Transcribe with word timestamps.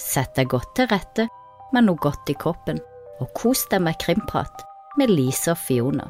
Sett 0.00 0.32
deg 0.38 0.48
godt 0.48 0.72
til 0.78 0.88
rette 0.88 1.26
med 1.74 1.84
noe 1.84 2.00
godt 2.00 2.30
i 2.32 2.34
kroppen, 2.40 2.80
og 3.20 3.28
kos 3.36 3.66
deg 3.70 3.82
med 3.84 3.98
krimprat 4.00 4.64
med 4.98 5.12
Lise 5.12 5.52
og 5.52 5.60
Fiona. 5.60 6.06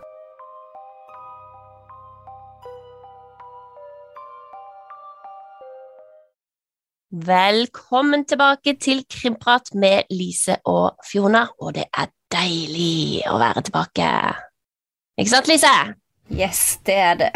Velkommen 7.11 8.23
tilbake 8.31 8.77
til 8.79 9.03
Krimprat 9.11 9.73
med 9.75 10.07
Lise 10.15 10.61
og 10.71 11.03
Fiona, 11.03 11.49
og 11.59 11.75
det 11.75 11.89
er 11.91 12.13
deilig 12.31 13.27
å 13.27 13.35
være 13.43 13.67
tilbake. 13.67 14.07
Ikke 15.19 15.33
sant, 15.35 15.51
Lise? 15.51 15.75
Yes, 16.31 16.79
det 16.87 16.99
er 17.11 17.19
det. 17.25 17.33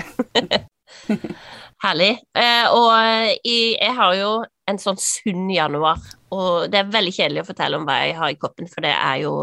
Herlig. 1.85 2.13
Eh, 2.39 2.71
og 2.71 2.95
jeg 3.43 3.97
har 3.99 4.15
jo 4.23 4.35
en 4.71 4.81
sånn 4.81 4.99
sunn 5.01 5.49
januar, 5.53 6.01
og 6.33 6.71
det 6.73 6.81
er 6.81 6.93
veldig 6.93 7.13
kjedelig 7.13 7.43
å 7.45 7.49
fortelle 7.51 7.79
om 7.79 7.85
hva 7.89 7.99
jeg 8.01 8.17
har 8.19 8.33
i 8.33 8.39
koppen, 8.41 8.69
for 8.71 8.85
det 8.87 8.95
er 8.95 9.19
jo 9.25 9.35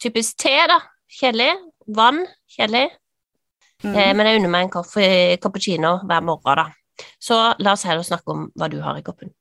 typisk 0.00 0.38
te, 0.44 0.54
da. 0.70 0.80
Kjedelig. 1.14 1.52
Vann. 1.94 2.22
Kjedelig. 2.56 2.88
Mm. 3.84 3.92
Eh, 3.92 4.10
men 4.16 4.26
jeg 4.26 4.40
unner 4.40 4.52
meg 4.54 4.66
en 4.66 4.72
kaffe, 4.78 5.04
cappuccino 5.42 5.98
hver 6.08 6.24
morgen, 6.24 6.62
da. 6.62 7.04
Så 7.20 7.36
la 7.58 7.74
oss 7.74 7.84
heller 7.84 8.06
snakke 8.06 8.32
om 8.32 8.48
hva 8.56 8.70
du 8.72 8.78
har 8.84 8.98
i 8.98 9.04
koppen. 9.04 9.34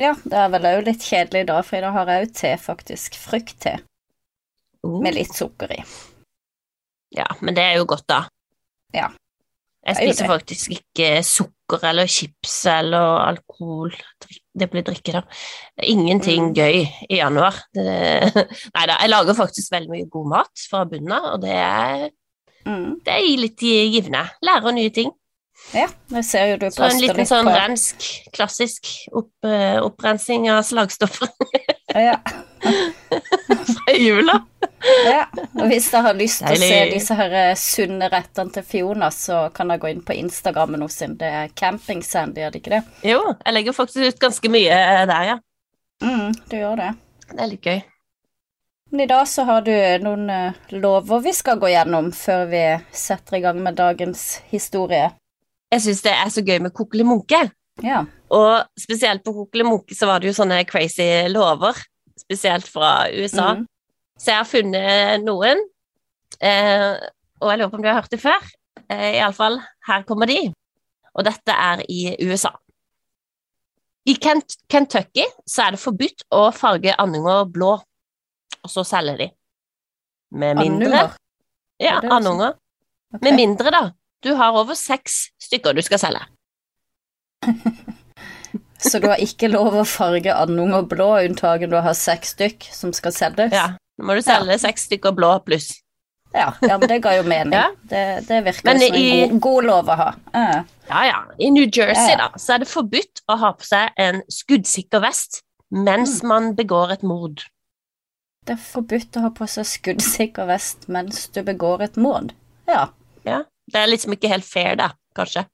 Ja, 0.00 0.14
det 0.24 0.38
er 0.40 0.52
vel 0.54 0.68
òg 0.70 0.86
litt 0.88 1.04
kjedelig 1.04 1.46
da, 1.50 1.60
for 1.62 1.78
i 1.78 1.82
dag 1.84 1.96
har 1.96 2.10
jeg 2.10 2.26
òg 2.26 2.36
te, 2.40 2.52
faktisk. 2.58 3.18
Fruktte 3.20 3.78
Uh. 4.82 4.98
med 5.02 5.14
litt 5.14 5.34
sukker 5.34 5.72
i. 5.72 5.82
Ja, 7.14 7.28
men 7.40 7.54
det 7.54 7.62
er 7.62 7.76
jo 7.78 7.84
godt, 7.86 8.06
da. 8.10 8.24
Ja. 8.90 9.12
Jeg 9.82 9.96
er 9.96 9.98
spiser 9.98 10.28
faktisk 10.30 10.70
ikke 10.76 11.06
sukker 11.26 11.84
eller 11.88 12.06
chips 12.06 12.52
eller 12.70 13.16
alkohol. 13.26 13.90
Det 14.54 14.68
blir 14.70 14.84
drikke, 14.86 15.12
da. 15.16 15.22
Ingenting 15.82 16.50
Mm. 16.50 16.54
gøy 16.54 16.84
i 17.10 17.16
januar. 17.18 17.56
Det... 17.74 17.86
Nei 18.76 18.84
da, 18.86 18.98
jeg 19.00 19.10
lager 19.10 19.34
faktisk 19.34 19.72
veldig 19.74 19.90
mye 19.90 20.06
god 20.12 20.28
mat 20.36 20.66
fra 20.70 20.84
bunnen 20.86 21.12
av, 21.16 21.32
og 21.34 21.40
det 21.42 21.56
er, 21.56 22.10
Mm. 22.62 23.00
det 23.02 23.10
er 23.16 23.40
litt 23.40 23.58
givende. 23.58 24.22
Lærer 24.46 24.70
nye 24.76 24.90
ting. 24.94 25.10
Ja, 25.74 25.88
jeg 26.14 26.24
ser 26.24 26.46
jo 26.52 26.56
du 26.62 26.68
Så 26.70 26.84
en 26.86 27.00
liten 27.02 27.26
sånn 27.26 27.46
på 27.46 27.54
rensk, 27.54 28.06
klassisk 28.34 28.86
opp, 29.12 29.30
eh, 29.46 29.80
opprensing 29.82 30.48
av 30.50 30.62
slagstoffer 30.66 31.28
ja, 31.94 32.16
fra 33.74 33.94
jula. 33.98 34.38
Ja. 35.06 35.26
Og 35.60 35.68
hvis 35.70 35.88
dere 35.92 36.02
har 36.08 36.18
lyst 36.18 36.42
til 36.42 36.56
å 36.56 36.60
se 36.62 36.80
disse 36.90 37.16
her 37.18 37.36
eh, 37.38 37.52
sunne 37.58 38.08
rettene 38.12 38.54
til 38.54 38.66
Fiona, 38.66 39.10
så 39.14 39.44
kan 39.54 39.70
dere 39.72 39.82
gå 39.82 39.92
inn 39.92 40.02
på 40.06 40.16
Instagrammen 40.18 40.82
hennes. 40.82 40.98
Det 41.20 41.30
er 41.42 41.54
Camping 41.58 42.02
Sandy, 42.06 42.42
er 42.42 42.52
det 42.52 42.62
ikke 42.62 42.76
det? 42.76 42.82
Jo, 43.12 43.22
jeg 43.38 43.56
legger 43.56 43.76
faktisk 43.76 44.08
ut 44.08 44.20
ganske 44.26 44.52
mye 44.52 44.82
eh, 44.82 45.06
der, 45.10 45.30
ja. 45.32 45.38
Mm, 46.02 46.34
du 46.50 46.58
gjør 46.58 46.78
det. 46.80 46.92
Det 47.32 47.40
er 47.40 47.50
litt 47.52 47.66
gøy. 47.70 47.80
Men 48.92 49.00
i 49.00 49.08
dag 49.08 49.28
så 49.28 49.46
har 49.48 49.64
du 49.64 49.72
noen 50.04 50.28
eh, 50.28 50.60
lover 50.74 51.22
vi 51.24 51.32
skal 51.32 51.60
gå 51.62 51.70
gjennom 51.72 52.10
før 52.12 52.44
vi 52.50 52.62
setter 52.92 53.38
i 53.38 53.44
gang 53.46 53.62
med 53.64 53.78
dagens 53.78 54.42
historie. 54.50 55.08
Jeg 55.72 55.86
syns 55.86 56.02
det 56.04 56.12
er 56.12 56.32
så 56.34 56.44
gøy 56.44 56.58
med 56.60 56.74
kokkelimunke. 56.76 57.46
Ja. 57.80 58.02
Og 58.32 58.80
spesielt 58.80 59.24
på 59.24 59.32
Kokkelimunke 59.32 59.96
så 59.96 60.10
var 60.10 60.20
det 60.20 60.28
jo 60.28 60.36
sånne 60.36 60.62
crazy 60.68 61.06
lover, 61.32 61.78
spesielt 62.20 62.68
fra 62.68 63.08
USA. 63.12 63.54
Mm. 63.56 63.66
Så 64.22 64.30
jeg 64.30 64.38
har 64.38 64.46
funnet 64.46 65.24
noen, 65.26 65.64
eh, 66.38 66.92
og 67.42 67.48
jeg 67.50 67.58
lurer 67.58 67.70
på 67.72 67.78
om 67.80 67.82
du 67.82 67.88
har 67.90 67.98
hørt 67.98 68.12
det 68.12 68.20
før. 68.22 68.44
Eh, 68.86 69.16
Iallfall, 69.16 69.58
her 69.88 70.04
kommer 70.06 70.30
de. 70.30 70.52
Og 71.18 71.26
dette 71.26 71.56
er 71.58 71.82
i 71.90 72.14
USA. 72.22 72.52
I 74.06 74.14
Kent 74.22 74.56
Kentucky 74.70 75.26
så 75.46 75.66
er 75.66 75.74
det 75.74 75.82
forbudt 75.82 76.24
å 76.34 76.44
farge 76.54 76.94
andunger 77.02 77.50
blå, 77.50 77.72
og 78.62 78.70
så 78.70 78.86
selge 78.86 79.16
de. 79.18 79.28
Med 80.32 80.58
mindre 80.60 80.86
Andunger. 80.86 81.18
Ja, 81.82 81.98
andunger. 82.14 82.54
Okay. 83.12 83.24
Med 83.26 83.38
mindre, 83.40 83.74
da. 83.74 83.82
Du 84.22 84.36
har 84.38 84.54
over 84.54 84.78
seks 84.78 85.32
stykker 85.42 85.74
du 85.74 85.82
skal 85.82 85.98
selge. 85.98 86.22
Så 88.82 88.98
du 88.98 89.06
har 89.06 89.20
ikke 89.22 89.46
lov 89.46 89.76
å 89.78 89.84
farge 89.86 90.32
andunger 90.34 90.82
blå, 90.90 91.08
unntagen 91.28 91.70
du 91.70 91.76
har 91.78 91.94
seks 91.94 92.32
stykk 92.34 92.66
som 92.74 92.90
skal 92.96 93.14
selges? 93.14 93.54
Ja, 93.54 93.68
nå 94.02 94.08
må 94.10 94.18
du 94.18 94.22
selge 94.26 94.58
seks 94.58 94.88
stykker 94.90 95.14
blå 95.14 95.30
pluss. 95.46 95.70
Ja, 96.32 96.48
ja, 96.64 96.78
men 96.80 96.88
det 96.88 96.98
ga 97.04 97.12
jo 97.18 97.22
mening. 97.28 97.52
Ja. 97.60 97.68
Det, 97.86 98.02
det 98.26 98.40
virker 98.46 98.64
Men 98.66 98.80
som 98.80 98.96
en 98.96 99.30
god, 99.30 99.40
god 99.44 99.66
lov 99.68 99.90
å 99.92 99.96
ha. 100.00 100.10
Uh. 100.34 100.62
Ja, 100.88 101.02
ja. 101.06 101.18
I 101.38 101.50
New 101.54 101.66
Jersey, 101.68 102.10
Ja, 102.10 102.16
ja. 102.16 102.28
da, 102.32 102.40
så 102.40 102.54
er 102.56 102.62
det 102.64 102.68
forbudt 102.72 103.22
å 103.30 103.36
ha 103.42 103.52
på 103.56 103.68
seg 103.68 103.92
en 104.00 104.22
skuddsikker 104.32 105.04
vest 105.04 105.42
mens 105.72 106.18
Mm. 106.22 106.28
man 106.28 106.50
begår 106.56 106.90
et 106.98 107.02
mord. 107.06 107.44
Det 108.44 108.56
er 108.56 108.60
forbudt 108.60 109.16
å 109.16 109.22
ha 109.28 109.30
på 109.32 109.46
seg 109.48 109.64
skuddsikker 109.70 110.48
vest 110.50 110.88
mens 110.88 111.28
du 111.32 111.42
begår 111.46 111.84
et 111.86 111.96
mord. 111.96 112.32
Ja. 112.68 112.88
Det 113.22 113.78
er 113.78 113.86
liksom 113.88 114.12
ikke 114.16 114.28
helt 114.32 114.44
fair, 114.44 114.74
da, 114.76 114.88
kanskje. 115.16 115.44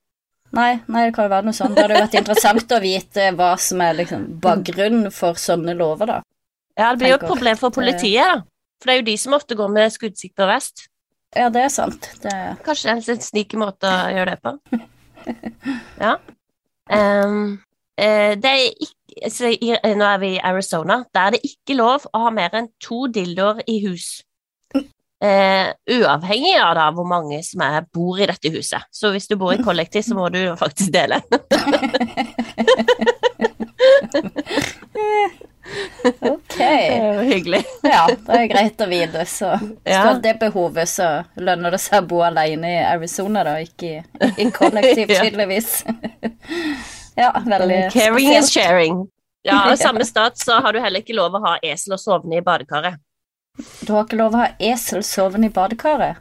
Nei, 0.56 0.78
nei, 0.88 1.02
det 1.06 1.14
kan 1.14 1.26
jo 1.26 1.32
være 1.34 1.44
noe 1.50 1.54
sånt. 1.58 1.74
Det 1.76 1.84
hadde 1.84 1.98
vært 2.00 2.14
interessant 2.22 2.72
å 2.72 2.80
vite 2.80 3.26
hva 3.36 3.50
som 3.60 3.82
er 3.84 3.98
liksom 3.98 4.22
bakgrunnen 4.42 5.12
for 5.12 5.36
sånne 5.38 5.74
lover, 5.76 6.08
da. 6.14 6.16
Ja, 6.78 6.92
det 6.92 7.00
blir 7.00 7.10
jo 7.10 7.18
et 7.18 7.26
problem 7.26 7.58
for 7.58 7.74
politiet, 7.74 8.22
da. 8.22 8.42
For 8.78 8.90
det 8.90 8.94
er 8.94 9.00
jo 9.00 9.08
de 9.08 9.16
som 9.18 9.34
ofte 9.34 9.56
går 9.58 9.70
med 9.74 9.90
skuddsikker 9.90 10.46
vest. 10.46 10.84
Ja, 11.36 11.48
det 11.52 11.64
er 11.66 11.72
sant. 11.72 12.06
Det 12.22 12.34
Kanskje 12.64 12.88
det 12.88 12.92
er 12.94 13.16
en 13.16 13.24
litt 13.36 13.56
måte 13.58 13.90
å 13.90 14.12
gjøre 14.14 14.36
det 14.36 14.40
på. 14.44 14.50
Ja. 15.98 16.14
Eh, 16.88 18.32
det 18.38 18.48
er 18.48 18.60
ikke 18.70 19.28
så 19.34 19.50
Nå 19.50 20.06
er 20.06 20.20
vi 20.22 20.30
i 20.36 20.40
Arizona. 20.46 21.02
Der 21.12 21.26
er 21.26 21.34
det 21.34 21.40
ikke 21.44 21.76
lov 21.76 22.06
å 22.14 22.22
ha 22.22 22.30
mer 22.32 22.54
enn 22.56 22.70
to 22.80 23.08
dildoer 23.12 23.60
i 23.68 23.80
hus. 23.84 24.22
Uh, 25.18 25.74
uavhengig 25.90 26.54
av 26.62 26.76
da 26.78 26.84
hvor 26.94 27.06
mange 27.10 27.40
som 27.42 27.64
er, 27.66 27.82
bor 27.92 28.20
i 28.22 28.28
dette 28.30 28.52
huset. 28.54 28.86
Så 28.94 29.10
hvis 29.10 29.26
du 29.26 29.34
bor 29.36 29.50
i 29.50 29.58
kollektiv, 29.58 30.06
så 30.06 30.14
må 30.14 30.28
du 30.30 30.54
faktisk 30.56 30.94
dele. 30.94 31.18
Ok. 36.20 36.54
Det 36.58 36.68
er 36.68 37.14
jo 37.18 37.26
hyggelig. 37.28 37.60
Ja, 37.88 38.04
det 38.10 38.38
er 38.38 38.46
greit 38.50 38.80
å 38.84 38.88
vite. 38.90 39.24
Så 39.30 39.50
hvis 39.60 39.92
Ja. 39.92 40.02
du 40.02 40.08
har 40.08 40.20
det 40.24 40.34
behovet, 40.40 40.88
så 40.90 41.08
lønner 41.40 41.74
det 41.74 41.80
seg 41.84 42.02
å 42.02 42.08
bo 42.10 42.22
alene 42.26 42.70
i 42.74 42.80
Arizona, 42.84 43.44
da, 43.46 43.56
ikke 43.64 43.92
i, 44.02 44.30
i 44.44 44.48
kollektiv, 44.54 45.08
tydeligvis. 45.22 45.84
ja, 47.16 47.32
veldig 47.46 47.80
Caring 47.92 48.32
is 48.36 48.50
sharing. 48.52 49.04
Ja, 49.46 49.70
og 49.70 49.78
samme 49.80 50.04
stat 50.04 50.36
så 50.42 50.58
har 50.60 50.74
du 50.74 50.80
heller 50.82 51.00
ikke 51.04 51.14
lov 51.16 51.36
å 51.38 51.42
ha 51.46 51.54
esel 51.64 51.94
og 51.96 52.02
sovne 52.02 52.40
i 52.40 52.44
badekaret. 52.44 52.98
Du 53.86 53.92
har 53.94 54.04
ikke 54.04 54.18
lov 54.20 54.34
å 54.36 54.42
ha 54.42 54.48
esel 54.62 55.02
sovende 55.06 55.48
i 55.48 55.54
badekaret? 55.54 56.18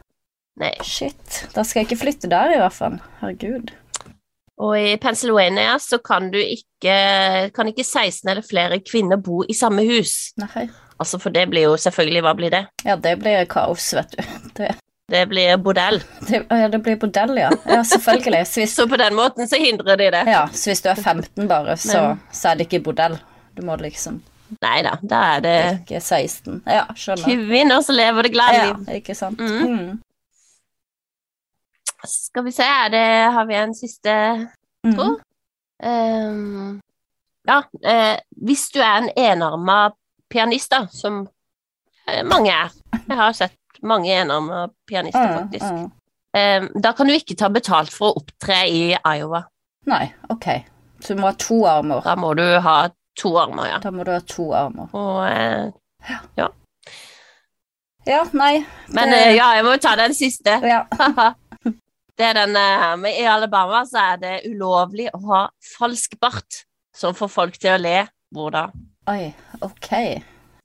Nei. 0.58 0.72
Shit. 0.82 1.44
Da 1.54 1.62
skal 1.62 1.82
jeg 1.84 1.90
ikke 1.90 2.00
flytte 2.00 2.30
der, 2.32 2.54
i 2.56 2.58
hvert 2.58 2.74
fall. 2.74 2.96
Herregud. 3.20 3.70
Og 4.58 4.74
i 4.80 4.96
Pennsylvania 4.98 5.76
så 5.78 5.98
kan 6.02 6.30
du 6.32 6.38
ikke 6.42 6.94
Kan 7.54 7.68
ikke 7.70 7.84
16 7.84 8.28
eller 8.30 8.42
flere 8.42 8.80
kvinner 8.82 9.16
bo 9.22 9.44
i 9.48 9.54
samme 9.54 9.84
hus. 9.86 10.32
Nei. 10.38 10.68
Altså, 10.98 11.18
for 11.22 11.30
det 11.30 11.44
blir 11.50 11.68
jo 11.68 11.76
selvfølgelig 11.78 12.22
Hva 12.26 12.32
blir 12.38 12.50
det? 12.50 12.64
Ja, 12.84 12.96
det 12.96 13.16
blir 13.20 13.44
kaos, 13.50 13.92
vet 13.94 14.16
du. 14.16 14.22
Det, 14.58 14.72
Det 15.08 15.22
blir 15.30 15.56
bordell. 15.56 16.02
det, 16.28 16.42
ja, 16.50 16.66
det 16.68 16.82
blir 16.84 16.96
bordell, 17.00 17.36
ja. 17.38 17.50
Ja, 17.66 17.82
selvfølgelig. 17.82 18.42
Så 18.46 18.60
hvis, 18.60 18.74
Så 18.76 18.86
på 18.90 18.96
den 19.00 19.14
måten 19.16 19.48
så 19.48 19.56
hindrer 19.56 19.96
de 19.96 20.10
det. 20.12 20.24
ja, 20.26 20.42
så 20.52 20.70
hvis 20.70 20.82
du 20.84 20.88
er 20.90 20.94
15 21.00 21.48
bare, 21.48 21.76
så, 21.76 22.02
Men- 22.08 22.20
så 22.32 22.48
er 22.50 22.54
det 22.58 22.66
ikke 22.68 22.82
bordell. 22.90 23.16
Du 23.56 23.62
må 23.66 23.76
liksom 23.80 24.20
Nei 24.62 24.78
da, 24.82 24.94
da 25.04 25.16
er 25.36 25.40
det 25.44 25.56
ikke 25.82 25.98
16. 26.00 26.62
Ja, 26.66 26.84
skjønner. 26.96 27.24
kvinner 27.48 27.82
som 27.84 27.94
lever 27.98 28.22
det 28.22 28.30
glade 28.32 28.54
Ja, 28.56 28.68
liv. 28.72 28.86
ikke 28.96 29.14
sant. 29.14 29.40
Mm. 29.40 29.66
Mm. 29.68 29.98
Skal 32.06 32.44
vi 32.44 32.50
se, 32.54 32.62
er 32.62 32.88
det, 32.94 33.32
har 33.34 33.44
vi 33.46 33.54
en 33.54 33.74
siste 33.74 34.14
Mhm. 34.84 34.94
Tror. 34.94 35.20
Um, 35.82 36.80
Ja, 37.48 37.62
eh, 37.84 38.18
hvis 38.44 38.68
du 38.74 38.78
er 38.80 38.98
en 38.98 39.10
enarma 39.16 39.90
pianist, 40.30 40.70
da, 40.70 40.86
som 40.90 41.28
eh, 42.06 42.22
mange 42.24 42.50
er 42.50 42.70
Jeg 43.08 43.16
har 43.16 43.32
sett 43.32 43.54
mange 43.82 44.10
enarma 44.12 44.68
pianister, 44.86 45.26
Mm, 45.28 45.38
faktisk. 45.38 45.64
mm. 45.72 45.90
Ehm, 46.36 46.68
da 46.82 46.92
kan 46.92 47.06
du 47.06 47.12
ikke 47.12 47.36
ta 47.36 47.48
betalt 47.48 47.90
for 47.92 48.10
å 48.12 48.16
opptre 48.20 48.68
i 48.68 48.94
Iowa. 49.16 49.42
Nei, 49.86 50.12
ok. 50.30 50.44
Så 51.00 51.14
du 51.14 51.20
må 51.20 51.26
ha 51.26 51.32
to 51.32 51.64
armer. 51.66 52.00
Da 52.04 52.14
må 52.16 52.34
du 52.36 52.60
ha 52.60 52.88
to 53.16 53.36
armer, 53.38 53.66
ja. 53.66 53.78
Da 53.78 53.90
må 53.90 54.04
du 54.04 54.10
ha 54.12 54.18
to 54.20 54.52
armer. 54.52 54.88
Og, 54.92 55.24
eh, 55.26 55.70
Ja, 58.06 58.24
nei. 58.32 58.66
men 58.88 59.08
det- 59.10 59.26
eh, 59.26 59.34
ja, 59.36 59.52
jeg 59.54 59.64
må 59.64 59.76
ta 59.80 59.96
den 59.96 60.14
siste. 60.14 60.60
Ja. 60.62 60.84
det 62.18 62.26
er 62.32 62.38
den 62.40 63.04
I 63.06 63.26
Alabama 63.30 63.84
så 63.86 64.00
er 64.14 64.22
det 64.22 64.32
ulovlig 64.50 65.08
å 65.14 65.20
ha 65.30 65.42
falsk 65.76 66.18
bart 66.20 66.64
som 66.96 67.14
får 67.14 67.30
folk 67.30 67.58
til 67.62 67.76
å 67.76 67.78
le. 67.80 68.00
Hvor 68.34 68.50
da? 68.52 68.66
Oi, 69.08 69.30
ok. 69.64 69.92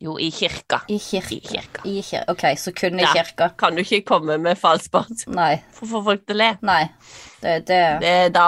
Jo, 0.04 0.18
i 0.20 0.28
kirka. 0.36 0.82
I 0.92 0.98
I 0.98 1.00
kirka. 1.00 1.38
kirka. 1.48 1.84
I 1.88 2.02
kirka. 2.04 2.32
Ok, 2.34 2.42
så 2.60 2.74
kun 2.76 3.00
i 3.00 3.04
Ja. 3.06 3.14
kirka. 3.14 3.50
Kan 3.58 3.76
du 3.76 3.82
ikke 3.86 4.02
komme 4.04 4.38
med 4.38 4.58
falsk 4.60 4.92
bart 4.92 5.28
Nei. 5.28 5.62
for 5.72 5.86
å 5.86 5.90
få 5.94 6.02
folk 6.10 6.26
til 6.28 6.36
å 6.36 6.40
le? 6.42 6.50
Nei. 6.62 6.90
Det, 7.40 7.54
det, 7.70 7.80
Det, 8.02 8.16
da, 8.36 8.48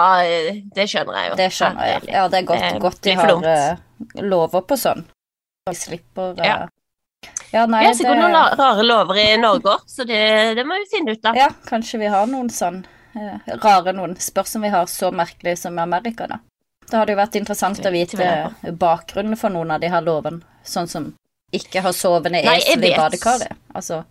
det 0.76 0.84
skjønner 0.90 1.16
jeg 1.22 1.30
jo. 1.30 1.36
det 1.36 1.48
skjønner 1.52 1.86
jeg. 1.92 2.02
Ja, 2.12 2.26
det 2.28 2.38
er 2.42 2.48
godt, 2.50 2.60
Det 2.66 2.80
godt 2.80 3.00
de 3.06 3.14
har 3.14 3.32
eh, 3.54 3.76
lover 4.20 4.60
på 4.68 4.76
sånn. 4.76 5.06
Vi 5.70 5.74
slipper 5.76 6.34
uh... 6.36 6.44
Ja. 6.44 6.58
ja, 7.52 7.64
nei, 7.66 7.80
Vi 7.80 7.86
har 7.86 7.94
sikkert 7.94 8.20
noen 8.20 8.36
rare 8.60 8.84
lover 8.84 9.16
i 9.22 9.36
Norge 9.40 9.78
òg, 9.78 9.88
så 9.88 10.04
det, 10.04 10.20
det 10.58 10.66
må 10.68 10.76
vi 10.82 10.90
finne 10.92 11.16
ut 11.16 11.24
av. 11.24 11.36
Ja, 11.40 11.48
kanskje 11.66 11.98
vi 12.04 12.12
har 12.12 12.26
noen 12.30 12.50
sånn 12.52 12.84
rare 13.62 13.92
noen. 13.96 14.16
spørsmål 14.16 14.52
som 14.52 14.66
vi 14.66 14.72
har 14.74 14.90
så 14.90 15.10
merkelig 15.12 15.58
som 15.58 15.78
i 15.78 15.82
Amerika, 15.82 16.26
da. 16.26 16.40
Det 16.86 16.98
hadde 17.00 17.14
jo 17.16 17.18
vært 17.18 17.38
interessant 17.40 17.86
å 17.86 17.90
vite 17.90 18.26
bakgrunnen 18.78 19.38
for 19.38 19.50
noen 19.50 19.72
av 19.74 19.80
de 19.82 19.90
her 19.90 20.04
lovene, 20.06 20.42
sånn 20.62 20.86
som 20.90 21.08
ikke 21.54 21.82
har 21.82 21.94
sovende 21.96 22.42
esel 22.42 22.84
i 22.84 22.92
badekaret. 22.94 23.56
Altså, 23.74 24.04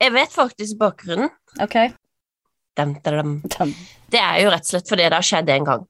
Jeg 0.00 0.12
vet 0.14 0.32
faktisk 0.32 0.78
bakgrunnen. 0.78 1.30
OK. 1.60 1.76
Dem, 2.78 2.92
dem, 3.02 3.40
dem. 3.42 3.72
Det 4.06 4.20
er 4.22 4.42
jo 4.44 4.50
rett 4.52 4.66
og 4.68 4.70
slett 4.70 4.88
fordi 4.88 5.08
det 5.08 5.16
har 5.16 5.26
skjedd 5.26 5.48
en 5.50 5.64
gang. 5.64 5.86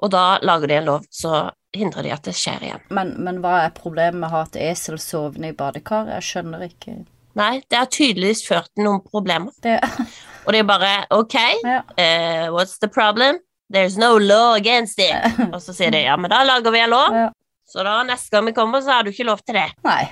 Og 0.00 0.12
da 0.12 0.38
lager 0.46 0.70
de 0.70 0.76
en 0.78 0.86
lov, 0.86 1.06
så 1.10 1.50
hindrer 1.76 2.06
de 2.06 2.12
at 2.14 2.24
det 2.28 2.34
skjer 2.38 2.62
igjen. 2.68 2.84
Men, 2.94 3.14
men 3.18 3.40
hva 3.42 3.64
er 3.64 3.74
problemet 3.74 4.20
med 4.20 4.28
å 4.30 4.34
ha 4.36 4.42
et 4.46 4.60
esel 4.70 5.00
sovende 5.02 5.50
i 5.50 5.56
badekaret? 5.56 6.14
Jeg 6.18 6.28
skjønner 6.28 6.68
ikke 6.68 7.00
Nei, 7.38 7.60
det 7.70 7.78
har 7.78 7.86
tydeligvis 7.86 8.40
ført 8.42 8.66
til 8.74 8.88
noen 8.88 9.04
problemer. 9.06 9.52
det. 9.62 9.76
Og 10.46 10.52
det 10.54 10.60
er 10.62 10.68
bare 10.68 10.92
OK, 11.10 11.36
Ja. 11.64 11.80
uh, 11.84 12.46
what's 12.54 12.78
the 12.80 12.88
problem? 12.88 13.38
There's 13.72 13.96
no 13.98 14.16
law 14.18 14.54
against 14.56 14.98
it. 14.98 15.14
Og 15.54 15.60
så 15.62 15.72
sier 15.76 15.92
de 15.94 16.00
ja, 16.02 16.16
men 16.18 16.30
da 16.32 16.42
lager 16.44 16.72
vi 16.74 16.80
en 16.82 16.90
lov, 16.90 17.14
Ja. 17.14 17.28
så 17.70 17.84
da 17.86 18.00
neste 18.08 18.30
gang 18.34 18.48
vi 18.48 18.52
kommer, 18.56 18.80
så 18.82 18.96
har 18.96 19.04
du 19.06 19.10
ikke 19.12 19.28
lov 19.28 19.38
til 19.46 19.54
det. 19.60 19.68
Nei. 19.86 20.08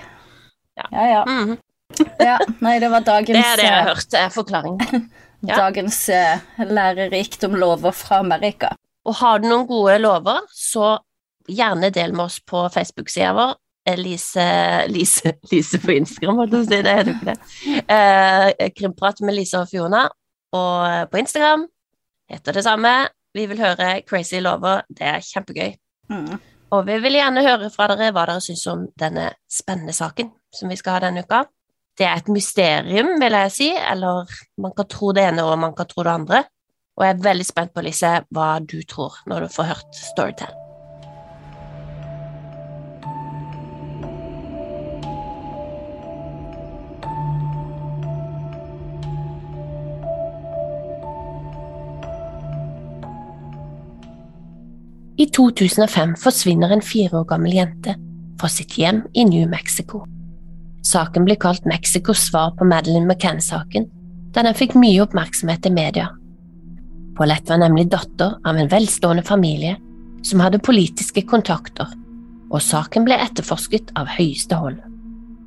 Ja. 0.78 0.84
Ja, 0.92 1.06
ja. 1.10 1.24
Mhm. 1.26 1.56
ja. 2.28 2.36
Nei, 2.60 2.76
det 2.78 2.90
var 2.92 3.00
dagens, 3.00 3.32
Det 3.34 3.44
er 3.46 3.56
det 3.56 3.64
jeg 3.64 3.72
har 3.72 3.88
eh, 3.88 3.94
hørt, 3.94 4.14
er 4.14 4.28
forklaring. 4.34 4.78
dagens 5.48 6.02
eh, 6.12 6.44
lærerikt 6.68 7.44
om 7.48 7.56
lover 7.58 7.94
fra 7.96 8.20
Amerika. 8.22 8.74
Og 9.08 9.16
har 9.22 9.38
du 9.40 9.48
noen 9.48 9.66
gode 9.66 9.96
lover, 10.02 10.44
så 10.52 10.98
gjerne 11.48 11.88
del 11.94 12.12
med 12.12 12.26
oss 12.28 12.38
på 12.44 12.66
Facebook-sida 12.74 13.32
vår. 13.34 13.56
Lise, 13.96 14.44
Lise, 14.92 15.32
Lise 15.50 15.78
på 15.80 15.94
Instagram, 15.96 16.42
holdt 16.42 16.52
jeg 16.52 16.60
på 16.60 16.66
å 16.66 16.68
si, 16.68 16.80
det 16.84 16.92
heter 16.98 17.08
jo 17.08 17.16
ikke 17.16 17.30
det. 17.30 17.84
Eh, 17.94 18.68
Krimprat 18.76 19.22
med 19.24 19.34
Lise 19.38 19.62
og 19.62 19.70
Fiona. 19.70 20.02
Og 20.56 21.10
på 21.10 21.20
Instagram 21.20 21.66
heter 22.30 22.56
det 22.56 22.64
samme. 22.64 22.92
Vi 23.34 23.44
vil 23.46 23.60
høre 23.60 24.00
crazy 24.08 24.40
lover, 24.40 24.82
det 24.88 25.04
er 25.04 25.24
kjempegøy. 25.24 25.74
Mm. 26.10 26.38
Og 26.72 26.84
vi 26.88 26.98
vil 27.00 27.16
gjerne 27.16 27.44
høre 27.44 27.70
fra 27.72 27.88
dere 27.92 28.10
hva 28.12 28.26
dere 28.28 28.44
syns 28.44 28.66
om 28.72 28.86
denne 29.00 29.30
spennende 29.48 29.94
saken 29.96 30.32
som 30.54 30.68
vi 30.72 30.76
skal 30.80 30.98
ha 30.98 31.06
denne 31.06 31.24
uka. 31.24 31.44
Det 31.98 32.06
er 32.06 32.20
et 32.20 32.30
mysterium, 32.30 33.16
vil 33.20 33.36
jeg 33.40 33.54
si, 33.54 33.72
eller 33.74 34.28
man 34.60 34.76
kan 34.76 34.88
tro 34.90 35.10
det 35.16 35.26
ene 35.32 35.44
og 35.48 35.58
man 35.58 35.74
kan 35.76 35.88
tro 35.90 36.06
det 36.06 36.14
andre. 36.14 36.44
Og 36.98 37.06
jeg 37.06 37.16
er 37.16 37.26
veldig 37.26 37.46
spent 37.46 37.74
på, 37.74 37.84
Lise, 37.86 38.14
hva 38.34 38.48
du 38.62 38.80
tror 38.86 39.20
når 39.30 39.46
du 39.46 39.54
får 39.54 39.70
hørt 39.72 40.02
Storytell. 40.12 40.67
I 55.18 55.26
2005 55.26 56.12
forsvinner 56.22 56.70
en 56.70 56.82
fire 56.84 57.18
år 57.18 57.24
gammel 57.26 57.56
jente 57.56 57.96
fra 58.38 58.48
sitt 58.54 58.76
hjem 58.78 59.00
i 59.18 59.24
New 59.26 59.48
Mexico. 59.50 60.04
Saken 60.86 61.24
blir 61.26 61.40
kalt 61.42 61.64
Mexicos 61.66 62.20
svar 62.28 62.52
på 62.58 62.66
Madeleine 62.68 63.08
McCann-saken, 63.08 63.88
da 64.30 64.44
den 64.46 64.54
fikk 64.54 64.76
mye 64.78 65.02
oppmerksomhet 65.02 65.66
i 65.66 65.72
media. 65.74 66.12
Paulette 67.18 67.50
var 67.50 67.58
nemlig 67.64 67.88
datter 67.90 68.36
av 68.46 68.60
en 68.60 68.70
velstående 68.70 69.24
familie 69.26 69.74
som 70.22 70.38
hadde 70.44 70.62
politiske 70.62 71.24
kontakter, 71.26 71.90
og 72.52 72.62
saken 72.62 73.08
ble 73.08 73.18
etterforsket 73.18 73.90
av 73.98 74.06
høyeste 74.20 74.54
hold. 74.54 74.78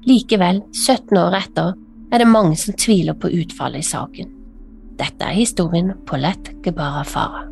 Likevel, 0.03 0.59
17 0.75 1.15
år 1.15 1.37
etter, 1.39 1.71
er 2.11 2.19
det 2.19 2.27
mange 2.27 2.59
som 2.59 2.75
tviler 2.75 3.15
på 3.15 3.31
utfallet 3.39 3.85
i 3.85 3.87
saken. 3.87 4.35
Dette 4.99 5.31
er 5.31 5.39
historien 5.39 5.95
Paulette 6.03 6.59
Gebara 6.65 7.07
Farah. 7.07 7.47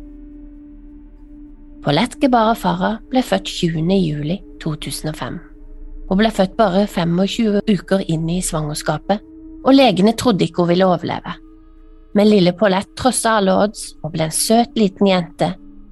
Paulette 1.80 2.18
Gebara 2.20 2.52
Farah 2.52 2.98
ble 3.08 3.22
født 3.24 3.48
20. 3.48 3.86
juli 3.96 4.34
2005. 4.60 5.36
Hun 6.10 6.18
ble 6.20 6.28
født 6.36 6.52
bare 6.58 6.82
25 6.84 7.62
uker 7.70 8.02
inn 8.12 8.26
i 8.28 8.42
svangerskapet, 8.44 9.22
og 9.64 9.72
legene 9.72 10.12
trodde 10.12 10.44
ikke 10.44 10.60
hun 10.60 10.68
ville 10.74 10.84
overleve. 10.84 11.32
Men 12.12 12.28
lille 12.28 12.52
Paulette 12.52 12.92
trossa 13.00 13.38
alle 13.38 13.54
odds 13.62 13.94
og 14.02 14.12
ble 14.12 14.26
en 14.26 14.34
søt 14.34 14.76
liten 14.76 15.08
jente 15.08 15.48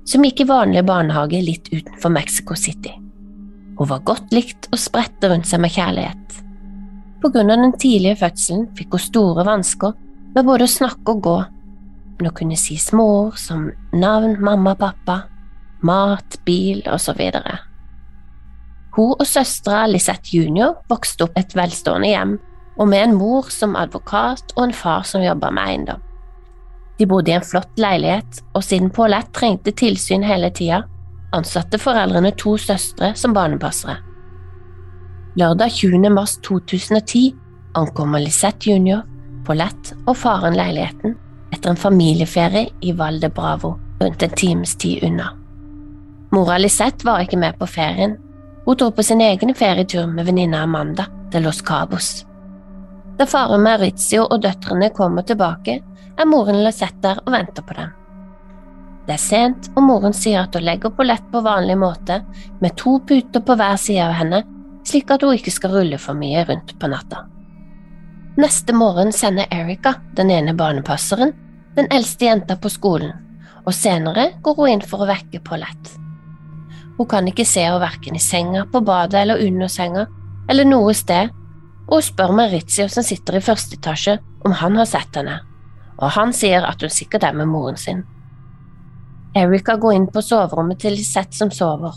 som 0.08 0.26
gikk 0.26 0.42
i 0.44 0.48
vanlig 0.50 0.82
barnehage 0.90 1.40
litt 1.46 1.72
utenfor 1.72 2.12
Mexico 2.12 2.58
City. 2.58 2.92
Hun 3.80 3.88
var 3.88 4.04
godt 4.04 4.36
likt 4.36 4.68
og 4.68 4.82
spredte 4.82 5.32
rundt 5.32 5.48
seg 5.48 5.64
med 5.64 5.72
kjærlighet. 5.72 6.42
På 7.22 7.32
grunn 7.32 7.54
av 7.54 7.64
den 7.64 7.72
tidlige 7.80 8.20
fødselen 8.26 8.68
fikk 8.76 8.92
hun 8.92 9.04
store 9.06 9.48
vansker 9.48 9.96
med 10.36 10.44
både 10.44 10.68
å 10.68 10.74
snakke 10.76 11.16
og 11.16 11.24
gå, 11.24 11.36
men 12.18 12.28
hun 12.28 12.38
kunne 12.42 12.60
si 12.60 12.76
småord 12.76 13.40
som 13.40 13.70
navn, 13.96 14.36
mamma, 14.44 14.76
pappa, 14.76 15.22
mat, 15.82 16.38
bil 16.46 16.82
osv. 16.90 17.20
Hun 18.96 19.14
og 19.14 19.26
søstera 19.26 19.86
Lisette 19.86 20.34
jr. 20.34 20.74
vokste 20.90 21.28
opp 21.28 21.38
et 21.38 21.54
velstående 21.56 22.10
hjem, 22.10 22.36
og 22.78 22.88
med 22.88 23.04
en 23.04 23.16
mor 23.18 23.48
som 23.50 23.76
advokat 23.78 24.54
og 24.56 24.68
en 24.68 24.74
far 24.74 25.06
som 25.06 25.22
jobba 25.22 25.50
med 25.54 25.70
eiendom. 25.70 26.04
De 26.98 27.06
bodde 27.06 27.30
i 27.30 27.36
en 27.36 27.46
flott 27.46 27.78
leilighet, 27.78 28.40
og 28.58 28.64
siden 28.66 28.90
Paulette 28.90 29.34
trengte 29.34 29.74
tilsyn 29.74 30.24
hele 30.26 30.50
tida, 30.54 30.82
ansatte 31.34 31.78
foreldrene 31.78 32.32
to 32.38 32.56
søstre 32.58 33.12
som 33.18 33.34
barnepassere. 33.36 33.98
Lørdag 35.38 35.70
20. 35.76 36.10
mars 36.10 36.38
2010 36.42 37.28
ankommer 37.78 38.22
Lisette 38.24 38.70
jr., 38.72 39.04
Paulette 39.46 39.94
og 40.08 40.16
faren 40.18 40.56
leiligheten 40.58 41.14
etter 41.54 41.70
en 41.70 41.78
familieferie 41.80 42.72
i 42.84 42.92
Val 42.96 43.20
de 43.22 43.30
Bravo, 43.32 43.76
rundt 44.02 44.22
en 44.22 44.34
times 44.36 44.74
tid 44.76 45.04
unna. 45.06 45.30
Mora 46.30 46.58
Lisette 46.58 47.06
var 47.06 47.22
ikke 47.24 47.38
med 47.40 47.56
på 47.58 47.66
ferien, 47.66 48.18
hun 48.66 48.76
dro 48.76 48.90
på 48.92 49.02
sin 49.02 49.22
egen 49.24 49.54
ferietur 49.56 50.06
med 50.06 50.26
venninna 50.28 50.60
Amanda 50.66 51.06
til 51.32 51.46
Los 51.46 51.62
Cabos. 51.64 52.26
Da 53.16 53.24
faren 53.26 53.62
Maurizio 53.64 54.26
og 54.26 54.42
døtrene 54.44 54.90
kommer 54.94 55.24
tilbake, 55.24 55.78
er 56.18 56.28
moren 56.28 56.60
Lisette 56.66 57.00
der 57.00 57.22
og 57.24 57.32
venter 57.32 57.64
på 57.64 57.76
dem. 57.78 57.94
Det 59.06 59.14
er 59.14 59.22
sent, 59.22 59.70
og 59.72 59.86
moren 59.86 60.12
sier 60.12 60.42
at 60.42 60.56
hun 60.58 60.66
legger 60.66 60.92
Paulette 60.92 61.32
på 61.32 61.40
vanlig 61.46 61.78
måte, 61.80 62.18
med 62.60 62.76
to 62.76 62.98
puter 63.08 63.40
på 63.40 63.56
hver 63.56 63.78
side 63.80 64.04
av 64.04 64.12
henne, 64.18 64.42
slik 64.84 65.08
at 65.14 65.24
hun 65.24 65.38
ikke 65.38 65.54
skal 65.54 65.72
rulle 65.78 66.00
for 66.02 66.18
mye 66.18 66.42
rundt 66.44 66.74
på 66.78 66.90
natta. 66.92 67.22
Neste 68.38 68.76
morgen 68.76 69.14
sender 69.16 69.48
Erica, 69.50 69.94
den 70.12 70.28
ene 70.30 70.52
barnepasseren, 70.54 71.32
den 71.78 71.88
eldste 71.88 72.28
jenta 72.28 72.58
på 72.60 72.68
skolen, 72.68 73.16
og 73.64 73.72
senere 73.72 74.28
går 74.44 74.60
hun 74.60 74.74
inn 74.74 74.84
for 74.84 75.02
å 75.02 75.08
vekke 75.08 75.40
Paulette. 75.40 75.96
Hun 76.98 77.06
kan 77.06 77.28
ikke 77.30 77.46
se 77.46 77.62
henne 77.62 77.80
verken 77.82 78.18
i 78.18 78.22
senga, 78.22 78.64
på 78.66 78.82
badet 78.82 79.22
eller 79.22 79.42
under 79.46 79.70
senga, 79.70 80.06
eller 80.50 80.66
noe 80.66 80.94
sted, 80.96 81.30
og 81.88 82.00
hun 82.00 82.04
spør 82.04 82.34
Maurizio 82.36 82.88
som 82.90 83.06
sitter 83.06 83.38
i 83.38 83.44
første 83.44 83.78
etasje 83.78 84.18
om 84.46 84.54
han 84.58 84.76
har 84.76 84.88
sett 84.90 85.16
henne, 85.16 85.38
og 85.98 86.12
han 86.18 86.34
sier 86.36 86.66
at 86.66 86.82
hun 86.82 86.92
sikkert 86.92 87.26
er 87.28 87.36
med 87.38 87.50
moren 87.50 87.78
sin. 87.78 88.02
Erika 89.38 89.76
går 89.78 89.94
inn 89.94 90.08
på 90.10 90.22
soverommet 90.24 90.80
til 90.82 90.96
Lisette 90.98 91.36
som 91.36 91.50
sover. 91.54 91.94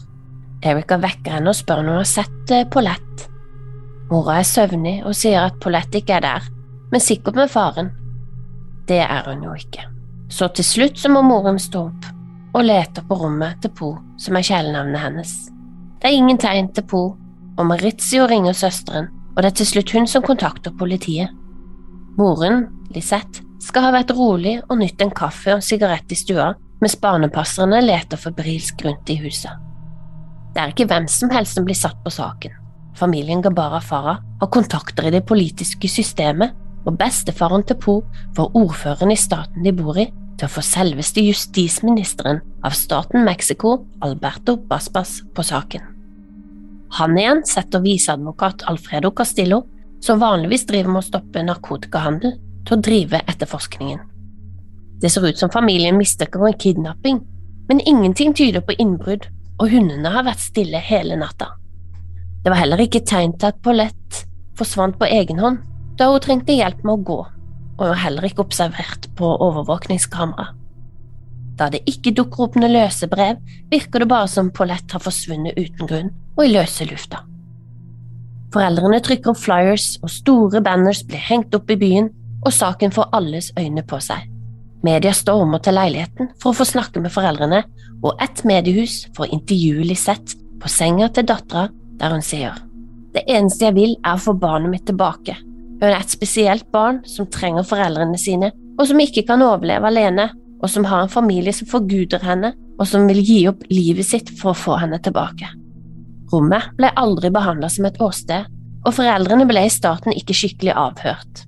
Erika 0.61 0.99
vekker 1.01 1.39
henne 1.39 1.49
og 1.49 1.57
spør 1.57 1.81
om 1.81 1.89
hun 1.89 2.01
har 2.01 2.09
sett 2.09 2.53
eh, 2.53 2.67
Paulette. 2.69 3.29
Mora 4.11 4.41
er 4.41 4.45
søvnig 4.45 4.99
og 5.07 5.15
sier 5.17 5.47
at 5.47 5.57
Paulette 5.63 6.01
ikke 6.01 6.19
er 6.19 6.25
der, 6.25 6.47
men 6.91 7.01
sikkert 7.01 7.39
med 7.39 7.49
faren. 7.49 7.93
Det 8.87 8.99
er 9.01 9.29
hun 9.29 9.45
jo 9.47 9.55
ikke. 9.55 9.87
Så 10.29 10.51
til 10.55 10.67
slutt 10.67 10.99
så 10.99 11.09
må 11.11 11.23
moren 11.25 11.57
stå 11.59 11.85
opp 11.87 12.09
og 12.51 12.65
lete 12.67 13.03
på 13.07 13.15
rommet 13.15 13.61
til 13.63 13.71
Po, 13.75 13.93
som 14.21 14.37
er 14.37 14.45
kjælenavnet 14.45 15.01
hennes. 15.01 15.33
Det 16.01 16.09
er 16.09 16.17
ingen 16.17 16.39
tegn 16.41 16.69
til 16.75 16.85
Po, 16.89 17.03
og 17.57 17.67
Maritio 17.67 18.27
ringer 18.29 18.55
søsteren, 18.57 19.09
og 19.35 19.41
det 19.43 19.51
er 19.51 19.57
til 19.59 19.69
slutt 19.69 19.93
hun 19.95 20.07
som 20.09 20.25
kontakter 20.25 20.73
politiet. 20.77 21.33
Moren, 22.17 22.67
Lisette, 22.93 23.43
skal 23.61 23.85
ha 23.85 23.91
vært 23.93 24.13
rolig 24.17 24.57
og 24.67 24.79
nytt 24.81 25.01
en 25.03 25.13
kaffe 25.13 25.53
og 25.53 25.59
en 25.59 25.65
sigarett 25.65 26.11
i 26.11 26.17
stua, 26.17 26.51
mens 26.81 26.97
barnepasserne 26.97 27.81
leter 27.83 28.17
febrilsk 28.17 28.81
rundt 28.87 29.11
i 29.13 29.19
huset. 29.21 29.53
Det 30.51 30.61
er 30.61 30.73
ikke 30.73 30.89
hvem 30.89 31.05
som 31.07 31.31
helst 31.31 31.55
som 31.55 31.67
blir 31.67 31.77
satt 31.77 31.99
på 32.03 32.11
saken. 32.11 32.57
Familien 32.97 33.41
Gabara 33.41 33.79
Farah 33.79 34.19
har 34.41 34.51
kontakter 34.51 35.07
i 35.07 35.13
det 35.13 35.23
politiske 35.29 35.87
systemet, 35.87 36.57
og 36.81 36.97
bestefaren 36.97 37.63
til 37.63 37.77
Po 37.77 37.99
får 38.35 38.57
ordføreren 38.57 39.13
i 39.13 39.19
staten 39.19 39.63
de 39.63 39.73
bor 39.77 39.99
i, 40.01 40.07
til 40.41 40.49
å 40.49 40.55
få 40.55 40.63
selveste 40.65 41.21
justisministeren 41.21 42.39
av 42.65 42.73
staten 42.73 43.21
Mexico, 43.27 43.75
Alberto 44.01 44.55
Baspas, 44.57 45.19
på 45.35 45.45
saken. 45.45 45.83
Han 46.97 47.17
igjen 47.17 47.43
setter 47.47 47.83
viseadvokat 47.83 48.65
Alfredo 48.67 49.11
Castillo, 49.15 49.61
som 50.01 50.19
vanligvis 50.19 50.65
driver 50.65 50.95
med 50.95 51.03
å 51.03 51.07
stoppe 51.11 51.43
narkotikahandel, 51.45 52.33
til 52.65 52.77
å 52.77 52.81
drive 52.81 53.21
etterforskningen. 53.29 54.01
Det 55.01 55.09
ser 55.13 55.27
ut 55.29 55.37
som 55.37 55.53
familien 55.53 55.97
mistenker 55.97 56.47
en 56.47 56.57
kidnapping, 56.57 57.21
men 57.69 57.83
ingenting 57.85 58.33
tyder 58.37 58.65
på 58.65 58.75
innbrudd, 58.81 59.27
og 59.61 59.69
hundene 59.69 60.09
har 60.09 60.25
vært 60.25 60.41
stille 60.41 60.81
hele 60.81 61.19
natta. 61.21 61.51
Det 62.41 62.49
var 62.49 62.63
heller 62.63 62.81
ikke 62.81 63.03
tegn 63.05 63.37
til 63.37 63.51
at 63.53 63.61
Paulette 63.61 64.25
forsvant 64.57 64.97
på 64.97 65.05
egen 65.05 65.37
hånd, 65.41 65.61
da 66.01 66.09
hun 66.09 66.21
trengte 66.23 66.57
hjelp 66.57 66.81
med 66.81 66.97
å 66.97 67.05
gå, 67.05 67.19
og 67.81 67.97
heller 67.97 68.27
ikke 68.27 68.45
observert 68.45 69.09
på 69.17 69.29
overvåkningskamera. 69.41 70.51
Da 71.59 71.67
det 71.73 71.83
ikke 71.89 72.13
dukker 72.17 72.47
opp 72.47 72.55
noe 72.57 72.71
løse 72.71 73.09
brev, 73.11 73.41
virker 73.71 74.03
det 74.03 74.09
bare 74.09 74.29
som 74.31 74.53
Paulette 74.53 74.95
har 74.95 75.03
forsvunnet 75.03 75.57
uten 75.59 75.89
grunn 75.89 76.09
og 76.37 76.45
i 76.45 76.53
løse 76.53 76.87
lufta. 76.89 77.25
Foreldrene 78.51 78.99
trykker 79.03 79.31
opp 79.31 79.39
flyers, 79.39 79.95
og 80.03 80.11
store 80.11 80.61
banners 80.63 81.03
blir 81.07 81.21
hengt 81.23 81.55
opp 81.55 81.69
i 81.71 81.79
byen, 81.79 82.09
og 82.41 82.53
saken 82.55 82.91
får 82.91 83.11
alles 83.15 83.51
øyne 83.59 83.83
på 83.87 83.99
seg. 84.03 84.25
Media 84.83 85.13
stormer 85.13 85.61
til 85.61 85.77
leiligheten 85.77 86.31
for 86.41 86.51
å 86.51 86.57
få 86.57 86.65
snakke 86.67 87.03
med 87.03 87.13
foreldrene, 87.13 87.61
og 88.01 88.17
ett 88.23 88.41
mediehus 88.49 89.05
får 89.15 89.31
intervjue 89.37 89.85
Lisette 89.85 90.39
på 90.61 90.71
senga 90.71 91.07
til 91.13 91.27
dattera, 91.29 91.69
der 92.01 92.15
hun 92.15 92.25
sier 92.25 92.57
Det 93.13 93.23
eneste 93.27 93.67
jeg 93.67 93.75
vil, 93.75 93.95
er 94.05 94.17
å 94.17 94.23
få 94.23 94.33
barnet 94.39 94.71
mitt 94.71 94.85
tilbake. 94.87 95.35
Hun 95.81 95.89
er 95.89 95.97
et 95.97 96.13
spesielt 96.13 96.67
barn 96.73 97.01
som 97.09 97.29
trenger 97.33 97.65
foreldrene 97.65 98.19
sine, 98.21 98.51
og 98.77 98.85
som 98.89 99.01
ikke 99.01 99.25
kan 99.25 99.41
overleve 99.41 99.89
alene, 99.89 100.27
og 100.61 100.69
som 100.69 100.85
har 100.85 101.03
en 101.03 101.11
familie 101.11 101.53
som 101.57 101.69
forguder 101.69 102.21
henne, 102.21 102.53
og 102.77 102.85
som 102.89 103.07
vil 103.09 103.21
gi 103.25 103.39
opp 103.49 103.63
livet 103.73 104.05
sitt 104.05 104.29
for 104.37 104.53
å 104.53 104.57
få 104.57 104.77
henne 104.81 105.01
tilbake. 105.01 105.49
Rommet 106.31 106.69
ble 106.77 106.91
aldri 107.01 107.31
behandla 107.33 107.69
som 107.69 107.87
et 107.89 107.97
åsted, 108.01 108.45
og 108.85 108.93
foreldrene 108.93 109.45
ble 109.49 109.65
i 109.65 109.73
starten 109.73 110.13
ikke 110.13 110.37
skikkelig 110.37 110.73
avhørt. 110.77 111.45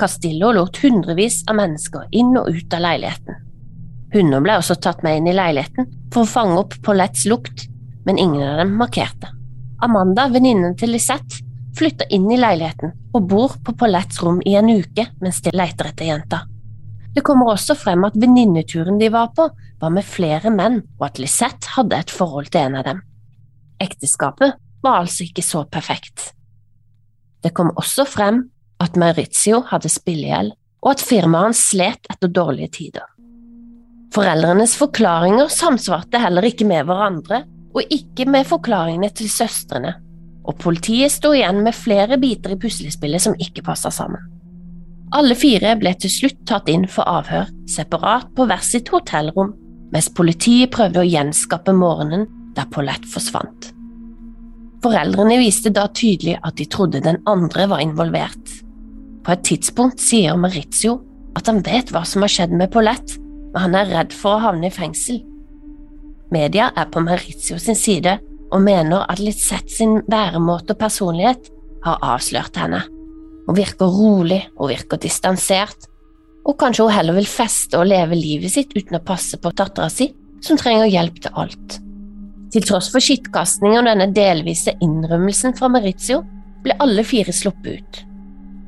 Castillo 0.00 0.50
lot 0.52 0.76
hundrevis 0.82 1.42
av 1.48 1.56
mennesker 1.60 2.08
inn 2.16 2.34
og 2.36 2.48
ut 2.52 2.76
av 2.76 2.84
leiligheten. 2.84 3.38
Hunder 4.16 4.44
ble 4.44 4.58
også 4.60 4.76
tatt 4.80 5.02
med 5.04 5.20
inn 5.20 5.30
i 5.30 5.36
leiligheten 5.36 5.88
for 6.12 6.24
å 6.24 6.30
fange 6.30 6.58
opp 6.60 6.76
Paulettes 6.84 7.24
lukt, 7.28 7.66
men 8.08 8.20
ingen 8.20 8.44
av 8.44 8.60
dem 8.62 8.76
markerte. 8.80 9.32
Amanda, 9.84 10.28
venninnen 10.32 10.76
til 10.80 10.94
Lisette, 10.94 11.42
flytter 11.76 12.08
inn 12.12 12.28
i 12.32 12.38
leiligheten 12.40 12.94
og 13.14 13.28
bor 13.30 13.56
på 13.64 13.74
Paulettes 13.78 14.22
rom 14.24 14.40
i 14.46 14.56
en 14.58 14.70
uke 14.72 15.08
mens 15.22 15.42
de 15.44 15.52
leter 15.54 15.90
etter 15.90 16.10
jenta. 16.10 16.42
Det 17.16 17.24
kommer 17.24 17.54
også 17.54 17.76
frem 17.78 18.04
at 18.04 18.16
venninneturen 18.20 18.98
de 19.00 19.08
var 19.12 19.30
på, 19.36 19.48
var 19.80 19.92
med 19.92 20.04
flere 20.04 20.52
menn, 20.52 20.82
og 20.98 21.06
at 21.08 21.20
Lisette 21.20 21.72
hadde 21.76 21.96
et 21.96 22.12
forhold 22.12 22.50
til 22.52 22.66
en 22.66 22.76
av 22.80 22.84
dem. 22.84 23.00
Ekteskapet 23.80 24.58
var 24.84 25.00
altså 25.00 25.24
ikke 25.24 25.44
så 25.44 25.64
perfekt. 25.64 26.34
Det 27.40 27.54
kom 27.56 27.72
også 27.72 28.04
frem 28.08 28.42
at 28.84 29.00
Maurizio 29.00 29.62
hadde 29.70 29.88
spillegjeld, 29.92 30.52
og 30.84 30.92
at 30.92 31.04
firmaet 31.08 31.48
hans 31.48 31.64
slet 31.72 32.08
etter 32.12 32.28
dårlige 32.28 32.74
tider. 32.76 33.08
Foreldrenes 34.12 34.76
forklaringer 34.78 35.48
samsvarte 35.52 36.20
heller 36.20 36.44
ikke 36.48 36.68
med 36.68 36.84
hverandre, 36.88 37.42
og 37.76 37.92
ikke 37.92 38.28
med 38.28 38.44
forklaringene 38.48 39.08
til 39.16 39.28
søstrene, 39.32 39.96
og 40.46 40.58
politiet 40.62 41.12
sto 41.12 41.32
igjen 41.34 41.62
med 41.66 41.74
flere 41.74 42.18
biter 42.22 42.54
i 42.54 42.58
puslespillet 42.60 43.22
som 43.22 43.36
ikke 43.42 43.64
passa 43.66 43.90
sammen. 43.90 44.22
Alle 45.14 45.36
fire 45.38 45.76
ble 45.78 45.92
til 45.98 46.10
slutt 46.10 46.42
tatt 46.48 46.68
inn 46.70 46.86
for 46.90 47.06
avhør, 47.06 47.46
separat 47.70 48.32
på 48.34 48.46
hver 48.48 48.62
sitt 48.64 48.90
hotellrom, 48.94 49.52
mens 49.94 50.10
politiet 50.10 50.72
prøvde 50.74 51.02
å 51.02 51.06
gjenskape 51.06 51.74
morgenen 51.76 52.26
der 52.56 52.66
Paulette 52.72 53.08
forsvant. 53.10 53.70
Foreldrene 54.82 55.38
viste 55.40 55.72
da 55.74 55.86
tydelig 55.88 56.36
at 56.42 56.58
de 56.58 56.66
trodde 56.70 57.02
den 57.02 57.20
andre 57.26 57.68
var 57.70 57.82
involvert. 57.82 58.50
På 59.26 59.34
et 59.34 59.46
tidspunkt 59.46 60.02
sier 60.02 60.36
Maritio 60.38 61.00
at 61.38 61.48
han 61.50 61.62
vet 61.66 61.90
hva 61.94 62.04
som 62.06 62.24
har 62.24 62.32
skjedd 62.32 62.54
med 62.54 62.70
Paulette, 62.74 63.18
men 63.52 63.62
han 63.62 63.78
er 63.78 63.90
redd 63.90 64.14
for 64.14 64.36
å 64.36 64.44
havne 64.44 64.68
i 64.68 64.74
fengsel. 64.74 65.22
Media 66.34 66.72
er 66.74 66.88
på 66.90 67.02
Maritio 67.02 67.58
sin 67.62 67.78
side 67.78 68.18
og 68.52 68.62
mener 68.62 69.06
at 69.10 69.20
Lisette 69.22 69.72
sin 69.72 70.00
væremåte 70.10 70.74
og 70.74 70.80
personlighet 70.80 71.50
har 71.86 72.02
avslørt 72.14 72.58
henne. 72.60 72.82
Hun 73.46 73.58
virker 73.58 73.90
rolig 73.90 74.42
hun 74.58 74.70
virker 74.70 75.00
distansert, 75.02 75.88
og 76.46 76.58
kanskje 76.60 76.86
hun 76.86 76.94
heller 76.94 77.16
vil 77.18 77.28
feste 77.30 77.78
og 77.78 77.88
leve 77.90 78.18
livet 78.18 78.54
sitt 78.54 78.74
uten 78.76 78.98
å 78.98 79.04
passe 79.06 79.38
på 79.38 79.52
dattera 79.54 79.90
si, 79.90 80.12
som 80.42 80.58
trenger 80.58 80.90
hjelp 80.90 81.18
til 81.22 81.38
alt. 81.42 81.78
Til 82.54 82.66
tross 82.66 82.88
for 82.92 83.02
skittkastingen 83.02 83.80
og 83.80 83.88
denne 83.88 84.12
delvise 84.14 84.76
innrømmelsen 84.84 85.56
fra 85.58 85.70
Maurizio, 85.72 86.22
ble 86.62 86.76
alle 86.82 87.02
fire 87.06 87.34
sluppet 87.34 87.80
ut. 87.80 87.98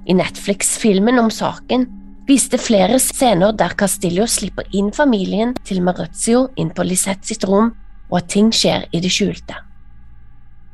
I 0.09 0.17
Netflix-filmen 0.19 1.21
om 1.21 1.31
saken 1.35 1.87
viste 2.29 2.59
flere 2.61 2.99
scener 3.03 3.55
der 3.57 3.75
Castillo 3.79 4.27
slipper 4.29 4.67
inn 4.77 4.91
familien 4.95 5.55
til 5.69 5.83
Maurizio 5.85 6.49
inn 6.61 6.73
på 6.75 6.87
Lisette 6.87 7.31
sitt 7.31 7.47
rom, 7.49 7.73
og 8.09 8.21
at 8.23 8.31
ting 8.33 8.51
skjer 8.55 8.87
i 8.93 9.03
det 9.05 9.13
skjulte. 9.13 9.68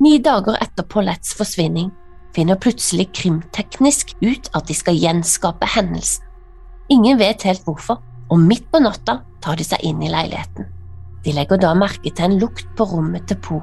Ni 0.03 0.17
dager 0.19 0.57
etter 0.59 0.83
Paulettes 0.91 1.31
forsvinning 1.37 1.91
finner 2.35 2.59
plutselig 2.59 3.07
krimteknisk 3.15 4.11
ut 4.19 4.49
at 4.57 4.67
de 4.67 4.75
skal 4.75 4.97
gjenskape 4.99 5.67
hendelsen. 5.71 6.25
Ingen 6.91 7.17
vet 7.17 7.45
helt 7.47 7.63
hvorfor, 7.65 8.01
og 8.29 8.41
midt 8.41 8.67
på 8.73 8.81
natta 8.83 9.21
tar 9.41 9.57
de 9.57 9.65
seg 9.65 9.81
inn 9.87 10.01
i 10.03 10.11
leiligheten. 10.11 10.67
De 11.23 11.33
legger 11.33 11.61
da 11.61 11.71
merke 11.77 12.11
til 12.11 12.27
en 12.27 12.37
lukt 12.41 12.67
på 12.77 12.85
rommet 12.89 13.25
til 13.29 13.39
Po, 13.41 13.61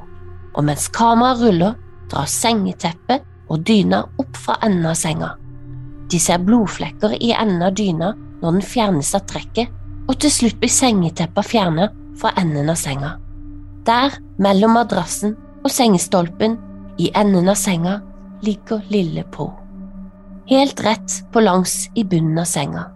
og 0.56 0.64
mens 0.66 0.88
kameraet 0.94 1.42
ruller, 1.44 1.76
drar 2.10 2.28
sengeteppet 2.28 3.28
og 3.52 3.62
dyna 3.68 4.02
opp 4.20 4.38
fra 4.38 4.56
enden 4.64 4.88
av 4.88 4.96
senga. 4.98 5.34
De 6.10 6.18
ser 6.20 6.42
blodflekker 6.44 7.14
i 7.20 7.30
enden 7.36 7.62
av 7.64 7.76
dyna 7.76 8.12
når 8.40 8.58
den 8.58 8.66
fjernes 8.72 9.12
av 9.16 9.26
trekket, 9.30 9.68
og 10.08 10.18
til 10.20 10.32
slutt 10.34 10.58
blir 10.60 10.72
sengeteppet 10.72 11.52
fjernet 11.52 11.94
fra 12.18 12.32
enden 12.40 12.72
av 12.72 12.80
senga. 12.80 13.14
Der, 13.86 14.14
mellom 14.42 14.76
madrassen 14.78 15.36
og 15.62 15.70
sengestolpen, 15.70 16.58
i 16.98 17.10
enden 17.16 17.48
av 17.48 17.56
senga, 17.56 18.00
ligger 18.44 18.82
lille 18.92 19.24
Po. 19.32 19.48
Helt 20.50 20.82
rett 20.84 21.14
på 21.32 21.40
langs 21.40 21.86
i 21.94 22.04
bunnen 22.04 22.38
av 22.38 22.50
senga, 22.50 22.90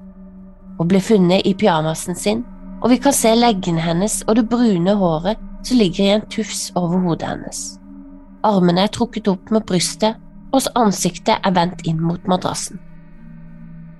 Hun 0.76 0.88
ble 0.90 1.00
funnet 1.00 1.46
i 1.48 1.54
pyjamasen 1.56 2.14
sin, 2.14 2.42
og 2.82 2.90
vi 2.92 2.98
kan 3.00 3.14
se 3.16 3.30
leggene 3.32 3.80
hennes 3.80 4.18
og 4.26 4.36
det 4.36 4.48
brune 4.50 4.92
håret 5.00 5.40
som 5.64 5.78
ligger 5.78 6.04
i 6.04 6.10
en 6.18 6.26
tufs 6.28 6.70
over 6.76 7.00
hodet 7.00 7.30
hennes. 7.30 7.78
Armene 8.44 8.84
er 8.84 8.92
trukket 8.92 9.30
opp 9.32 9.50
med 9.50 9.64
brystet, 9.66 10.18
og 10.52 10.68
ansiktet 10.78 11.40
er 11.42 11.54
vendt 11.56 11.82
inn 11.88 11.98
mot 12.00 12.22
madrassen. 12.28 12.78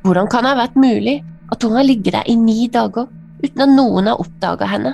Hvordan 0.04 0.28
kan 0.30 0.44
det 0.44 0.52
ha 0.52 0.60
vært 0.60 0.76
mulig 0.78 1.16
at 1.52 1.62
hun 1.64 1.74
har 1.74 1.86
ligget 1.86 2.14
der 2.14 2.28
i 2.30 2.36
ni 2.38 2.68
dager 2.68 3.08
uten 3.42 3.64
at 3.64 3.72
noen 3.72 4.06
har 4.06 4.20
oppdaget 4.22 4.70
henne? 4.70 4.92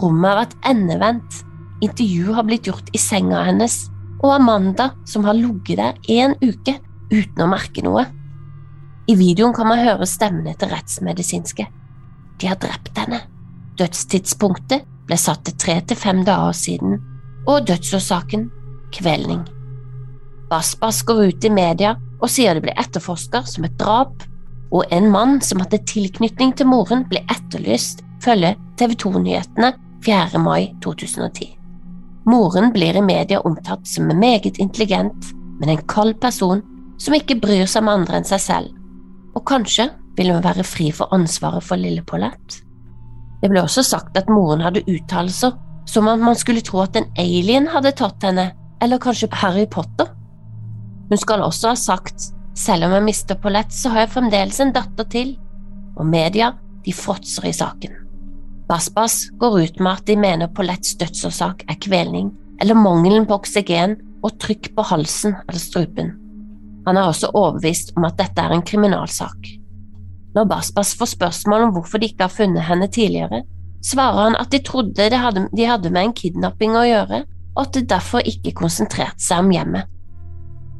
Rommet 0.00 0.30
har 0.30 0.40
vært 0.40 0.56
endevendt, 0.70 1.43
intervju 1.82 2.32
har 2.32 2.46
blitt 2.46 2.66
gjort 2.66 2.90
i 2.92 3.00
senga 3.00 3.42
hennes, 3.46 3.88
og 4.22 4.34
Amanda 4.36 4.90
som 5.08 5.24
har 5.26 5.36
ligget 5.36 5.80
der 5.80 6.20
en 6.20 6.36
uke 6.40 6.78
uten 7.12 7.44
å 7.44 7.48
merke 7.50 7.84
noe. 7.84 8.06
I 9.10 9.16
videoen 9.20 9.52
kan 9.56 9.68
man 9.68 9.82
høre 9.84 10.06
stemmene 10.08 10.54
til 10.56 10.70
rettsmedisinske. 10.72 11.66
De 12.40 12.48
har 12.48 12.60
drept 12.60 12.96
henne. 12.98 13.20
Dødstidspunktet 13.76 14.86
ble 15.04 15.18
satt 15.20 15.44
til 15.44 15.56
tre 15.60 15.80
til 15.84 15.98
fem 15.98 16.22
dager 16.24 16.54
siden, 16.56 17.00
og 17.44 17.66
dødsårsaken 17.68 18.48
kvelning. 18.94 19.42
Basbas 20.48 21.02
går 21.04 21.26
ut 21.28 21.44
i 21.44 21.52
media 21.52 21.96
og 22.22 22.30
sier 22.32 22.56
det 22.56 22.64
ble 22.64 22.76
etterforsket 22.80 23.50
som 23.50 23.66
et 23.68 23.76
drap, 23.80 24.14
og 24.74 24.88
en 24.94 25.10
mann 25.12 25.36
som 25.44 25.60
hadde 25.62 25.82
tilknytning 25.90 26.54
til 26.56 26.70
moren, 26.70 27.04
ble 27.10 27.20
etterlyst, 27.30 28.02
følger 28.24 28.56
TV 28.80 28.96
2-nyhetene 29.04 29.74
4. 30.06 30.40
mai 30.40 30.72
2010. 30.84 31.63
Moren 32.26 32.70
blir 32.72 32.96
i 32.96 33.02
media 33.04 33.40
omtatt 33.44 33.86
som 33.88 34.10
en 34.10 34.18
meget 34.18 34.58
intelligent, 34.58 35.32
men 35.60 35.68
en 35.68 35.82
kald 35.88 36.16
person 36.20 36.62
som 36.98 37.14
ikke 37.16 37.36
bryr 37.40 37.66
seg 37.68 37.82
om 37.84 37.92
andre 37.92 38.20
enn 38.20 38.28
seg 38.28 38.40
selv, 38.40 38.70
og 39.34 39.44
kanskje 39.48 39.90
vil 40.16 40.30
hun 40.32 40.44
være 40.44 40.64
fri 40.64 40.90
for 40.94 41.12
ansvaret 41.14 41.64
for 41.66 41.80
lille 41.80 42.04
Paulette. 42.06 42.62
Det 43.42 43.50
ble 43.52 43.60
også 43.60 43.84
sagt 43.84 44.16
at 44.16 44.30
moren 44.32 44.62
hadde 44.64 44.86
uttalelser 44.88 45.52
som 45.90 46.08
om 46.08 46.22
man 46.24 46.38
skulle 46.38 46.64
tro 46.64 46.80
at 46.84 46.96
en 46.96 47.10
alien 47.20 47.66
hadde 47.68 47.92
tatt 47.98 48.24
henne, 48.24 48.52
eller 48.80 49.02
kanskje 49.02 49.28
Harry 49.42 49.66
Potter. 49.70 50.08
Hun 51.10 51.20
skal 51.20 51.44
også 51.44 51.74
ha 51.74 51.76
sagt 51.76 52.30
selv 52.56 52.86
om 52.86 52.94
jeg 52.96 53.04
mister 53.04 53.36
Paulette, 53.36 53.74
så 53.74 53.92
har 53.92 54.04
jeg 54.04 54.14
fremdeles 54.14 54.60
en 54.62 54.72
datter 54.72 55.08
til, 55.10 55.34
og 55.98 56.06
media 56.08 56.54
de 56.86 56.94
fråtser 56.94 57.50
i 57.50 57.52
saken. 57.52 58.03
Basbas 58.68 59.30
går 59.40 59.60
ut 59.60 59.80
med 59.80 59.92
at 59.92 60.06
de 60.08 60.16
mener 60.16 60.48
Paulettes 60.48 60.96
dødsårsak 61.00 61.66
er 61.68 61.80
kvelning 61.84 62.30
eller 62.62 62.78
mangelen 62.78 63.26
på 63.28 63.36
oksygen 63.36 63.98
og 64.24 64.38
trykk 64.40 64.70
på 64.76 64.86
halsen 64.88 65.34
eller 65.44 65.60
strupen. 65.60 66.14
Han 66.86 66.96
er 66.96 67.08
også 67.08 67.32
overbevist 67.32 67.92
om 67.96 68.06
at 68.08 68.16
dette 68.20 68.40
er 68.40 68.54
en 68.54 68.64
kriminalsak. 68.64 69.50
Når 70.34 70.48
Basbas 70.50 70.94
får 70.98 71.12
spørsmål 71.12 71.68
om 71.68 71.74
hvorfor 71.76 72.00
de 72.00 72.08
ikke 72.10 72.26
har 72.26 72.32
funnet 72.32 72.66
henne 72.66 72.88
tidligere, 72.88 73.44
svarer 73.84 74.30
han 74.30 74.36
at 74.40 74.50
de 74.52 74.62
trodde 74.64 75.10
de 75.10 75.20
hadde, 75.20 75.46
de 75.56 75.68
hadde 75.68 75.92
med 75.92 76.08
en 76.08 76.16
kidnapping 76.16 76.76
å 76.76 76.86
gjøre, 76.88 77.22
og 77.54 77.60
at 77.66 77.76
de 77.76 77.84
derfor 77.86 78.24
ikke 78.26 78.56
konsentrerte 78.58 79.22
seg 79.22 79.44
om 79.44 79.52
hjemmet. 79.54 79.90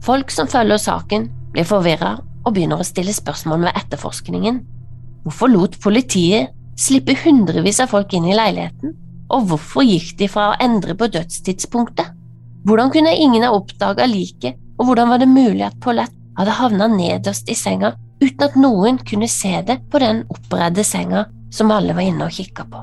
Folk 0.05 0.33
som 0.33 0.49
følger 0.51 0.81
saken, 0.81 1.29
blir 1.55 1.69
forvirra 1.69 2.17
og 2.45 2.53
begynner 2.57 2.81
å 2.81 2.87
stille 2.87 3.15
spørsmål 3.15 3.69
ved 3.69 3.79
etterforskningen. 3.79 4.59
Hvorfor 5.25 5.53
lot 5.53 5.79
politiet 5.81 6.51
slippe 6.81 7.15
hundrevis 7.25 7.81
av 7.83 7.93
folk 7.93 8.13
inn 8.15 8.27
i 8.29 8.37
leiligheten, 8.37 8.95
og 9.33 9.49
hvorfor 9.49 9.87
gikk 9.87 10.15
de 10.19 10.29
fra 10.31 10.51
å 10.51 10.59
endre 10.63 10.97
på 10.99 11.09
dødstidspunktet? 11.13 12.13
Hvordan 12.65 12.93
kunne 12.93 13.13
ingen 13.17 13.45
ha 13.45 13.53
oppdaga 13.55 14.07
liket, 14.09 14.59
og 14.79 14.89
hvordan 14.89 15.11
var 15.13 15.21
det 15.23 15.31
mulig 15.31 15.65
at 15.67 15.77
Paulette 15.83 16.17
hadde 16.39 16.57
havna 16.59 16.89
nederst 16.91 17.51
i 17.51 17.57
senga 17.57 17.93
uten 18.23 18.47
at 18.47 18.57
noen 18.59 18.99
kunne 19.07 19.29
se 19.31 19.53
det 19.67 19.79
på 19.93 20.01
den 20.03 20.25
oppredde 20.33 20.85
senga 20.87 21.27
som 21.55 21.71
alle 21.71 21.95
var 21.95 22.07
inne 22.07 22.27
og 22.27 22.35
kikka 22.35 22.67
på? 22.71 22.83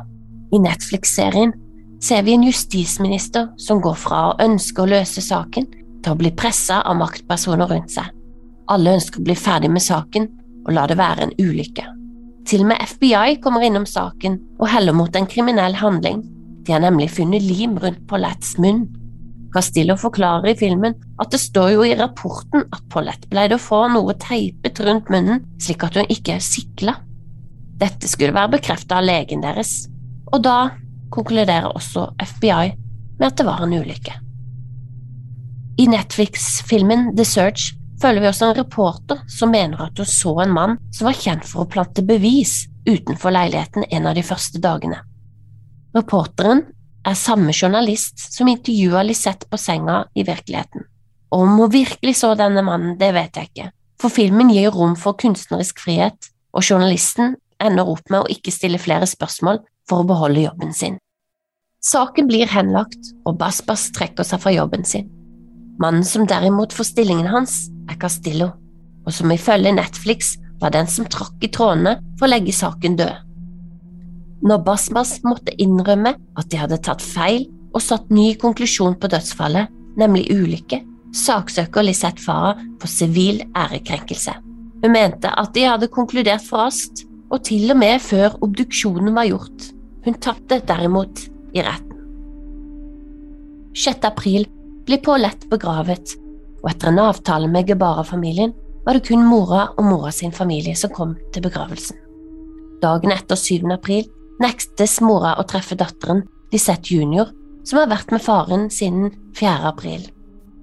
I 0.55 0.61
Netflix-serien 0.61 1.53
ser 2.03 2.25
vi 2.27 2.35
en 2.35 2.45
justisminister 2.47 3.49
som 3.61 3.81
går 3.83 3.97
fra 3.99 4.21
å 4.29 4.35
ønske 4.43 4.83
å 4.83 4.89
løse 4.89 5.23
saken, 5.23 5.67
til 6.01 6.15
å 6.15 6.17
bli 6.17 6.31
pressa 6.33 6.79
av 6.81 6.97
maktpersoner 6.97 7.69
rundt 7.69 7.93
seg. 7.93 8.07
Alle 8.73 8.95
ønsker 8.97 9.21
å 9.21 9.25
bli 9.27 9.37
ferdig 9.37 9.69
med 9.69 9.83
saken 9.85 10.25
og 10.65 10.73
la 10.73 10.87
det 10.89 10.97
være 10.97 11.27
en 11.27 11.35
ulykke. 11.37 11.85
Til 12.47 12.63
og 12.63 12.71
med 12.71 12.81
FBI 12.89 13.37
kommer 13.43 13.65
innom 13.65 13.85
saken 13.85 14.39
og 14.59 14.69
heller 14.71 14.95
mot 14.97 15.15
en 15.15 15.29
kriminell 15.29 15.75
handling. 15.77 16.23
De 16.65 16.73
har 16.73 16.81
nemlig 16.83 17.11
funnet 17.13 17.43
lim 17.45 17.77
rundt 17.81 18.01
Paulettes 18.09 18.57
munn. 18.61 18.87
Castillo 19.51 19.97
forklarer 19.99 20.53
i 20.53 20.57
filmen 20.57 20.95
at 21.19 21.33
det 21.33 21.41
står 21.43 21.73
jo 21.73 21.85
i 21.85 21.95
rapporten 21.99 22.63
at 22.71 22.83
Paulette 22.91 23.27
pleide 23.31 23.57
å 23.57 23.61
få 23.61 23.83
noe 23.91 24.15
teipet 24.21 24.79
rundt 24.85 25.11
munnen 25.11 25.43
slik 25.61 25.83
at 25.83 25.97
hun 25.99 26.07
ikke 26.13 26.37
sikla. 26.43 26.95
Dette 27.81 28.07
skulle 28.07 28.35
være 28.35 28.55
bekreftet 28.55 28.93
av 28.95 29.03
legen 29.03 29.43
deres, 29.43 29.89
og 30.31 30.43
da 30.45 30.71
konkluderer 31.11 31.67
også 31.73 32.11
FBI 32.37 32.71
med 33.19 33.27
at 33.27 33.37
det 33.39 33.47
var 33.47 33.65
en 33.65 33.75
ulykke. 33.75 34.15
I 35.81 35.87
Netflix-filmen 35.89 37.11
The 37.17 37.25
Search 37.25 37.73
følger 38.01 38.23
vi 38.23 38.29
også 38.31 38.49
en 38.49 38.57
reporter 38.57 39.21
som 39.29 39.51
mener 39.53 39.81
at 39.85 39.99
hun 40.01 40.09
så 40.09 40.33
en 40.43 40.53
mann 40.55 40.77
som 40.93 41.07
var 41.09 41.17
kjent 41.17 41.47
for 41.47 41.63
å 41.63 41.69
plante 41.69 42.03
bevis 42.05 42.65
utenfor 42.87 43.33
leiligheten 43.33 43.85
en 43.89 44.07
av 44.09 44.17
de 44.17 44.23
første 44.25 44.61
dagene. 44.61 45.01
Reporteren 45.95 46.63
er 47.07 47.17
samme 47.17 47.53
journalist 47.53 48.19
som 48.33 48.49
intervjua 48.49 49.03
Lisette 49.05 49.49
på 49.49 49.59
senga 49.59 50.05
i 50.15 50.25
virkeligheten. 50.25 50.85
Om 51.31 51.55
hun 51.59 51.71
virkelig 51.71 52.17
så 52.19 52.33
denne 52.35 52.63
mannen, 52.65 52.97
det 52.99 53.13
vet 53.15 53.37
jeg 53.37 53.51
ikke, 53.51 53.69
for 54.01 54.13
filmen 54.13 54.51
gir 54.51 54.73
rom 54.73 54.97
for 54.99 55.17
kunstnerisk 55.19 55.79
frihet, 55.79 56.31
og 56.51 56.65
journalisten 56.65 57.37
ender 57.61 57.87
opp 57.87 58.09
med 58.11 58.23
å 58.23 58.31
ikke 58.33 58.51
stille 58.51 58.81
flere 58.81 59.07
spørsmål 59.07 59.61
for 59.89 60.01
å 60.01 60.09
beholde 60.09 60.43
jobben 60.43 60.73
sin. 60.75 60.97
Saken 61.81 62.27
blir 62.29 62.49
henlagt, 62.51 63.13
og 63.25 63.39
Basbas 63.39 63.87
trekker 63.95 64.27
seg 64.27 64.43
fra 64.43 64.53
jobben 64.53 64.83
sin. 64.85 65.07
Mannen 65.81 66.05
som 66.05 66.27
derimot 66.29 66.73
får 66.77 66.91
stillingen 66.91 67.29
hans, 67.31 67.71
er 67.89 67.97
Castillo, 67.97 68.51
og 69.07 69.15
som 69.15 69.31
ifølge 69.33 69.73
Netflix 69.73 70.35
var 70.61 70.75
den 70.75 70.89
som 70.89 71.07
trakk 71.09 71.41
i 71.41 71.49
trådene 71.49 71.95
for 72.19 72.27
å 72.27 72.31
legge 72.35 72.53
saken 72.53 72.99
død. 72.99 73.15
Når 74.45 74.61
Basmas 74.65 75.15
måtte 75.25 75.55
innrømme 75.61 76.13
at 76.37 76.51
de 76.51 76.59
hadde 76.61 76.81
tatt 76.85 77.01
feil 77.01 77.47
og 77.71 77.81
satt 77.81 78.13
ny 78.13 78.33
konklusjon 78.41 78.97
på 79.01 79.09
dødsfallet, 79.09 79.73
nemlig 79.97 80.27
ulykke, 80.33 80.81
saksøker 81.17 81.85
Lisette 81.87 82.21
Farah 82.21 82.61
for 82.81 82.91
sivil 82.91 83.41
ærekrenkelse. 83.57 84.37
Hun 84.81 84.93
mente 84.93 85.33
at 85.33 85.53
de 85.57 85.65
hadde 85.65 85.91
konkludert 85.93 86.45
for 86.45 86.61
raskt, 86.65 87.07
og 87.31 87.45
til 87.47 87.71
og 87.71 87.79
med 87.79 88.01
før 88.03 88.35
obduksjonen 88.43 89.15
var 89.15 89.29
gjort. 89.29 89.69
Hun 90.05 90.17
tapte 90.19 90.59
derimot 90.67 91.25
i 91.55 91.63
retten. 91.63 91.87
6. 93.77 94.03
april 94.09 94.49
blir 94.87 95.01
Paulette 95.05 95.49
begravet, 95.51 96.15
og 96.61 96.69
etter 96.71 96.91
en 96.91 97.01
avtale 97.03 97.49
med 97.51 97.69
Gebara-familien 97.69 98.53
var 98.85 98.97
det 98.97 99.05
kun 99.07 99.25
mora 99.25 99.67
og 99.77 99.85
mora 99.85 100.11
sin 100.13 100.33
familie 100.33 100.75
som 100.77 100.93
kom 100.93 101.15
til 101.33 101.45
begravelsen. 101.45 101.97
Dagen 102.81 103.13
etter 103.13 103.37
7. 103.37 103.67
april 103.73 104.07
nektes 104.41 104.97
mora 105.05 105.35
å 105.37 105.45
treffe 105.45 105.77
datteren 105.77 106.23
Lisette 106.51 106.95
junior, 106.95 107.29
som 107.63 107.77
har 107.79 107.91
vært 107.91 108.11
med 108.11 108.23
faren 108.25 108.69
siden 108.73 109.11
4. 109.37 109.69
april. 109.69 110.07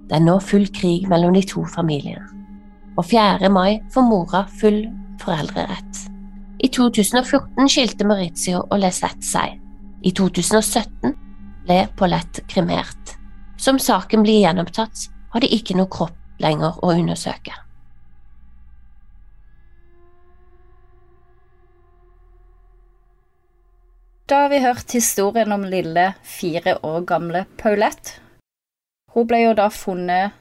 Det 0.09 0.17
er 0.19 0.25
nå 0.25 0.39
full 0.43 0.67
krig 0.75 1.07
mellom 1.09 1.37
de 1.37 1.45
to 1.47 1.63
familiene. 1.69 2.27
Og 2.99 3.07
4. 3.07 3.49
mai 3.55 3.79
får 3.95 4.07
mora 4.09 4.43
full 4.59 4.83
foreldrerett. 5.23 6.05
I 6.59 6.69
2014 6.75 7.71
skilte 7.71 8.07
Maurizio 8.09 8.65
og 8.65 8.81
Lisette 8.83 9.23
seg. 9.23 9.61
I 10.03 10.11
2017 10.11 11.15
ble 11.69 11.85
Paulette 11.99 12.43
kremert. 12.51 12.98
Som 13.59 13.79
saken 13.83 14.23
blir 14.23 14.41
gjenopptatt, 14.41 15.09
har 15.35 15.43
de 15.43 15.51
ikke 15.51 15.75
noe 15.77 15.91
kropp 15.91 16.15
lenger 16.39 16.79
å 16.79 16.93
undersøke. 16.95 17.57
Da 24.29 24.43
har 24.45 24.53
vi 24.53 24.61
hørt 24.61 24.93
historien 24.93 25.53
om 25.57 25.65
lille, 25.65 26.13
fire 26.23 26.77
år 26.85 27.01
gamle 27.09 27.47
Paulette. 27.59 28.21
Hun 29.15 29.27
ble 29.27 29.41
jo 29.41 29.55
da 29.57 29.71
funnet 29.73 30.37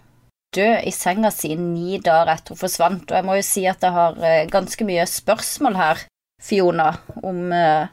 død 0.56 0.84
i 0.86 0.92
senga 0.92 1.32
si 1.32 1.54
ni 1.56 1.98
dager 2.04 2.34
etter 2.36 2.54
hun 2.54 2.60
forsvant, 2.60 3.08
og 3.10 3.16
jeg 3.18 3.26
må 3.26 3.38
jo 3.40 3.46
si 3.48 3.64
at 3.70 3.82
jeg 3.84 3.96
har 3.96 4.20
eh, 4.22 4.44
ganske 4.52 4.86
mye 4.88 5.08
spørsmål 5.08 5.80
her, 5.80 6.04
Fiona, 6.44 6.92
om, 7.24 7.40
eh, 7.56 7.88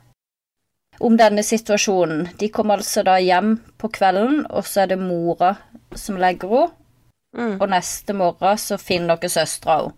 om 1.00 1.16
denne 1.18 1.42
situasjonen. 1.42 2.28
De 2.38 2.48
kom 2.52 2.70
altså 2.74 3.04
da 3.06 3.18
hjem 3.22 3.56
på 3.80 3.90
kvelden, 3.94 4.44
og 4.50 4.66
så 4.68 4.84
er 4.84 4.94
det 4.94 5.00
mora 5.02 5.54
som 5.98 6.18
legger 6.20 6.50
henne, 6.54 6.72
mm. 7.36 7.54
og 7.60 7.68
neste 7.70 8.16
morgen 8.16 8.58
så 8.60 8.78
finner 8.80 9.18
dere 9.18 9.32
søstera 9.32 9.78
henne. 9.82 9.96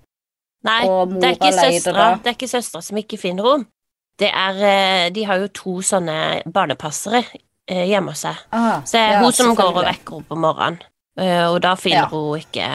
Nei, 0.67 0.83
det 0.83 1.27
er 1.29 1.37
ikke 1.37 1.53
søstera, 1.55 2.07
det 2.19 2.31
er 2.31 2.35
ikke 2.35 2.51
søstera 2.51 2.83
som 2.83 2.99
ikke 2.99 3.21
finner 3.21 3.51
henne. 3.53 3.71
Det 4.17 4.31
er 4.33 4.63
eh, 4.65 5.09
De 5.13 5.27
har 5.29 5.43
jo 5.43 5.49
to 5.53 5.73
sånne 5.85 6.43
barnepassere 6.49 7.21
eh, 7.69 7.85
hjemme 7.91 8.15
hos 8.15 8.25
seg. 8.25 8.39
Ah, 8.57 8.81
så 8.81 8.97
det 8.97 9.03
er 9.03 9.13
ja, 9.19 9.19
hun 9.23 9.37
som 9.37 9.53
går 9.57 9.75
og 9.75 9.85
vekker 9.85 10.17
henne 10.17 10.31
på 10.31 10.39
morgenen, 10.41 10.81
eh, 11.21 11.45
og 11.45 11.61
da 11.65 11.75
finner 11.79 12.07
ja. 12.07 12.09
hun 12.13 12.41
ikke 12.41 12.71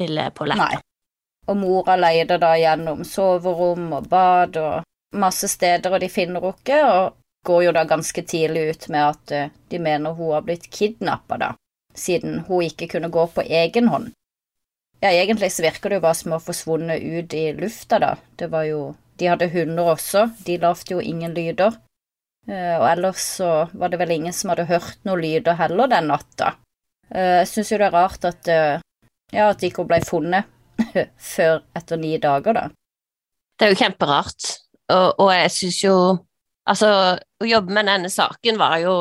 lille 0.00 0.30
Paulette. 0.36 0.68
Nei. 0.70 0.84
Og 1.50 1.58
mora 1.58 1.96
leter 1.98 2.38
da 2.38 2.54
gjennom 2.60 3.02
soverom 3.04 3.90
og 3.98 4.06
bad 4.08 4.56
og 4.60 5.18
masse 5.18 5.48
steder, 5.50 5.90
og 5.90 6.00
de 6.00 6.08
finner 6.12 6.38
henne 6.38 6.54
ikke, 6.54 6.80
og 6.86 7.19
går 7.46 7.64
jo 7.64 7.72
da 7.72 7.84
ganske 7.88 8.22
tidlig 8.22 8.66
ut 8.70 8.88
med 8.92 9.04
at 9.06 9.52
de 9.72 9.78
mener 9.80 10.16
hun 10.16 10.34
har 10.34 10.44
blitt 10.44 10.68
kidnappa, 10.70 11.38
da, 11.40 11.50
siden 11.96 12.42
hun 12.48 12.66
ikke 12.66 12.88
kunne 12.94 13.08
gå 13.12 13.26
på 13.34 13.44
egen 13.46 13.88
hånd. 13.88 14.10
Ja, 15.00 15.08
egentlig 15.08 15.52
så 15.52 15.64
virker 15.64 15.88
det 15.88 16.00
jo 16.00 16.04
bare 16.04 16.18
som 16.18 16.34
å 16.34 16.36
ha 16.36 16.44
forsvunnet 16.44 17.00
ut 17.00 17.34
i 17.34 17.46
lufta, 17.56 17.98
da. 18.02 18.10
Det 18.36 18.50
var 18.52 18.66
jo 18.68 18.82
de 19.20 19.28
hadde 19.28 19.50
hunder 19.52 19.92
også, 19.92 20.26
de 20.46 20.56
lagde 20.60 20.94
jo 20.94 21.00
ingen 21.00 21.34
lyder. 21.36 21.76
Eh, 22.48 22.76
og 22.78 22.86
ellers 22.88 23.24
så 23.36 23.50
var 23.76 23.92
det 23.92 24.00
vel 24.00 24.14
ingen 24.14 24.32
som 24.32 24.52
hadde 24.52 24.68
hørt 24.70 24.96
noen 25.04 25.20
lyder 25.20 25.58
heller 25.58 25.90
den 25.92 26.08
natta. 26.08 26.54
Eh, 27.12 27.42
jeg 27.42 27.50
syns 27.50 27.72
jo 27.72 27.80
det 27.82 27.90
er 27.90 27.96
rart 27.98 28.24
at, 28.24 28.48
eh, 28.48 28.80
ja, 29.34 29.50
at 29.50 29.60
de 29.60 29.72
hun 29.76 29.88
ble 29.90 30.00
funnet 30.08 30.48
før 31.34 31.60
etter 31.76 32.00
ni 32.00 32.14
dager, 32.22 32.56
da. 32.56 32.64
Det 33.60 33.66
er 33.66 33.74
jo 33.74 33.80
kjemperart, 33.82 34.48
og, 34.88 35.08
og 35.20 35.32
jeg 35.36 35.52
syns 35.58 35.82
jo 35.84 35.96
Altså, 36.70 36.88
å 37.18 37.48
jobbe 37.48 37.74
med 37.74 37.88
denne 37.90 38.10
saken 38.12 38.58
var 38.60 38.78
jo 38.84 38.94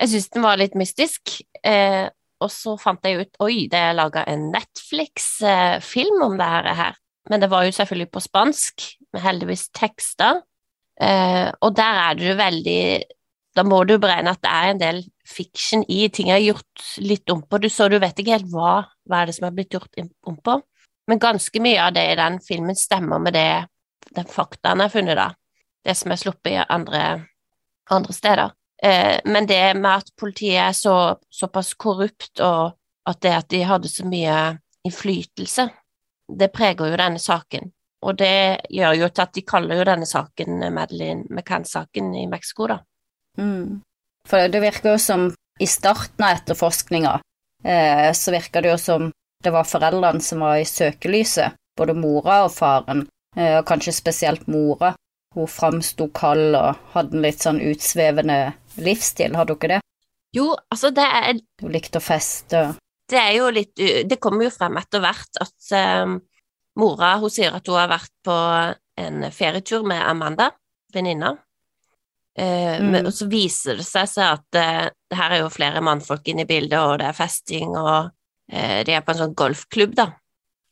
Jeg 0.00 0.10
syns 0.12 0.30
den 0.32 0.44
var 0.44 0.58
litt 0.60 0.76
mystisk. 0.80 1.40
Eh, 1.64 2.08
og 2.40 2.48
så 2.52 2.76
fant 2.80 3.04
jeg 3.04 3.20
ut 3.20 3.42
Oi, 3.44 3.66
det 3.68 3.80
er 3.80 3.96
laga 3.96 4.24
en 4.28 4.48
Netflix-film 4.52 6.24
om 6.24 6.38
det 6.40 6.48
her. 6.48 6.96
Men 7.28 7.42
det 7.42 7.50
var 7.52 7.66
jo 7.66 7.74
selvfølgelig 7.76 8.10
på 8.14 8.22
spansk, 8.24 8.86
med 9.12 9.24
heldigvis 9.24 9.68
tekster. 9.76 10.40
Eh, 11.00 11.48
og 11.60 11.74
der 11.76 12.00
er 12.04 12.16
det 12.16 12.28
jo 12.28 12.36
veldig 12.36 12.82
Da 13.56 13.64
må 13.66 13.80
du 13.84 13.96
beregne 13.98 14.30
at 14.30 14.42
det 14.44 14.50
er 14.50 14.70
en 14.70 14.80
del 14.80 15.02
fiction 15.26 15.82
i. 15.88 16.06
Ting 16.08 16.30
er 16.30 16.40
gjort 16.44 16.84
litt 17.02 17.28
om 17.32 17.42
på. 17.42 17.58
Du, 17.58 17.68
så 17.68 17.88
du 17.90 17.98
vet 17.98 18.16
ikke 18.20 18.38
helt 18.38 18.52
hva, 18.52 18.84
hva 19.08 19.20
er 19.20 19.28
det 19.28 19.36
som 19.36 19.48
er 19.48 19.56
blitt 19.56 19.74
gjort 19.74 20.00
om 20.00 20.36
på. 20.38 20.60
Men 21.10 21.20
ganske 21.20 21.60
mye 21.60 21.82
av 21.82 21.96
det 21.96 22.06
i 22.12 22.18
den 22.20 22.38
filmen 22.44 22.78
stemmer 22.78 23.18
med 23.18 23.34
det 23.34 23.50
den 24.14 24.26
faktaen 24.30 24.80
jeg 24.80 24.88
har 24.88 24.94
funnet, 24.94 25.18
da. 25.18 25.28
Det 25.84 25.94
som 25.96 26.12
er 26.12 26.20
sluppet 26.20 26.52
i 26.52 26.64
andre, 26.68 27.02
andre 27.90 28.12
steder. 28.12 28.52
Eh, 28.82 29.20
men 29.24 29.46
det 29.48 29.76
med 29.76 30.04
at 30.04 30.10
politiet 30.18 30.60
er 30.60 30.72
så, 30.76 31.16
såpass 31.30 31.74
korrupt, 31.74 32.40
og 32.40 32.76
at 33.08 33.20
det 33.24 33.32
at 33.36 33.48
de 33.52 33.62
hadde 33.64 33.88
så 33.88 34.04
mye 34.08 34.36
innflytelse 34.84 35.70
det 36.38 36.50
preger 36.54 36.90
jo 36.90 36.98
denne 36.98 37.20
saken. 37.20 37.70
Og 38.06 38.16
det 38.16 38.66
gjør 38.72 38.96
jo 38.96 39.08
til 39.12 39.24
at 39.26 39.34
de 39.36 39.44
kaller 39.44 39.80
jo 39.80 39.86
denne 39.88 40.08
saken 40.08 40.62
Madeleine 40.72 41.26
McCann-saken 41.28 42.14
i 42.16 42.26
Mexico, 42.30 42.68
da. 42.70 42.78
Mm. 43.38 43.80
For 44.28 44.52
det 44.52 44.62
virker 44.62 44.94
jo 44.94 45.00
som 45.00 45.28
i 45.60 45.68
starten 45.68 46.24
av 46.24 46.38
etterforskninga 46.38 47.18
eh, 47.64 48.08
så 48.16 48.32
virker 48.32 48.64
det 48.64 48.72
jo 48.72 48.78
som 48.80 49.10
det 49.44 49.52
var 49.52 49.68
foreldrene 49.68 50.24
som 50.24 50.44
var 50.44 50.60
i 50.60 50.68
søkelyset, 50.68 51.56
både 51.76 51.96
mora 51.96 52.42
og 52.46 52.52
faren, 52.52 53.06
eh, 53.36 53.58
og 53.58 53.66
kanskje 53.68 53.96
spesielt 53.96 54.48
mora. 54.48 54.94
Hun 55.34 55.46
framsto 55.46 56.08
kald 56.12 56.56
og 56.58 56.76
hadde 56.94 57.14
en 57.16 57.22
litt 57.22 57.38
sånn 57.44 57.60
utsvevende 57.62 58.38
livsstil, 58.82 59.36
hadde 59.38 59.54
hun 59.54 59.58
ikke 59.60 59.68
det? 59.76 59.80
Jo, 60.34 60.56
altså 60.70 60.90
det 60.94 61.04
er 61.06 61.38
Hun 61.62 61.72
likte 61.74 61.98
å 61.98 62.04
feste 62.04 62.64
det 63.10 63.18
er 63.18 63.32
jo 63.34 63.48
litt 63.50 63.74
Det 64.06 64.20
kommer 64.22 64.44
jo 64.46 64.52
frem 64.54 64.76
etter 64.78 65.00
hvert 65.02 65.38
at 65.42 65.72
um, 66.04 66.12
mora 66.78 67.16
hun 67.18 67.30
sier 67.34 67.56
at 67.56 67.66
hun 67.66 67.74
har 67.80 67.88
vært 67.90 68.12
på 68.22 68.36
en 69.02 69.24
ferietur 69.34 69.82
med 69.82 69.98
Amanda, 70.06 70.50
venninna. 70.94 71.32
Eh, 72.38 72.78
Mm. 72.80 73.06
og 73.06 73.12
så 73.12 73.26
viser 73.28 73.76
det 73.80 73.84
seg 73.88 74.06
så 74.08 74.22
at 74.36 74.54
eh, 74.60 74.86
her 75.16 75.30
er 75.34 75.40
jo 75.42 75.48
flere 75.50 75.82
mannfolk 75.82 76.28
inne 76.30 76.44
i 76.46 76.48
bildet, 76.48 76.78
og 76.78 76.98
det 77.00 77.08
er 77.08 77.16
festing, 77.18 77.74
og 77.76 78.12
eh, 78.52 78.84
de 78.86 78.92
er 78.94 79.02
på 79.02 79.10
en 79.12 79.18
sånn 79.24 79.34
golfklubb, 79.34 79.94
da. 79.98 80.06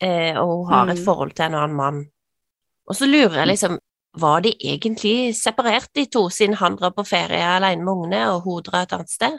Eh, 0.01 0.39
og 0.39 0.67
hun 0.69 0.73
har 0.73 0.89
et 0.93 0.99
Mm. 1.01 1.05
forhold 1.05 1.35
til 1.35 1.47
en 1.49 1.55
annen 1.59 1.77
mann. 1.77 1.99
Og 2.89 2.95
så 2.97 3.07
lurer 3.11 3.41
jeg 3.43 3.49
liksom, 3.49 3.79
var 4.17 4.41
de 4.41 4.53
egentlig 4.65 5.35
separert, 5.37 5.89
de 5.95 6.07
to, 6.07 6.29
siden 6.31 6.55
han 6.57 6.77
drar 6.77 6.91
på 6.91 7.05
ferie 7.07 7.43
alene 7.45 7.85
med 7.85 7.93
ungene, 7.93 8.23
og 8.33 8.43
hun 8.43 8.63
drar 8.63 8.83
et 8.83 8.93
annet 8.93 9.11
sted? 9.11 9.39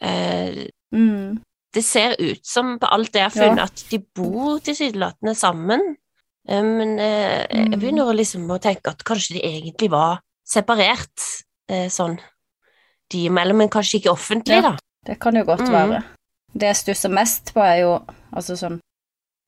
Eh, 0.00 0.66
Mm. 0.92 1.38
det 1.72 1.84
ser 1.84 2.16
ut 2.18 2.44
som 2.46 2.78
på 2.78 2.86
alt 2.90 3.12
det 3.12 3.20
jeg 3.20 3.30
har 3.30 3.40
Ja. 3.44 3.48
funnet, 3.50 3.62
at 3.70 3.84
de 3.90 3.98
bor 4.14 4.58
tilsynelatende 4.58 5.34
sammen. 5.36 5.96
Eh, 6.48 6.62
Men 6.62 6.98
eh, 6.98 7.46
jeg 7.50 7.70
Mm. 7.70 7.80
begynner 7.80 8.14
liksom 8.16 8.48
å 8.50 8.58
tenke 8.60 8.88
at 8.90 9.04
kanskje 9.04 9.34
de 9.34 9.40
egentlig 9.42 9.90
var 9.90 10.20
separert, 10.44 11.44
eh, 11.68 11.86
sånn 11.88 12.18
de 13.10 13.24
imellom, 13.28 13.56
men 13.56 13.68
kanskje 13.68 14.00
ikke 14.00 14.10
offentlig, 14.12 14.56
Ja. 14.62 14.62
da. 14.62 14.76
Det 15.06 15.18
kan 15.20 15.34
jo 15.34 15.44
godt 15.44 15.60
Mm. 15.60 15.70
være. 15.72 16.04
Det 16.52 16.62
jeg 16.62 16.76
stusser 16.76 17.08
mest 17.10 17.54
på, 17.54 17.60
er 17.60 17.80
jo 17.82 18.04
altså 18.32 18.56
sånn 18.56 18.80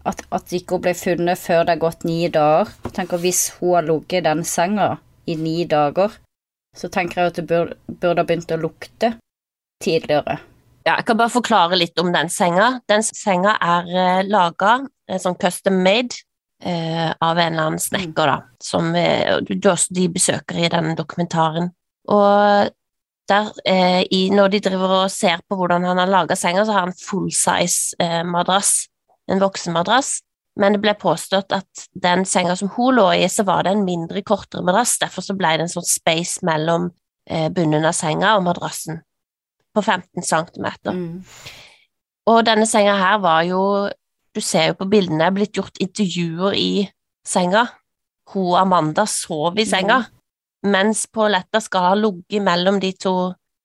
at, 0.09 0.23
at 0.35 0.53
ikke 0.57 0.77
hun 0.77 0.85
ble 0.87 0.95
funnet 0.99 1.41
før 1.41 1.67
det 1.67 1.77
er 1.77 1.83
gått 1.83 2.07
ni 2.09 2.27
dager. 2.33 2.73
Tenker 2.93 3.23
Hvis 3.23 3.49
hun 3.59 3.77
har 3.77 3.87
ligget 3.87 4.21
i 4.21 4.27
den 4.29 4.45
senga 4.45 4.97
i 5.27 5.37
ni 5.39 5.65
dager, 5.71 6.17
så 6.77 6.89
tenker 6.89 7.21
jeg 7.21 7.33
at 7.33 7.39
det 7.41 7.47
burde, 7.51 8.17
ha 8.17 8.25
begynt 8.25 8.55
å 8.55 8.61
lukte 8.61 9.15
tidligere. 9.83 10.39
Ja, 10.83 10.97
jeg 10.97 11.07
kan 11.07 11.19
bare 11.21 11.31
forklare 11.31 11.79
litt 11.79 11.99
om 12.03 12.11
den 12.15 12.31
senga. 12.33 12.81
Den 12.91 13.05
senga 13.07 13.55
er 13.63 13.91
eh, 13.93 14.23
laga 14.27 14.81
sånn 15.21 15.39
custom 15.39 15.79
made 15.85 16.23
eh, 16.65 17.11
av 17.13 17.39
en 17.39 17.53
eller 17.53 17.69
annen 17.69 17.83
snekker, 17.83 18.31
da, 18.31 18.39
som 18.63 18.91
eh, 18.99 19.39
de 19.47 20.07
besøker 20.11 20.59
i 20.59 20.71
denne 20.73 20.97
dokumentaren. 20.99 21.71
Og 22.11 22.73
der, 23.31 23.53
eh, 23.67 24.03
i, 24.11 24.31
når 24.35 24.57
de 24.57 24.63
driver 24.67 24.97
og 25.03 25.11
ser 25.15 25.43
på 25.49 25.57
hvordan 25.59 25.85
han 25.87 26.01
har 26.03 26.11
laga 26.11 26.37
senga, 26.37 26.65
så 26.67 26.75
har 26.75 26.89
han 26.89 26.97
full 26.99 27.31
size 27.31 27.97
eh, 28.03 28.23
madrass, 28.27 28.89
en 29.31 29.43
voksenmadrass. 29.43 30.21
Men 30.61 30.75
det 30.77 30.83
ble 30.83 30.93
påstått 31.01 31.55
at 31.57 31.87
den 31.97 32.27
senga 32.29 32.57
som 32.59 32.69
hun 32.75 32.99
lå 32.99 33.07
i, 33.17 33.29
så 33.29 33.45
var 33.49 33.65
det 33.65 33.73
en 33.73 33.87
mindre, 33.87 34.21
kortere 34.27 34.65
madrass. 34.67 34.99
Derfor 35.01 35.25
så 35.25 35.37
ble 35.39 35.55
det 35.57 35.67
en 35.67 35.73
sånn 35.73 35.89
space 35.89 36.45
mellom 36.45 36.91
eh, 37.31 37.49
bunnen 37.55 37.87
av 37.89 37.97
senga 37.97 38.35
og 38.37 38.45
madrassen 38.51 39.01
på 39.73 39.83
15 39.83 40.23
centimeter. 40.23 40.93
Mm. 40.93 41.23
Og 42.29 42.45
denne 42.47 42.67
senga 42.69 42.95
her 43.01 43.19
var 43.23 43.43
jo 43.49 43.63
Du 44.33 44.41
ser 44.41 44.71
jo 44.71 44.77
på 44.79 44.87
bildene, 44.89 45.27
blitt 45.29 45.59
gjort 45.59 45.77
intervjuer 45.77 46.55
i 46.57 46.87
senga. 47.29 47.67
Hun 48.33 48.55
Amanda 48.57 49.05
sov 49.05 49.59
i 49.61 49.67
senga, 49.69 49.99
mens 50.65 51.03
Pauletta 51.13 51.61
skal 51.61 51.85
ha 51.91 51.91
ligget 52.01 52.41
mellom 52.41 52.79
de 52.81 52.95
to 52.97 53.13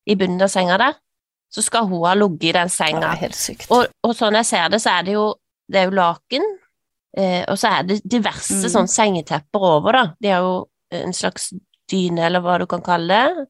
i 0.03 0.17
bunnen 0.19 0.43
av 0.43 0.51
senga 0.51 0.75
der. 0.81 0.97
Så 1.47 1.63
skal 1.63 1.87
hun 1.87 2.03
ha 2.03 2.17
ligget 2.19 2.49
i 2.49 2.51
den 2.57 2.69
senga. 2.69 3.13
helt 3.15 3.39
sykt. 3.39 3.71
Og, 3.71 3.87
og 4.03 4.15
sånn 4.17 4.35
jeg 4.41 4.49
ser 4.49 4.67
det, 4.73 4.81
så 4.83 4.97
er 4.97 5.07
det 5.07 5.15
jo, 5.15 5.23
det 5.69 5.79
er 5.81 5.85
jo 5.89 5.95
laken, 5.97 6.43
eh, 7.17 7.43
og 7.47 7.57
så 7.57 7.67
er 7.79 7.83
det 7.83 8.01
diverse 8.03 8.53
Mm. 8.53 8.69
sånn 8.75 8.87
sengetepper 8.87 9.59
over, 9.61 9.91
da. 9.91 10.05
De 10.21 10.27
har 10.29 10.41
jo 10.41 10.67
en 10.91 11.13
slags 11.13 11.53
dyne, 11.89 12.19
eller 12.25 12.39
hva 12.41 12.57
du 12.59 12.65
kan 12.65 12.81
kalle 12.81 13.07
det, 13.07 13.47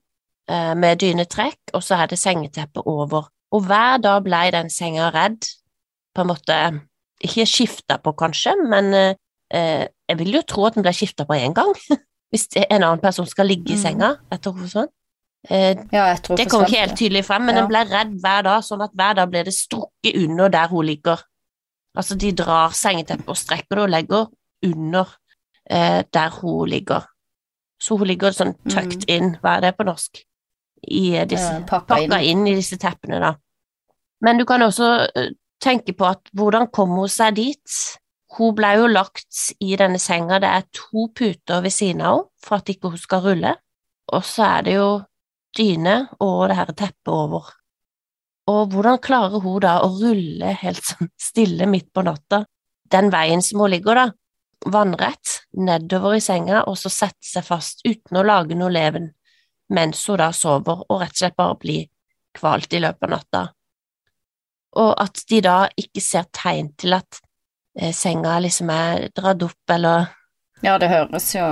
eh, 0.49 0.73
med 0.75 0.99
dynetrekk, 0.99 1.73
og 1.73 1.81
så 1.81 1.95
er 2.03 2.07
det 2.07 2.17
sengeteppe 2.19 2.81
over. 2.85 3.27
Og 3.51 3.63
hver 3.63 3.97
dag 4.01 4.23
ble 4.23 4.51
den 4.51 4.69
senga 4.69 5.11
redd, 5.13 5.41
på 6.15 6.21
en 6.21 6.27
måte 6.27 6.81
ikke 7.23 7.45
skifta 7.45 7.97
på, 8.01 8.13
kanskje, 8.15 8.55
men 8.69 8.93
eh, 8.93 9.13
eh, 9.51 9.87
jeg 10.09 10.17
vil 10.17 10.33
jo 10.33 10.41
tro 10.41 10.65
at 10.65 10.73
den 10.75 10.83
ble 10.83 10.91
skifta 10.93 11.25
på 11.25 11.33
én 11.37 11.53
gang. 11.53 11.73
Hvis 12.33 12.47
en 12.57 12.83
annen 12.83 12.99
person 12.99 13.25
skal 13.25 13.45
ligge 13.47 13.71
i 13.71 13.75
Mm. 13.75 13.81
senga 13.81 14.15
etter 14.31 14.51
hun 14.51 14.67
forsvant. 14.67 14.89
Eh, 15.49 15.75
Ja, 15.93 16.13
det 16.15 16.49
kommer 16.49 16.65
ikke 16.67 16.79
helt 16.81 16.97
tydelig 16.99 17.23
frem, 17.25 17.45
men 17.45 17.55
Ja. 17.55 17.61
den 17.61 17.69
ble 17.69 17.83
redd 17.85 18.21
hver 18.21 18.43
dag, 18.43 18.61
sånn 18.63 18.83
at 18.83 18.91
hver 18.93 19.15
dag 19.15 19.29
ble 19.31 19.43
det 19.43 19.53
strukket 19.53 20.15
under 20.15 20.49
der 20.49 20.67
hun 20.67 20.85
ligger. 20.85 21.21
Altså, 21.97 22.15
de 22.19 22.31
drar 22.37 22.75
sengeteppet 22.77 23.29
og 23.31 23.37
strekker 23.39 23.79
det 23.79 23.83
og 23.83 23.93
legger 23.93 24.27
under 24.67 25.15
eh, 25.69 26.03
der 26.13 26.39
hun 26.39 26.69
ligger. 26.69 27.07
Så 27.81 27.97
hun 27.97 28.07
ligger 28.09 28.33
sånn 28.33 28.55
tucked 28.69 29.05
inn, 29.11 29.35
hva 29.41 29.57
er 29.57 29.67
det 29.67 29.75
på 29.77 29.85
norsk? 29.87 30.23
I 30.87 31.03
eh, 31.17 31.27
disse, 31.29 31.51
Eh, 31.59 31.65
pakka 31.69 31.99
inn. 32.05 32.13
inn 32.21 32.47
i 32.47 32.55
disse 32.57 32.77
teppene, 32.81 33.19
da. 33.21 33.33
Men 34.21 34.37
du 34.39 34.45
kan 34.49 34.61
også 34.65 34.89
eh, 35.15 35.31
tenke 35.61 35.93
på 35.97 36.07
at 36.09 36.29
hvordan 36.37 36.69
kom 36.73 36.95
hun 36.97 37.09
seg 37.09 37.37
dit? 37.37 37.77
Hun 38.37 38.55
ble 38.57 38.73
jo 38.77 38.87
lagt 38.91 39.53
i 39.63 39.75
denne 39.79 39.99
senga, 40.01 40.39
det 40.43 40.49
er 40.49 40.65
to 40.75 41.07
puter 41.15 41.61
ved 41.63 41.73
siden 41.73 42.01
av 42.01 42.17
henne 42.17 42.47
for 42.47 42.59
at 42.59 42.69
ikke 42.69 42.91
hun 42.93 43.01
skal 43.01 43.23
rulle, 43.23 43.53
og 44.13 44.25
så 44.25 44.43
er 44.57 44.65
det 44.67 44.75
jo 44.77 44.89
dyne 45.57 45.95
og 46.19 46.47
det 46.49 46.57
her 46.59 46.73
teppet 46.73 47.11
over. 47.13 47.49
Og 48.47 48.71
hvordan 48.71 49.01
klarer 49.03 49.43
hun 49.43 49.59
da 49.63 49.79
å 49.83 49.89
rulle 49.91 50.53
helt 50.61 50.83
sånn 50.85 51.11
stille 51.19 51.67
midt 51.69 51.89
på 51.93 52.03
natta, 52.07 52.45
den 52.87 53.11
veien 53.11 53.43
som 53.43 53.59
hun 53.63 53.73
ligger, 53.73 53.99
da, 53.99 54.05
vannrett, 54.71 55.41
nedover 55.53 56.15
i 56.15 56.23
senga, 56.23 56.63
og 56.63 56.77
så 56.79 56.91
sette 56.91 57.27
seg 57.27 57.45
fast 57.45 57.83
uten 57.85 58.19
å 58.19 58.25
lage 58.25 58.55
noe 58.55 58.71
leven, 58.71 59.11
mens 59.73 60.05
hun 60.07 60.21
da 60.21 60.31
sover 60.35 60.85
og 60.87 61.01
rett 61.01 61.15
og 61.15 61.21
slett 61.21 61.37
bare 61.37 61.59
blir 61.59 61.87
kvalt 62.37 62.73
i 62.73 62.81
løpet 62.81 63.07
av 63.07 63.13
natta. 63.13 63.43
Og 64.77 64.93
at 65.01 65.23
de 65.29 65.41
da 65.43 65.57
ikke 65.79 66.03
ser 66.03 66.27
tegn 66.35 66.71
til 66.79 66.95
at 66.97 67.19
eh, 67.79 67.93
senga 67.95 68.37
liksom 68.43 68.71
er 68.71 69.09
dratt 69.15 69.43
opp, 69.47 69.63
eller 69.73 70.07
Ja, 70.65 70.77
det 70.81 70.89
høres 70.89 71.27
jo 71.35 71.43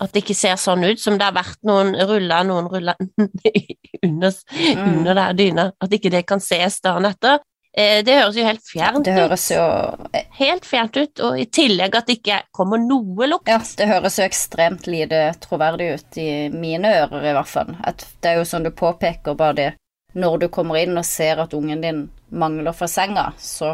at 0.00 0.12
det 0.14 0.22
ikke 0.22 0.36
ser 0.38 0.54
sånn 0.60 0.84
ut 0.86 1.00
som 1.02 1.16
det 1.18 1.26
har 1.26 1.34
vært 1.34 1.58
noen 1.66 1.94
ruller, 1.98 2.44
noen 2.46 2.68
ruller 2.70 2.94
under, 4.06 4.32
Mm. 4.52 4.82
under 4.98 5.14
der 5.18 5.32
dyna, 5.38 5.64
at 5.80 5.90
ikke 5.96 6.10
det 6.10 6.26
kan 6.26 6.40
ses 6.40 6.80
dagen 6.84 7.04
etter. 7.08 7.40
Eh, 7.74 8.02
det 8.04 8.18
høres 8.20 8.36
jo 8.36 8.44
helt 8.44 8.60
fjernt 8.68 9.04
Det 9.06 9.14
høres 9.16 9.46
ut. 9.50 9.56
jo 9.56 10.22
Helt 10.38 10.66
fjernt 10.68 10.96
ut, 11.00 11.20
og 11.24 11.38
i 11.40 11.46
tillegg 11.48 11.94
at 11.96 12.06
det 12.06 12.18
ikke 12.20 12.42
kommer 12.52 12.78
noe 12.82 13.26
lukt. 13.30 13.48
Ja, 13.48 13.58
det 13.78 13.88
høres 13.88 14.18
jo 14.20 14.26
ekstremt 14.26 14.86
lite 14.86 15.22
troverdig 15.40 15.88
ut 15.94 16.18
i 16.20 16.28
mine 16.52 16.90
ører, 17.00 17.24
i 17.30 17.32
hvert 17.32 17.48
fall. 17.48 17.74
At 17.82 18.04
det 18.20 18.30
er 18.34 18.36
jo 18.42 18.44
sånn 18.48 18.66
du 18.68 18.70
påpeker, 18.76 19.34
bare 19.38 19.54
det 19.56 19.70
når 20.14 20.38
du 20.42 20.48
kommer 20.52 20.76
inn 20.82 20.98
og 21.00 21.06
ser 21.08 21.40
at 21.40 21.54
ungen 21.56 21.80
din 21.80 22.02
mangler 22.30 22.74
fra 22.76 22.86
senga, 22.92 23.30
så 23.40 23.72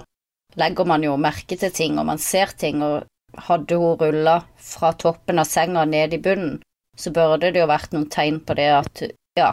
legger 0.57 0.87
man 0.87 1.03
jo 1.03 1.17
merke 1.19 1.59
til 1.59 1.73
ting, 1.75 1.99
og 1.99 2.07
man 2.07 2.19
ser 2.23 2.55
ting, 2.57 2.81
og 2.87 3.03
hadde 3.37 3.77
hun 3.77 3.99
rulla 3.99 4.43
fra 4.57 4.93
toppen 4.93 5.39
av 5.39 5.45
senga 5.45 5.85
ned 5.85 6.15
i 6.15 6.19
bunnen, 6.23 6.61
så 6.97 7.13
burde 7.15 7.53
det 7.53 7.61
jo 7.61 7.71
vært 7.71 7.93
noen 7.95 8.09
tegn 8.11 8.41
på 8.45 8.57
det 8.59 8.69
at, 8.75 9.03
ja, 9.39 9.53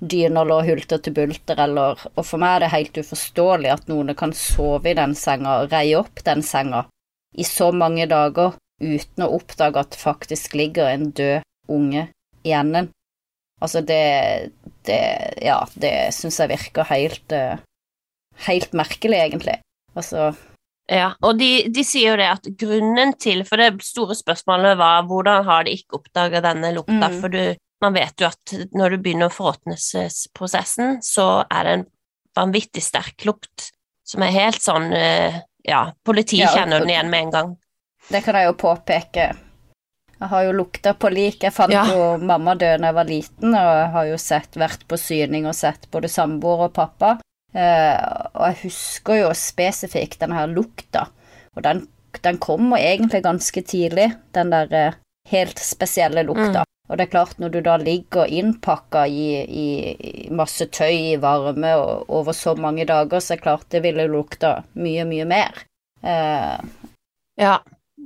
dyna 0.00 0.42
lå 0.44 0.60
hulter 0.66 1.00
til 1.00 1.14
bulter, 1.16 1.60
eller 1.62 2.02
Og 2.14 2.24
for 2.26 2.40
meg 2.42 2.56
er 2.56 2.66
det 2.66 2.74
helt 2.74 2.98
uforståelig 3.00 3.72
at 3.72 3.88
noen 3.88 4.12
kan 4.14 4.34
sove 4.36 4.90
i 4.90 4.98
den 4.98 5.14
senga, 5.16 5.62
og 5.62 5.72
reie 5.72 5.96
opp 5.98 6.22
den 6.24 6.42
senga, 6.44 6.84
i 7.36 7.44
så 7.44 7.70
mange 7.72 8.06
dager 8.10 8.56
uten 8.80 9.24
å 9.24 9.32
oppdage 9.38 9.80
at 9.80 9.94
det 9.94 10.02
faktisk 10.02 10.54
ligger 10.54 10.90
en 10.90 11.10
død 11.16 11.42
unge 11.72 12.08
i 12.44 12.52
enden. 12.52 12.90
Altså, 13.60 13.80
det, 13.80 14.52
det 14.84 15.00
Ja, 15.40 15.62
det 15.74 16.12
syns 16.12 16.36
jeg 16.42 16.52
virker 16.52 16.84
helt 16.90 17.32
eh, 17.32 17.56
Helt 18.44 18.74
merkelig, 18.76 19.16
egentlig. 19.16 19.54
Altså 19.96 20.34
Ja, 20.86 21.08
og 21.26 21.38
de, 21.40 21.66
de 21.74 21.82
sier 21.82 22.12
jo 22.12 22.18
det 22.20 22.26
at 22.30 22.44
grunnen 22.60 23.16
til 23.18 23.40
For 23.48 23.58
det 23.58 23.82
store 23.82 24.14
spørsmålet 24.14 24.76
var 24.78 25.02
hvordan 25.08 25.42
har 25.48 25.64
de 25.66 25.72
ikke 25.74 25.98
oppdaga 25.98 26.38
denne 26.44 26.70
lukta? 26.76 27.08
Mm. 27.10 27.16
For 27.20 27.32
du, 27.34 27.40
man 27.82 27.96
vet 27.96 28.22
jo 28.22 28.28
at 28.28 28.54
når 28.70 28.94
du 28.94 28.98
begynner 29.02 29.32
forråtnelsesprosessen, 29.34 31.00
så 31.02 31.42
er 31.50 31.64
det 31.66 31.72
en 31.80 31.84
vanvittig 32.36 32.84
sterk 32.84 33.26
lukt 33.26 33.70
som 34.06 34.22
er 34.22 34.34
helt 34.36 34.62
sånn 34.62 34.92
eh, 34.94 35.40
Ja, 35.66 35.88
politiet 36.06 36.44
Ja, 36.46 36.52
kjenner 36.60 36.84
den 36.84 36.92
igjen 36.94 37.10
med 37.10 37.26
en 37.26 37.34
gang. 37.34 37.52
Det 38.06 38.22
kan 38.22 38.36
jeg 38.38 38.46
jo 38.46 38.54
påpeke. 38.60 39.24
Jeg 40.16 40.28
har 40.30 40.44
jo 40.46 40.52
lukta 40.54 40.92
på 40.94 41.10
lik. 41.10 41.42
Jeg 41.42 41.52
fant 41.52 41.72
Ja. 41.74 41.82
jo 41.90 42.04
mamma 42.22 42.54
død 42.54 42.80
da 42.80 42.86
jeg 42.92 42.94
var 42.94 43.08
liten, 43.10 43.50
og 43.50 43.72
jeg 43.80 43.88
har 43.96 44.06
jo 44.06 44.18
sett, 44.22 44.54
vært 44.56 44.86
på 44.88 44.96
syning 44.96 45.48
og 45.50 45.56
sett 45.58 45.90
både 45.90 46.08
samboer 46.08 46.68
og 46.68 46.72
pappa. 46.78 47.16
Eh, 47.56 47.96
og 48.34 48.42
jeg 48.50 48.58
husker 48.66 49.22
jo 49.22 49.32
spesifikt 49.36 50.20
denne 50.20 50.36
her 50.36 50.50
lukta, 50.52 51.06
og 51.56 51.64
den, 51.64 51.86
den 52.24 52.38
kommer 52.42 52.76
egentlig 52.82 53.22
ganske 53.24 53.62
tidlig, 53.64 54.10
den 54.36 54.52
der 54.52 54.72
eh, 54.76 54.98
helt 55.32 55.60
spesielle 55.62 56.26
lukta. 56.28 56.66
Og 56.86 56.98
det 56.98 57.06
er 57.06 57.10
klart, 57.10 57.38
når 57.42 57.50
du 57.50 57.60
da 57.66 57.76
ligger 57.82 58.28
innpakka 58.30 59.06
i, 59.10 59.30
i, 59.42 59.68
i 59.96 60.28
masse 60.30 60.68
tøy 60.70 61.14
i 61.16 61.16
varme 61.18 61.72
og 61.80 62.12
over 62.20 62.36
så 62.36 62.54
mange 62.54 62.84
dager, 62.86 63.18
så 63.18 63.34
er 63.34 63.40
det 63.40 63.42
klart 63.42 63.66
det 63.74 63.80
ville 63.82 64.06
lukta 64.12 64.60
mye, 64.78 65.06
mye 65.08 65.26
mer. 65.26 65.64
Uh, 66.04 66.60
Ja. 67.36 67.58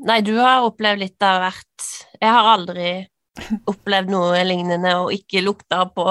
Nei, 0.07 0.21
du 0.25 0.33
har 0.39 0.65
opplevd 0.65 1.03
litt 1.03 1.23
av 1.27 1.43
hvert. 1.43 1.89
Jeg 2.23 2.31
har 2.33 2.47
aldri 2.55 2.93
opplevd 3.69 4.09
noe 4.15 4.41
lignende 4.47 4.95
og 5.03 5.13
ikke 5.13 5.43
lukta 5.45 5.83
på 5.93 6.07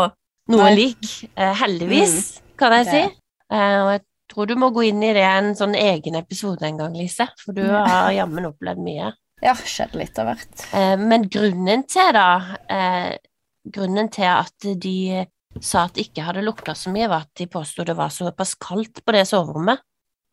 noe 0.54 0.70
lik. 0.76 1.10
Uh, 1.34 1.56
heldigvis, 1.58 2.38
kan 2.60 2.76
jeg 2.78 2.86
si. 2.92 3.02
Eh, 3.52 3.78
og 3.84 3.90
jeg 3.96 4.04
tror 4.30 4.50
du 4.50 4.56
må 4.62 4.70
gå 4.76 4.84
inn 4.92 5.02
i 5.04 5.14
det 5.18 5.26
en 5.26 5.56
sånn 5.58 5.74
egen 5.76 6.16
episode 6.20 6.66
en 6.68 6.78
gang, 6.78 6.94
Lise, 6.98 7.30
for 7.42 7.58
du 7.58 7.64
har 7.66 8.12
jammen 8.14 8.46
opplevd 8.52 8.84
mye. 8.86 9.12
ja, 9.42 9.56
skjedd 9.56 9.96
litt 9.96 10.20
av 10.20 10.30
hvert. 10.32 10.66
Eh, 10.76 10.96
men 11.00 11.28
grunnen 11.32 11.86
til 11.90 12.14
da 12.14 12.30
eh, 12.70 13.18
grunnen 13.66 14.10
til 14.12 14.28
at 14.30 14.68
de 14.76 15.26
sa 15.62 15.86
at 15.88 15.96
det 15.96 16.10
ikke 16.10 16.26
hadde 16.28 16.44
lukta 16.46 16.76
så 16.78 16.92
mye, 16.94 17.08
var 17.10 17.26
at 17.26 17.34
de 17.40 17.48
påsto 17.50 17.84
det 17.88 17.96
var 17.98 18.12
såpass 18.14 18.54
kaldt 18.62 19.02
på 19.06 19.16
det 19.16 19.26
soverommet 19.28 19.82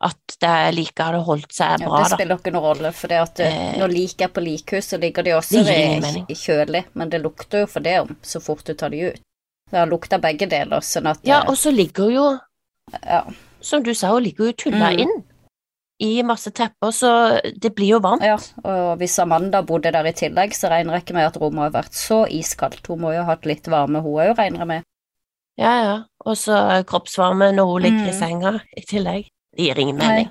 at 0.04 0.34
det 0.42 0.74
liket 0.76 1.00
hadde 1.06 1.22
holdt 1.24 1.54
seg 1.56 1.80
Ja, 1.80 1.88
bra, 1.88 2.02
det 2.04 2.18
spiller 2.18 2.36
ikke 2.36 2.52
noen 2.52 2.66
rolle, 2.66 2.90
for 2.92 3.08
det 3.08 3.20
at 3.22 3.38
du, 3.40 3.46
når 3.80 3.94
lik 3.94 4.20
er 4.20 4.28
på 4.28 4.42
likhus, 4.44 4.90
så 4.92 4.98
ligger 5.00 5.24
de 5.24 5.32
også 5.38 5.62
i, 5.64 6.34
kjølig, 6.36 6.82
men 6.92 7.12
det 7.14 7.22
lukter 7.24 7.64
jo 7.64 7.70
for 7.70 7.80
det 7.86 7.94
om 8.02 8.10
så 8.20 8.42
fort 8.44 8.66
du 8.68 8.74
tar 8.76 8.92
de 8.92 9.06
ut. 9.08 9.22
Det 9.70 9.78
har 9.80 9.88
lukta 9.88 10.18
begge 10.22 10.46
deler, 10.52 10.84
sånn 10.84 11.08
at 11.10 11.24
Ja, 11.26 11.40
og 11.48 11.56
så 11.58 11.72
ligger 11.72 12.12
jo, 12.12 12.26
ja. 13.02 13.24
som 13.60 13.82
du 13.82 13.94
sa, 13.94 14.12
hun 14.14 14.22
ligger 14.22 14.46
jo 14.46 14.52
tulla 14.52 14.90
Mm. 14.92 14.98
inn 15.00 15.24
i 15.98 16.22
masse 16.22 16.50
tepper, 16.52 16.90
så 16.92 17.40
det 17.58 17.74
blir 17.74 17.88
jo 17.94 18.00
varmt. 18.00 18.22
ja, 18.22 18.36
og 18.64 18.98
hvis 18.98 19.18
Amanda 19.18 19.62
bodde 19.62 19.90
der 19.92 20.04
i 20.06 20.12
tillegg, 20.12 20.52
så 20.52 20.68
regner 20.68 20.92
jeg 20.94 21.04
ikke 21.06 21.14
med 21.14 21.26
at 21.26 21.36
rommet 21.40 21.72
har 21.72 21.82
vært 21.82 21.94
så 21.96 22.26
iskaldt. 22.28 22.86
Hun 22.86 23.00
må 23.00 23.14
jo 23.14 23.22
ha 23.24 23.30
hatt 23.34 23.46
litt 23.46 23.64
varme, 23.66 24.02
hun 24.02 24.12
òg, 24.20 24.36
regner 24.36 24.58
jeg 24.58 24.66
med. 24.66 24.82
Ja, 25.58 25.82
ja. 25.82 25.96
Og 26.26 26.36
så 26.36 26.84
kroppsvarme 26.84 27.48
når 27.54 27.66
hun 27.72 27.82
ligger 27.82 28.08
i 28.08 28.12
Mm. 28.12 28.18
senga 28.20 28.60
i 28.76 28.80
tillegg. 28.82 29.28
Det 29.56 29.64
gir 29.70 29.78
ingen 29.78 29.96
Nei. 29.96 30.06
mening. 30.08 30.30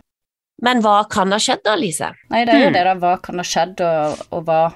Men 0.62 0.82
hva 0.82 1.10
kan 1.10 1.32
ha 1.32 1.38
skjedd 1.38 1.64
da, 1.64 1.76
Lise? 1.76 2.14
Nei, 2.30 2.46
det 2.46 2.54
er 2.54 2.60
jo 2.60 2.68
Mm. 2.70 2.74
det, 2.74 2.84
da. 2.84 2.94
Hva 2.96 3.22
kan 3.22 3.36
ha 3.36 3.44
skjedd, 3.44 3.82
og, 3.82 4.18
og 4.32 4.46
hva 4.46 4.74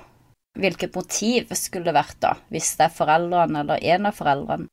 Hvilket 0.58 0.94
motiv 0.96 1.48
skulle 1.54 1.86
det 1.86 1.94
vært, 1.94 2.20
da? 2.20 2.34
Hvis 2.52 2.76
det 2.76 2.86
er 2.90 2.90
foreldrene 3.06 3.60
eller 3.60 3.78
en 3.82 4.06
av 4.08 4.14
foreldrene. 4.16 4.68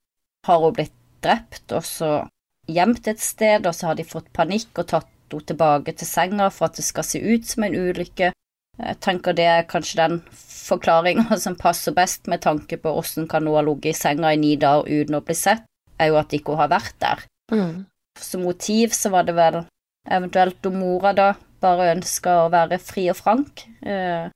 Har 0.46 0.58
hun 0.58 0.72
blitt 0.72 0.92
drept 1.22 1.70
og 1.76 1.82
så 1.82 2.28
gjemt 2.66 3.08
et 3.08 3.20
sted, 3.22 3.66
og 3.66 3.74
så 3.74 3.90
har 3.90 3.98
de 3.98 4.06
fått 4.06 4.32
panikk 4.36 4.72
og 4.78 4.88
tatt 4.94 5.06
henne 5.06 5.12
tilbake 5.26 5.90
til 5.98 6.06
senga 6.06 6.46
for 6.54 6.68
at 6.68 6.76
det 6.78 6.84
skal 6.86 7.04
se 7.06 7.18
ut 7.18 7.46
som 7.48 7.64
en 7.66 7.74
ulykke? 7.74 8.30
Jeg 8.76 8.98
tenker 9.02 9.34
det 9.34 9.46
er 9.48 9.64
kanskje 9.66 9.98
den 9.98 10.20
forklaringa 10.30 11.38
som 11.44 11.56
passer 11.58 11.94
best 11.96 12.28
med 12.30 12.44
tanke 12.44 12.78
på 12.78 12.92
åssen 13.00 13.28
kan 13.28 13.46
hun 13.46 13.56
ha 13.56 13.64
ligget 13.66 13.94
i 13.94 13.98
senga 13.98 14.32
i 14.32 14.40
ni 14.40 14.54
dager 14.60 14.86
uten 14.86 15.18
å 15.18 15.24
bli 15.24 15.34
sett, 15.34 15.64
er 15.98 16.12
jo 16.12 16.20
at 16.20 16.34
ikke 16.36 16.54
hun 16.54 16.62
har 16.62 16.72
vært 16.74 16.98
der. 17.02 17.24
Mm. 17.52 17.86
Som 18.20 18.46
motiv 18.46 18.94
så 18.96 19.10
var 19.12 19.26
det 19.26 19.36
vel 19.36 19.64
eventuelt 20.06 20.66
om 20.68 20.78
mora 20.78 21.12
da 21.16 21.32
bare 21.62 21.92
ønska 21.96 22.42
å 22.44 22.50
være 22.52 22.78
fri 22.82 23.08
og 23.10 23.18
frank. 23.18 23.66
Eh, 23.82 24.28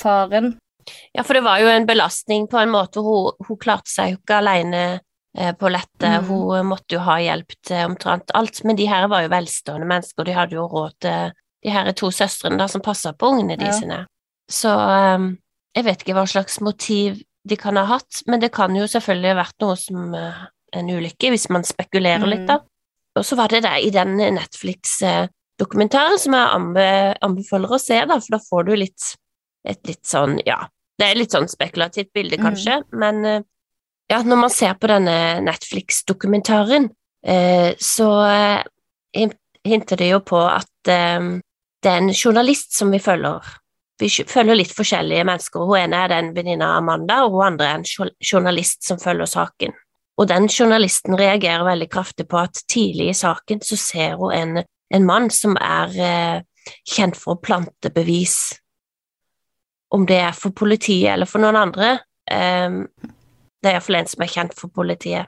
faren 0.00 0.56
Ja, 1.12 1.20
for 1.22 1.36
det 1.36 1.44
var 1.44 1.60
jo 1.60 1.68
en 1.68 1.86
belastning 1.86 2.46
på 2.48 2.56
en 2.60 2.70
måte. 2.72 3.02
Hun, 3.04 3.34
hun 3.44 3.58
klarte 3.60 3.90
seg 3.92 4.14
jo 4.14 4.20
ikke 4.22 4.38
alene 4.40 5.00
eh, 5.36 5.52
på 5.54 5.68
lettet. 5.68 6.22
Mm. 6.22 6.28
Hun 6.28 6.66
måtte 6.70 6.96
jo 6.96 7.00
ha 7.04 7.18
hjelp 7.20 7.52
til 7.66 7.84
omtrent 7.90 8.30
alt. 8.34 8.62
Men 8.64 8.76
de 8.76 8.86
her 8.88 9.08
var 9.08 9.22
jo 9.26 9.32
velstående 9.34 9.86
mennesker, 9.88 10.22
og 10.22 10.26
de 10.30 10.36
hadde 10.38 10.54
jo 10.56 10.66
råd 10.70 10.94
til 11.04 11.32
de 11.64 11.70
her 11.74 11.90
to 11.92 12.10
søstrene 12.14 12.56
da, 12.60 12.68
som 12.70 12.80
passa 12.84 13.12
på 13.12 13.26
ungene 13.34 13.56
de 13.58 13.72
sine. 13.74 14.04
Så 14.48 14.70
eh, 14.72 15.28
jeg 15.76 15.84
vet 15.84 16.02
ikke 16.02 16.14
hva 16.16 16.26
slags 16.26 16.60
motiv 16.64 17.20
de 17.48 17.56
kan 17.56 17.76
ha 17.76 17.84
hatt, 17.88 18.22
men 18.26 18.40
det 18.40 18.50
kan 18.52 18.74
jo 18.76 18.84
selvfølgelig 18.90 19.30
ha 19.34 19.38
vært 19.42 19.62
noe 19.64 19.76
som 19.80 20.14
eh, 20.14 20.40
en 20.76 20.90
ulykke, 20.90 21.30
hvis 21.32 21.48
man 21.50 21.64
spekulerer 21.64 22.20
Mm. 22.24 22.30
litt, 22.30 22.46
da. 22.48 22.58
Og 23.16 23.24
så 23.24 23.36
var 23.38 23.48
det 23.48 23.62
det 23.64 23.76
i 23.86 23.90
den 23.90 24.16
Netflix-dokumentaren 24.98 26.18
som 26.20 26.34
jeg 26.36 26.50
anbe 26.54 26.84
anbefaler 27.24 27.72
å 27.74 27.78
se, 27.80 27.98
da, 28.06 28.18
for 28.20 28.36
da 28.36 28.40
får 28.42 28.66
du 28.68 28.74
litt 28.76 29.14
et 29.68 29.80
litt 29.88 30.04
sånn, 30.06 30.38
ja, 30.46 30.60
det 30.98 31.08
er 31.08 31.18
litt 31.18 31.34
sånn 31.34 31.48
spekulativt 31.50 32.12
bilde, 32.14 32.38
Mm. 32.38 32.44
kanskje, 32.44 32.76
men 32.92 33.24
eh, 33.24 33.42
ja, 34.08 34.22
når 34.24 34.40
man 34.40 34.52
ser 34.52 34.76
på 34.80 34.88
denne 34.88 35.40
Netflix-dokumentaren, 35.44 36.88
eh, 37.26 37.74
så 37.78 38.08
eh, 38.24 39.32
hinter 39.68 40.00
det 40.00 40.12
jo 40.14 40.20
på 40.24 40.40
at 40.48 40.90
eh, 40.92 41.26
det 41.82 41.90
er 41.90 42.00
en 42.00 42.14
journalist 42.14 42.72
som 42.76 42.92
vi 42.94 43.02
følger. 43.02 43.44
Vi 44.00 44.08
følger 44.30 44.56
litt 44.56 44.72
forskjellige 44.74 45.26
mennesker. 45.26 45.66
Hun 45.66 45.82
ene 45.82 46.00
er 46.04 46.12
den 46.12 46.30
venninna 46.36 46.70
Amanda, 46.78 47.20
og 47.26 47.36
hun 47.36 47.50
andre 47.50 47.68
er 47.68 47.80
en 47.80 48.14
journalist 48.22 48.86
som 48.86 49.00
følger 49.02 49.28
saken. 49.28 49.76
Og 50.18 50.30
den 50.30 50.48
journalisten 50.48 51.18
reagerer 51.18 51.66
veldig 51.66 51.90
kraftig 51.92 52.26
på 52.30 52.40
at 52.40 52.62
tidlig 52.70 53.10
i 53.12 53.18
saken 53.18 53.60
så 53.62 53.78
ser 53.78 54.16
hun 54.18 54.34
en, 54.34 54.62
en 54.94 55.06
mann 55.06 55.28
som 55.30 55.54
er 55.62 56.42
kjent 56.86 57.18
for 57.18 57.36
å 57.36 57.42
plante 57.42 57.92
bevis 57.94 58.56
om 59.94 60.06
det 60.06 60.18
er 60.20 60.34
for 60.36 60.54
politiet 60.56 61.12
eller 61.14 61.30
for 61.30 61.42
noen 61.42 61.58
andre. 61.60 61.92
Det 63.62 63.70
er 63.70 63.76
iallfall 63.78 63.96
en 64.00 64.06
som 64.10 64.22
er 64.22 64.32
kjent 64.32 64.54
for 64.58 64.68
politiet. 64.74 65.26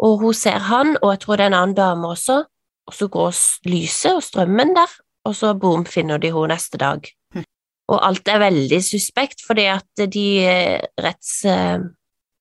Og 0.00 0.18
hun 0.22 0.34
ser 0.34 0.58
han, 0.70 0.96
og 1.02 1.12
jeg 1.14 1.20
tror 1.20 1.36
det 1.36 1.44
er 1.44 1.52
en 1.52 1.58
annen 1.60 1.76
dame 1.76 2.08
også, 2.08 2.42
og 2.88 2.94
så 2.96 3.08
går 3.12 3.30
lyset 3.68 4.14
og 4.16 4.22
strømmen 4.24 4.74
der, 4.76 4.92
og 5.28 5.34
så 5.36 5.54
boom, 5.54 5.84
finner 5.84 6.18
de 6.18 6.30
henne 6.32 6.48
neste 6.54 6.78
dag. 6.80 7.04
Hm. 7.34 7.44
Og 7.92 7.98
alt 8.08 8.28
er 8.28 8.38
veldig 8.40 8.78
suspekt, 8.84 9.44
fordi 9.46 9.66
at 9.70 10.04
de 10.12 10.26
eh, 10.48 10.84
retts... 11.04 11.44
eh, 11.44 11.78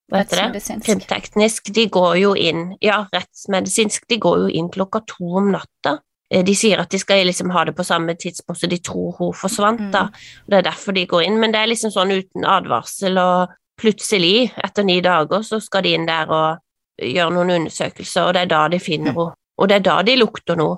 Hva 0.09 0.23
heter 0.23 0.39
det? 0.55 0.63
Krimteknisk, 0.87 1.67
de 1.75 1.83
går 1.93 2.15
jo 2.17 2.31
inn 2.33 2.71
Ja, 2.81 3.03
rettsmedisinsk, 3.13 4.07
de 4.09 4.17
går 4.17 4.39
jo 4.45 4.47
inn 4.57 4.71
klokka 4.73 5.03
to 5.05 5.35
om 5.37 5.51
natta. 5.53 5.99
Eh, 6.31 6.41
De 6.47 6.55
sier 6.57 6.79
at 6.81 6.89
de 6.89 6.97
skal 6.97 7.25
liksom 7.27 7.51
ha 7.53 7.65
det 7.67 7.75
på 7.77 7.85
samme 7.85 8.15
tidspunkt, 8.17 8.61
så 8.63 8.69
de 8.71 8.79
tror 8.79 9.13
hun 9.19 9.33
forsvant, 9.37 9.81
Mm. 9.81 9.91
da. 9.91 10.07
Det 10.47 10.57
er 10.57 10.65
derfor 10.71 10.93
de 10.97 11.05
går 11.05 11.27
inn, 11.27 11.37
men 11.39 11.51
det 11.51 11.59
er 11.61 11.67
liksom 11.75 11.91
sånn 11.93 12.15
uten 12.15 12.45
advarsel, 12.45 13.17
og 13.21 13.49
plutselig, 13.79 14.49
etter 14.59 14.85
ni 14.87 14.99
dager, 15.03 15.43
så 15.45 15.61
skal 15.63 15.85
de 15.85 15.95
inn 15.95 16.07
der 16.09 16.29
og 16.29 16.59
gjøre 16.99 17.33
noen 17.35 17.55
undersøkelser, 17.55 18.27
og 18.27 18.35
det 18.35 18.43
er 18.43 18.51
da 18.51 18.65
de 18.71 18.79
finner 18.83 19.13
henne. 19.13 19.35
Og 19.59 19.67
det 19.67 19.79
er 19.79 19.87
da 19.87 19.97
de 20.07 20.15
lukter 20.19 20.59
noe. 20.59 20.77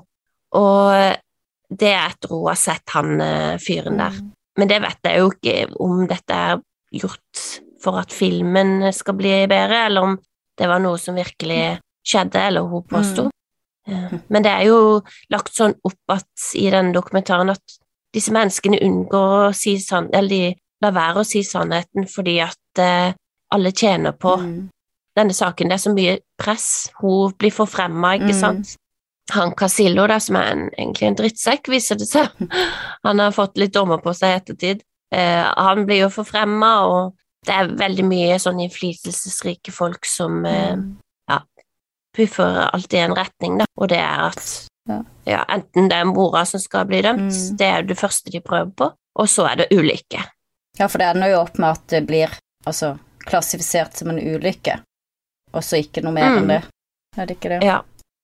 Og 0.58 1.76
det 1.82 1.92
er 1.94 2.08
etter 2.10 2.32
hun 2.34 2.48
har 2.50 2.60
sett 2.60 2.96
han 2.96 3.22
eh, 3.22 3.58
fyren 3.62 4.00
der. 4.02 4.16
Mm. 4.18 4.32
Men 4.60 4.72
det 4.72 4.80
vet 4.84 5.08
jeg 5.08 5.22
jo 5.22 5.30
ikke 5.32 5.54
om 5.86 6.02
dette 6.10 6.40
er 6.48 6.64
gjort 6.92 7.44
for 7.82 8.02
at 8.02 8.14
filmen 8.14 8.90
skal 8.94 9.16
bli 9.18 9.36
bedre, 9.50 9.86
eller 9.88 10.08
om 10.10 10.18
det 10.60 10.70
var 10.70 10.82
noe 10.84 11.00
som 11.02 11.18
virkelig 11.18 11.78
skjedde, 12.06 12.42
eller 12.50 12.68
hun 12.70 12.84
påsto. 12.90 13.30
Eh, 13.88 14.18
Men 14.28 14.46
det 14.46 14.52
er 14.52 14.66
jo 14.70 15.02
lagt 15.34 15.56
sånn 15.56 15.78
opp 15.88 16.18
at 16.18 16.50
i 16.58 16.68
den 16.74 16.92
dokumentaren 16.94 17.54
at 17.54 17.78
disse 18.14 18.34
menneskene 18.36 18.82
unngår 18.84 19.38
å 19.48 19.56
si 19.56 19.78
sann, 19.80 20.10
eller 20.14 20.30
de 20.30 20.44
lar 20.84 20.98
være 20.98 21.22
å 21.22 21.28
si 21.28 21.44
sannheten 21.46 22.10
fordi 22.10 22.40
at 22.44 22.58
eh, 22.80 23.14
alle 23.52 23.72
tjener 23.72 24.12
på 24.12 24.38
Mm. 24.40 24.70
denne 25.18 25.34
saken. 25.34 25.68
Det 25.70 25.74
er 25.74 25.90
så 25.90 25.94
mye 25.94 26.20
press. 26.40 26.90
Hun 27.02 27.34
blir 27.38 27.52
forfremma, 27.52 28.16
ikke 28.18 28.34
Mm. 28.34 28.40
sant. 28.40 28.76
Han 29.32 29.52
Casillo, 29.56 30.08
da, 30.08 30.18
som 30.20 30.36
er 30.36 30.52
en, 30.52 30.70
egentlig 30.78 31.08
en 31.08 31.16
drittsekk, 31.16 31.68
viser 31.68 31.96
det 31.98 32.08
seg. 32.08 32.30
Han 33.06 33.20
har 33.20 33.32
fått 33.32 33.58
litt 33.58 33.74
dommer 33.74 33.98
på 34.02 34.14
seg 34.16 34.30
i 34.30 34.40
ettertid. 34.40 34.82
Eh, 35.14 35.54
han 35.58 35.86
blir 35.86 36.00
jo 36.02 36.10
forfremma, 36.10 36.86
og 36.88 37.14
det 37.46 37.54
er 37.54 37.68
veldig 37.68 38.04
mye 38.06 38.36
sånn 38.40 38.60
innflytelsesrike 38.62 39.72
folk 39.72 40.06
som 40.06 40.46
eh, 40.46 40.76
ja, 41.30 41.40
puffer 42.16 42.70
alt 42.74 42.94
i 42.94 42.98
en 42.98 43.16
retning, 43.16 43.58
da, 43.60 43.66
og 43.78 43.90
det 43.90 44.00
er 44.00 44.28
at 44.30 44.68
Ja. 44.90 45.02
ja, 45.28 45.46
enten 45.50 45.90
det 45.90 45.94
er 46.00 46.06
mora 46.06 46.46
som 46.46 46.60
skal 46.60 46.86
bli 46.86 47.02
dømt, 47.02 47.32
Mm. 47.32 47.58
det 47.58 47.68
er 47.68 47.82
jo 47.82 47.88
det 47.88 47.98
første 47.98 48.32
de 48.32 48.40
prøver 48.42 48.72
på, 48.76 48.92
og 49.16 49.28
så 49.28 49.46
er 49.52 49.56
det 49.58 49.68
ulykke. 49.72 50.24
Ja, 50.80 50.88
for 50.88 50.98
det 50.98 51.08
ender 51.16 51.30
jo 51.30 51.42
opp 51.42 51.60
med 51.60 51.70
at 51.70 51.88
det 51.88 52.08
blir 52.08 52.30
altså, 52.66 52.94
klassifisert 53.26 53.98
som 53.98 54.10
en 54.10 54.20
ulykke, 54.22 54.80
og 55.54 55.64
så 55.64 55.80
ikke 55.82 56.04
noe 56.04 56.14
mer 56.16 56.30
Mm. 56.30 56.38
enn 56.44 56.48
det. 56.48 56.62
Er 57.18 57.26
det 57.28 57.36
ikke 57.40 57.50
det? 57.50 57.62
Ja. 57.68 57.82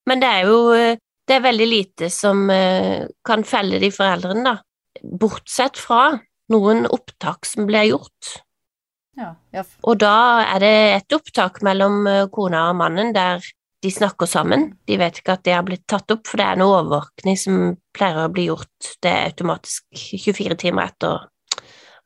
Men 0.08 0.19
det 0.23 0.28
er 0.30 0.45
jo 0.47 0.71
eh, 0.73 0.97
det 1.28 1.36
er 1.36 1.43
veldig 1.43 1.67
lite 1.67 2.10
som 2.10 2.50
eh, 2.50 3.06
kan 3.26 3.43
felle 3.43 3.80
de 3.84 3.89
foreldrene, 3.91 4.43
da, 4.43 4.58
bortsett 5.04 5.78
fra 5.78 6.19
noen 6.50 6.86
opptak 6.88 7.45
som 7.45 7.65
blir 7.67 7.89
gjort. 7.89 8.38
Ja, 9.17 9.34
ja. 9.52 9.63
Og 9.84 9.97
da 10.00 10.13
er 10.56 10.60
det 10.63 10.76
et 11.02 11.13
opptak 11.17 11.62
mellom 11.65 12.06
eh, 12.08 12.28
kona 12.32 12.69
og 12.69 12.78
mannen 12.80 13.12
der 13.13 13.43
de 13.84 13.91
snakker 13.91 14.26
sammen. 14.26 14.71
De 14.88 14.95
vet 14.97 15.19
ikke 15.19 15.34
at 15.36 15.43
det 15.45 15.54
har 15.54 15.63
blitt 15.67 15.84
tatt 15.86 16.10
opp, 16.15 16.26
for 16.26 16.38
det 16.39 16.45
er 16.47 16.56
noe 16.58 16.80
overvåkning 16.80 17.38
som 17.38 17.76
pleier 17.93 18.23
å 18.23 18.32
bli 18.34 18.47
gjort. 18.47 18.93
Det 19.04 19.12
er 19.12 19.28
automatisk 19.30 19.84
24 19.93 20.56
timer 20.63 20.88
etter 20.89 21.28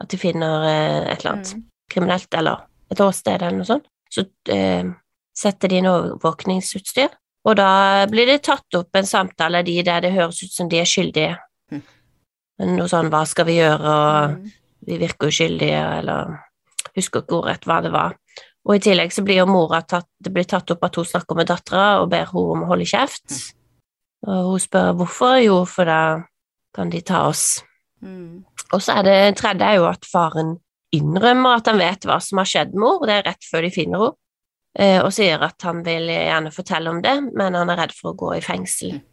at 0.01 0.09
de 0.11 0.17
finner 0.19 0.65
et 0.67 1.19
eller 1.21 1.31
annet 1.35 1.53
Mm. 1.55 1.67
Kriminelt, 1.91 2.29
eller 2.37 2.65
et 2.91 3.03
åsted 3.03 3.37
eller 3.41 3.57
noe 3.59 3.67
sånt. 3.67 3.87
Så 4.11 4.25
eh, 4.51 4.87
setter 5.37 5.71
de 5.71 5.79
inn 5.79 5.89
overvåkningsutstyr, 5.89 7.11
og 7.47 7.57
da 7.57 8.05
blir 8.11 8.27
det 8.29 8.43
tatt 8.45 8.77
opp 8.77 8.95
en 8.95 9.07
samtale 9.07 9.63
de 9.65 9.77
der 9.85 10.03
det 10.03 10.13
høres 10.13 10.43
ut 10.43 10.53
som 10.53 10.69
de 10.69 10.81
er 10.81 10.89
skyldige. 10.89 11.37
Mm. 11.71 11.83
Noe 12.77 12.89
sånn 12.91 13.09
'hva 13.09 13.25
skal 13.25 13.45
vi 13.45 13.57
gjøre', 13.57 13.81
og 13.81 14.31
Mm. 14.37 14.51
vi 14.85 14.97
virker 14.97 15.27
uskyldige, 15.27 15.81
eller 15.99 16.37
husker 16.95 17.21
ikke 17.21 17.39
ordrett 17.39 17.65
hva 17.65 17.81
det 17.81 17.91
var. 17.91 18.15
Og 18.65 18.75
i 18.75 18.79
tillegg 18.79 19.11
så 19.11 19.23
blir 19.25 19.37
jo 19.37 19.45
mora 19.45 19.81
tatt, 19.81 20.07
det 20.21 20.33
blir 20.33 20.45
tatt 20.45 20.69
opp 20.69 20.83
at 20.83 20.95
hun 20.95 21.05
snakker 21.05 21.35
med 21.35 21.47
dattera 21.47 22.01
og 22.01 22.09
ber 22.09 22.25
henne 22.25 22.51
om 22.51 22.63
å 22.63 22.67
holde 22.67 22.85
kjeft. 22.85 23.53
Og 24.27 24.51
hun 24.51 24.59
spør 24.59 24.93
hvorfor, 24.93 25.41
jo, 25.41 25.65
for 25.65 25.85
da 25.85 26.23
kan 26.75 26.89
de 26.89 27.01
ta 27.01 27.27
oss. 27.27 27.63
Mm. 28.03 28.45
Og 28.73 28.79
så 28.81 28.99
er 28.99 29.03
det 29.03 29.37
tredje 29.37 29.65
er 29.65 29.79
jo 29.79 29.87
at 29.89 30.05
faren 30.05 30.59
innrømmer 30.95 31.59
at 31.61 31.69
han 31.71 31.79
vet 31.81 32.05
hva 32.05 32.19
som 32.23 32.41
har 32.41 32.49
skjedd 32.49 32.73
med 32.75 32.87
henne, 32.89 33.07
det 33.07 33.15
er 33.19 33.29
rett 33.29 33.47
før 33.51 33.61
de 33.67 33.71
finner 33.75 34.03
henne, 34.03 34.17
eh, 34.79 34.99
og 35.03 35.11
sier 35.15 35.41
at 35.47 35.61
han 35.67 35.81
vil 35.85 36.09
gjerne 36.11 36.51
fortelle 36.55 36.89
om 36.89 37.01
det, 37.01 37.15
men 37.35 37.57
han 37.59 37.69
er 37.69 37.81
redd 37.85 37.95
for 37.95 38.11
å 38.13 38.19
gå 38.19 38.35
i 38.37 38.43
fengsel. 38.45 38.97
Mm. 38.99 39.07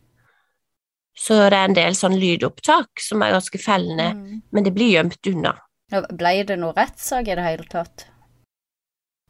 Så 1.18 1.34
det 1.50 1.56
er 1.58 1.64
en 1.66 1.74
del 1.74 1.96
sånn 1.98 2.14
lydopptak 2.18 3.02
som 3.02 3.22
er 3.26 3.32
ganske 3.34 3.58
fellende, 3.58 4.12
Mm. 4.14 4.42
men 4.52 4.64
det 4.64 4.74
blir 4.74 4.92
gjemt 4.94 5.26
unna. 5.26 5.56
Ble 5.90 6.44
det 6.44 6.58
noe 6.60 6.72
rettssak 6.76 7.26
i 7.28 7.34
det 7.34 7.42
hele 7.42 7.64
tatt? 7.64 8.06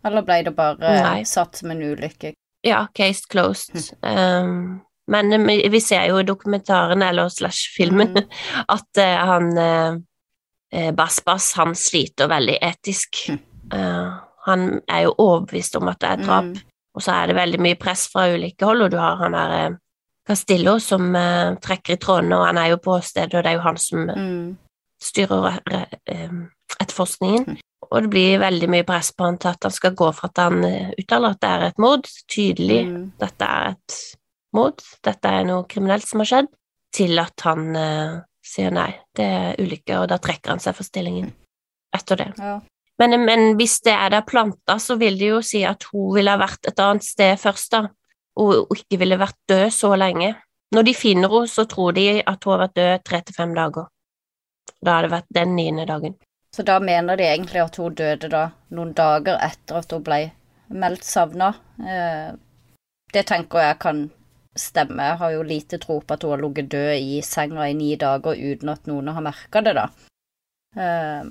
Eller 0.05 0.23
ble 0.23 0.43
det 0.45 0.55
bare 0.57 0.93
Nei. 1.03 1.23
satt 1.25 1.57
som 1.57 1.71
en 1.71 1.81
ulykke? 1.83 2.35
Ja, 2.67 2.87
case 2.95 3.25
closed. 3.31 3.95
Um, 4.03 4.83
men 5.09 5.47
vi 5.47 5.69
vi 5.69 5.81
ser 5.81 6.09
jo 6.09 6.19
i 6.19 6.25
dokumentaren, 6.25 7.03
eller 7.03 7.29
slash 7.29 7.71
filmen, 7.77 8.15
Mm. 8.15 8.29
at 8.69 8.99
uh, 8.99 9.27
han 9.27 9.59
eh, 9.59 9.93
eh, 9.93 9.99
Bass 10.93 11.21
Bass, 11.25 11.53
han 11.57 11.75
sliter 11.75 12.29
veldig 12.29 12.59
etisk. 12.63 13.31
Eh, 13.73 14.11
han 14.47 14.81
er 14.89 15.03
jo 15.07 15.15
overbevist 15.19 15.77
om 15.77 15.89
at 15.89 15.99
det 16.01 16.09
er 16.11 16.23
drap, 16.25 16.45
Mm. 16.45 16.61
og 16.95 17.03
så 17.03 17.13
er 17.23 17.27
det 17.27 17.37
veldig 17.37 17.61
mye 17.61 17.79
press 17.79 18.07
fra 18.13 18.27
ulike 18.35 18.65
hold, 18.65 18.83
og 18.83 18.91
du 18.91 18.97
har 18.97 19.17
han 19.17 19.33
der 19.33 19.53
eh, 19.67 19.77
Castillo 20.29 20.79
som 20.79 21.15
uh, 21.17 21.55
trekker 21.57 21.95
i 21.95 21.97
trådene, 21.97 22.37
og 22.37 22.47
han 22.47 22.59
er 22.59 22.67
jo 22.75 22.77
på 22.85 22.99
stedet, 23.03 23.33
og 23.35 23.45
det 23.45 23.51
er 23.51 23.57
jo 23.57 23.61
han 23.65 23.77
som 23.81 23.99
Mm. 24.11 24.59
styrer 25.01 25.41
re- 25.47 25.63
re- 25.71 25.99
eh, 26.07 26.31
etterforskningen. 26.81 27.47
Mm. 27.49 27.59
Og 27.91 28.03
det 28.03 28.11
blir 28.11 28.39
veldig 28.39 28.69
mye 28.69 28.85
press 28.85 29.11
på 29.13 29.25
han 29.25 29.39
til 29.39 29.49
at 29.49 29.63
han 29.63 29.71
skal 29.73 29.95
gå 29.95 30.13
for 30.15 30.29
at 30.29 30.37
han 30.37 30.65
eh, 30.65 30.91
uttaler 31.01 31.31
at 31.31 31.41
det 31.41 31.49
er 31.51 31.63
et 31.71 31.79
mord, 31.79 32.05
tydelig 32.29 32.87
Mm. 32.91 33.13
dette 33.19 33.45
er 33.45 33.71
et 33.71 34.17
mord, 34.53 34.83
dette 35.05 35.25
er 35.29 35.45
noe 35.45 35.65
kriminelt 35.65 36.07
som 36.07 36.21
har 36.21 36.27
skjedd, 36.27 36.49
til 36.93 37.19
at 37.19 37.41
han 37.41 37.77
eh, 37.77 38.21
sier 38.49 38.73
nei, 38.75 38.91
det 39.17 39.27
er 39.27 39.61
ulykke, 39.61 40.01
og 40.01 40.09
da 40.11 40.19
trekker 40.23 40.55
han 40.55 40.63
seg 40.63 40.77
fra 40.77 40.87
stillingen 40.87 41.31
etter 41.95 42.21
det. 42.21 42.33
Ja. 42.39 42.59
Men, 42.99 43.15
men 43.25 43.53
hvis 43.59 43.79
det 43.87 43.95
er 43.95 44.11
der 44.11 44.27
planta, 44.27 44.79
så 44.83 44.97
vil 44.99 45.19
det 45.21 45.31
jo 45.31 45.43
si 45.45 45.63
at 45.67 45.87
hun 45.93 46.11
ville 46.17 46.33
ha 46.35 46.41
vært 46.41 46.67
et 46.67 46.81
annet 46.83 47.07
sted 47.07 47.39
først, 47.39 47.71
da, 47.77 47.85
og 48.39 48.65
og 48.65 48.81
ikke 48.81 48.99
ville 49.03 49.19
vært 49.21 49.39
død 49.51 49.69
så 49.75 49.93
lenge. 49.99 50.33
Når 50.75 50.89
de 50.89 50.95
finner 50.95 51.31
henne, 51.33 51.49
så 51.49 51.65
tror 51.65 51.95
de 51.97 52.09
at 52.21 52.45
hun 52.45 52.55
har 52.55 52.65
vært 52.67 52.77
død 52.77 53.05
tre 53.07 53.23
til 53.23 53.39
fem 53.39 53.55
dager. 53.57 53.87
Da 54.85 54.97
har 54.97 55.07
det 55.07 55.15
vært 55.15 55.31
den 55.35 55.55
niende 55.57 55.87
dagen. 55.89 56.19
Så 56.55 56.65
da 56.67 56.79
mener 56.81 57.17
de 57.17 57.27
egentlig 57.29 57.63
at 57.63 57.77
hun 57.77 57.95
døde 57.95 58.29
da 58.33 58.49
noen 58.75 58.93
dager 58.97 59.39
etter 59.45 59.81
at 59.81 59.93
hun 59.93 60.05
ble 60.05 60.21
meldt 60.69 61.05
savna. 61.07 61.53
Eh, 61.81 62.31
det 63.15 63.25
tenker 63.29 63.63
jeg 63.65 63.79
kan 63.81 64.05
stemme. 64.61 65.11
Har 65.21 65.35
jo 65.35 65.43
lite 65.47 65.79
tro 65.83 66.01
på 66.01 66.15
at 66.15 66.25
hun 66.25 66.35
har 66.35 66.43
ligget 66.43 66.71
død 66.75 66.95
i 66.99 67.21
senga 67.25 67.69
i 67.69 67.77
ni 67.79 67.95
dager 68.01 68.39
uten 68.39 68.73
at 68.75 68.87
noen 68.91 69.13
har 69.15 69.25
merka 69.25 69.63
det, 69.65 69.75
da. 69.79 69.89
Eh, 70.77 71.31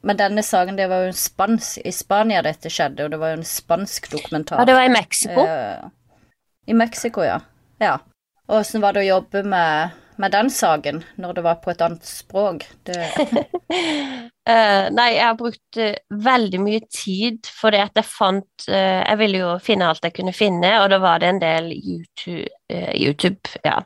men 0.00 0.16
denne 0.16 0.42
saken, 0.46 0.76
det 0.78 0.86
var 0.88 1.02
jo 1.02 1.10
en 1.10 1.16
spansk 1.18 1.80
I 1.84 1.92
Spania 1.92 2.42
dette 2.46 2.70
skjedde, 2.70 3.04
og 3.04 3.10
det 3.10 3.18
var 3.18 3.32
jo 3.32 3.40
en 3.40 3.48
spansk 3.48 4.10
dokumentar. 4.12 4.60
Ja, 4.60 4.68
det 4.68 4.76
var 4.78 4.86
i 4.86 4.92
Mexico. 4.94 5.46
Eh, 5.46 5.88
I 6.66 6.76
Mexico, 6.78 7.24
ja. 7.26 7.40
Ja. 7.82 7.98
Og 8.48 8.60
åssen 8.62 8.82
var 8.82 8.94
det 8.94 9.02
å 9.02 9.08
jobbe 9.08 9.42
med, 9.44 9.96
med 10.18 10.34
den 10.34 10.50
saken 10.52 11.02
når 11.20 11.38
det 11.38 11.44
var 11.46 11.60
på 11.62 11.72
et 11.72 11.84
annet 11.84 12.08
språk? 12.08 12.66
Eh, 14.48 14.86
nei, 14.96 15.10
jeg 15.12 15.26
har 15.26 15.34
brukt 15.36 15.76
uh, 15.76 15.98
veldig 16.24 16.58
mye 16.64 16.78
tid 16.88 17.50
fordi 17.52 17.82
at 17.84 17.98
jeg 18.00 18.08
fant 18.08 18.64
uh, 18.70 19.02
Jeg 19.04 19.18
ville 19.20 19.42
jo 19.42 19.50
finne 19.60 19.90
alt 19.90 20.06
jeg 20.06 20.14
kunne 20.16 20.32
finne, 20.32 20.70
og 20.80 20.86
da 20.88 20.96
var 21.02 21.20
det 21.20 21.28
en 21.28 21.40
del 21.42 21.68
YouTube, 21.76 22.48
YouTube 22.96 23.60
ja, 23.60 23.82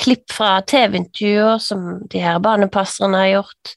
klipp 0.00 0.32
fra 0.32 0.62
TV-intervjuer 0.64 1.60
som 1.60 1.84
de 2.08 2.24
her 2.24 2.40
barnepasserne 2.40 3.20
har 3.20 3.30
gjort. 3.34 3.74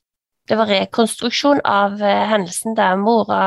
Det 0.48 0.56
var 0.56 0.72
rekonstruksjon 0.72 1.60
av 1.68 2.00
hendelsen 2.00 2.80
der 2.80 2.96
mora 3.04 3.44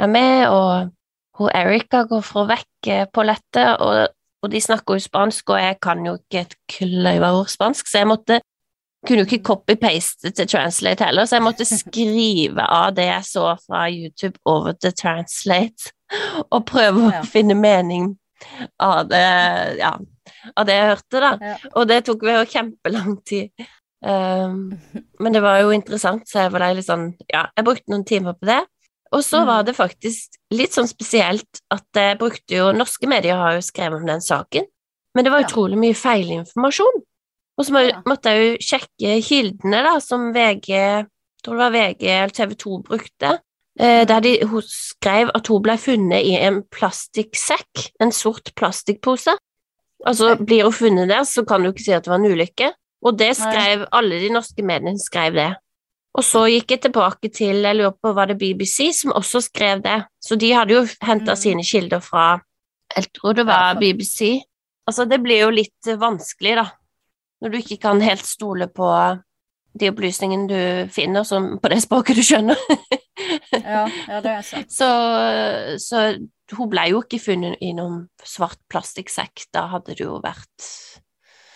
er 0.00 0.08
med, 0.16 0.48
og 0.48 0.94
hun 1.36 1.52
Erika 1.60 2.06
går 2.08 2.24
for 2.24 2.46
å 2.46 2.50
vekke 2.54 3.04
Paulette, 3.12 3.68
og, 3.84 4.16
og 4.44 4.52
de 4.52 4.60
snakker 4.62 4.98
jo 4.98 5.04
spansk, 5.04 5.50
og 5.54 5.60
jeg 5.62 5.78
kan 5.82 6.02
jo 6.06 6.16
ikke 6.20 6.42
et 6.44 6.56
kløyva 6.70 7.32
ord 7.38 7.48
spansk, 7.52 7.88
så 7.90 8.02
jeg 8.02 8.10
måtte 8.10 8.40
kunne 9.04 9.20
jo 9.20 9.28
ikke 9.28 9.44
copy-paste 9.44 10.30
til 10.32 10.48
translate 10.48 11.04
heller, 11.04 11.26
så 11.28 11.36
jeg 11.36 11.44
måtte 11.44 11.66
skrive 11.82 12.64
av 12.64 12.94
det 12.96 13.04
jeg 13.10 13.26
så 13.28 13.46
fra 13.66 13.84
YouTube 13.92 14.38
over 14.48 14.72
til 14.80 14.94
translate, 14.96 15.92
og 16.54 16.64
prøve 16.70 17.08
Ja. 17.10 17.22
å 17.22 17.28
finne 17.28 17.56
mening 17.58 18.12
av 18.80 19.06
det, 19.08 19.24
ja, 19.80 19.94
av 20.56 20.66
det 20.68 20.74
jeg 20.76 20.90
hørte, 20.90 21.20
da. 21.24 21.32
Ja. 21.40 21.54
Og 21.74 21.88
det 21.88 22.02
tok 22.04 22.24
jo 22.28 22.42
kjempelang 22.50 23.16
tid. 23.26 23.66
Um, 24.04 24.74
men 25.20 25.32
det 25.32 25.40
var 25.40 25.62
jo 25.62 25.70
interessant, 25.72 26.26
så 26.28 26.42
jeg 26.44 26.52
var 26.52 26.66
litt 26.76 26.84
sånn 26.84 27.06
Ja, 27.32 27.46
jeg 27.56 27.64
brukte 27.64 27.88
noen 27.88 28.04
timer 28.04 28.34
på 28.36 28.44
det. 28.50 28.58
Og 29.14 29.22
så 29.22 29.40
Mm. 29.42 29.46
var 29.46 29.62
det 29.64 29.76
faktisk 29.76 30.34
litt 30.50 30.74
sånn 30.74 30.88
spesielt 30.90 31.60
at 31.70 31.86
jeg 31.94 32.18
brukte 32.18 32.56
jo 32.56 32.72
Norske 32.74 33.06
medier 33.06 33.38
har 33.38 33.54
jo 33.54 33.62
skrevet 33.62 34.00
om 34.00 34.06
den 34.06 34.20
saken, 34.20 34.66
men 35.14 35.24
det 35.24 35.30
var 35.32 35.44
utrolig 35.46 35.78
mye 35.78 35.94
feilinformasjon. 35.94 37.02
Og 37.56 37.64
så 37.64 37.70
må, 37.72 37.84
måtte 38.10 38.32
jeg 38.34 38.42
jo 38.42 38.56
sjekke 38.66 39.18
kildene, 39.22 39.82
da, 39.86 40.00
som 40.02 40.32
VG 40.34 41.06
tror 41.44 41.54
det 41.54 41.62
var 41.62 41.74
VG 41.76 42.08
eller 42.10 42.34
TV 42.34 42.54
2 42.58 42.78
brukte. 42.82 43.38
Eh, 43.78 44.04
der 44.06 44.20
de, 44.24 44.32
hun 44.46 44.62
skrev 44.66 45.30
at 45.34 45.46
hun 45.50 45.62
ble 45.62 45.76
funnet 45.78 46.24
i 46.26 46.34
en 46.40 46.62
plastikksekk, 46.74 47.90
en 48.00 48.10
sort 48.14 48.50
plastikkpose. 48.58 49.36
Altså, 50.06 50.34
blir 50.40 50.64
hun 50.66 50.72
funnet 50.72 51.08
der, 51.08 51.22
så 51.24 51.44
kan 51.46 51.62
du 51.62 51.70
ikke 51.70 51.84
si 51.84 51.92
at 51.94 52.04
det 52.04 52.10
var 52.10 52.18
en 52.22 52.32
ulykke. 52.32 52.72
Og 53.04 53.18
det 53.18 53.36
skrev 53.36 53.86
alle 53.92 54.18
de 54.22 54.30
norske 54.32 54.62
mediene 54.64 54.98
skrev 54.98 55.34
det. 55.36 55.50
Og 56.14 56.22
så 56.22 56.44
gikk 56.46 56.70
jeg 56.70 56.80
tilbake 56.84 57.30
til, 57.34 57.62
jeg 57.66 57.74
lurer 57.76 57.94
på, 57.98 58.12
var 58.14 58.26
det 58.30 58.36
BBC 58.38 58.92
som 58.94 59.10
også 59.18 59.40
skrev 59.48 59.80
det? 59.82 59.96
Så 60.22 60.36
de 60.38 60.52
hadde 60.54 60.76
jo 60.76 60.84
henta 61.02 61.32
Mm. 61.34 61.40
sine 61.40 61.64
kilder 61.66 62.00
fra 62.00 62.40
Jeg 62.96 63.08
tror 63.12 63.34
det 63.34 63.46
var 63.46 63.74
BBC. 63.80 64.40
Altså, 64.86 65.04
det 65.10 65.18
blir 65.24 65.40
jo 65.40 65.50
litt 65.50 65.88
vanskelig, 65.98 66.54
da, 66.60 66.66
når 67.42 67.50
du 67.50 67.56
ikke 67.58 67.80
kan 67.80 68.00
helt 68.00 68.24
stole 68.24 68.68
på 68.68 68.86
de 69.80 69.88
opplysningene 69.90 70.46
du 70.48 70.92
finner 70.94 71.24
som, 71.26 71.58
på 71.58 71.68
det 71.72 71.80
språket 71.82 72.16
du 72.16 72.22
skjønner. 72.22 72.56
Ja, 73.54 73.86
ja, 74.08 74.20
det 74.20 74.30
er 74.30 74.42
sant. 74.42 74.72
Så, 74.74 74.86
så 75.78 76.00
hun 76.58 76.68
ble 76.70 76.88
jo 76.90 77.00
ikke 77.04 77.20
funnet 77.22 77.60
i 77.62 77.70
noen 77.72 78.08
svart 78.26 78.58
plastikksekk. 78.68 79.44
Da 79.54 79.66
hadde 79.70 79.94
det 79.94 80.00
jo 80.06 80.20
vært 80.22 80.70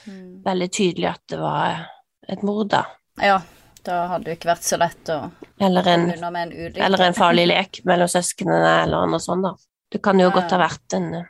Mm. 0.08 0.40
veldig 0.44 0.68
tydelig 0.72 1.08
at 1.10 1.20
det 1.28 1.38
var 1.38 1.82
et 2.30 2.42
mord, 2.46 2.68
da. 2.72 2.84
Ja, 3.20 3.40
da 3.88 4.02
hadde 4.12 4.28
det 4.28 4.36
ikke 4.38 4.50
vært 4.52 4.66
så 4.68 4.78
lett 4.80 5.10
å 5.14 5.18
Eller 5.64 5.88
en, 5.94 6.04
en 6.12 6.52
eller 6.86 7.02
en 7.08 7.16
farlig 7.16 7.46
lek 7.50 7.80
mellom 7.88 8.08
søsknene, 8.12 8.74
eller 8.84 9.08
noe 9.10 9.20
sånt, 9.22 9.42
da. 9.46 9.54
Det 9.90 10.02
kan 10.04 10.20
jo 10.20 10.28
Ja, 10.28 10.34
godt 10.34 10.52
ha 10.52 10.58
vært 10.60 10.94
en 10.98 11.08
uh, 11.16 11.28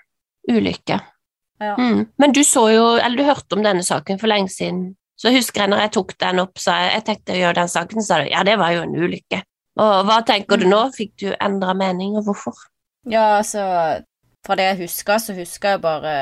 ulykke. 0.50 0.98
Ja. 1.62 1.74
Mm. 1.78 2.04
Men 2.18 2.32
du 2.34 2.40
så 2.46 2.64
jo, 2.70 2.84
eller 2.98 3.16
du 3.18 3.26
hørte 3.26 3.56
om 3.58 3.62
denne 3.66 3.82
saken 3.86 4.18
for 4.20 4.30
lenge 4.30 4.50
siden. 4.50 4.96
Så 5.18 5.32
husker 5.34 5.64
jeg 5.64 5.70
når 5.72 5.80
jeg 5.84 5.92
tok 5.96 6.12
den 6.22 6.38
opp, 6.44 6.58
sa 6.62 6.76
jeg 6.84 6.92
jeg 6.96 7.04
tenkte 7.08 7.34
å 7.34 7.38
gjøre 7.40 7.58
den 7.58 7.70
saken, 7.72 8.02
så 8.02 8.06
sa 8.12 8.18
du 8.22 8.28
ja, 8.30 8.42
det 8.46 8.54
var 8.60 8.74
jo 8.76 8.82
en 8.86 8.94
ulykke. 8.98 9.40
Og 9.78 9.94
hva 10.06 10.18
tenker 10.26 10.58
du 10.58 10.66
Mm. 10.66 10.70
nå? 10.74 10.82
Fikk 10.94 11.12
du 11.22 11.28
endra 11.40 11.74
mening, 11.74 12.16
og 12.18 12.24
hvorfor? 12.28 12.54
Ja, 13.06 13.38
altså 13.38 13.62
Fra 14.46 14.54
det 14.58 14.64
jeg 14.68 14.78
husker, 14.86 15.18
så 15.18 15.34
husker 15.34 15.74
jeg 15.76 15.80
bare 15.82 16.14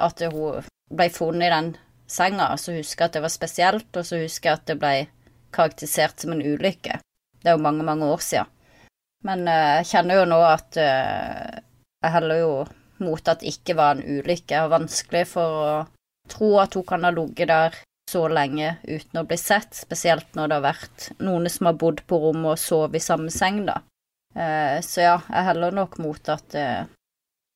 at 0.00 0.22
hun 0.32 0.64
ble 0.90 1.08
funnet 1.12 1.46
i 1.48 1.50
den 1.52 1.76
senga. 2.08 2.56
Så 2.56 2.72
husker 2.76 3.04
jeg 3.04 3.08
at 3.10 3.16
det 3.18 3.22
var 3.22 3.32
spesielt, 3.32 3.90
og 3.96 4.04
så 4.04 4.20
husker 4.20 4.50
jeg 4.50 4.58
at 4.58 4.66
det 4.66 4.78
ble 4.80 4.94
karakterisert 5.54 6.20
som 6.22 6.32
en 6.34 6.42
ulykke. 6.42 6.98
Det 7.40 7.48
er 7.48 7.56
jo 7.56 7.64
mange, 7.64 7.84
mange 7.86 8.08
år 8.12 8.22
siden. 8.24 8.50
Men 9.24 9.46
eh, 9.48 9.80
jeg 9.80 9.90
kjenner 9.92 10.20
jo 10.20 10.28
nå 10.30 10.40
at 10.46 10.76
eh, 10.80 11.60
jeg 12.00 12.14
heller 12.16 12.40
jo 12.40 12.52
mot 13.04 13.28
at 13.28 13.42
det 13.42 13.52
ikke 13.54 13.76
var 13.76 13.96
en 13.96 14.04
ulykke. 14.04 14.54
Jeg 14.54 14.64
har 14.64 14.72
vanskelig 14.72 15.26
for 15.28 15.60
å 15.60 15.70
tro 16.30 16.50
at 16.60 16.76
hun 16.76 16.86
kan 16.88 17.04
ha 17.04 17.12
ligget 17.12 17.50
der 17.50 17.76
så 18.10 18.24
lenge 18.28 18.74
uten 18.88 19.20
å 19.20 19.26
bli 19.28 19.36
sett, 19.38 19.76
spesielt 19.76 20.34
når 20.34 20.48
det 20.50 20.56
har 20.58 20.64
vært 20.64 21.10
noen 21.22 21.46
som 21.52 21.68
har 21.70 21.78
bodd 21.78 22.02
på 22.10 22.18
rommet 22.18 22.56
og 22.56 22.60
sovet 22.60 22.98
i 22.98 23.04
samme 23.04 23.30
seng, 23.30 23.62
da. 23.68 23.80
Eh, 24.34 24.80
Så 24.84 25.04
ja, 25.04 25.18
jeg 25.28 25.48
heller 25.50 25.74
nok 25.74 25.98
mot 26.02 26.32
at 26.32 26.56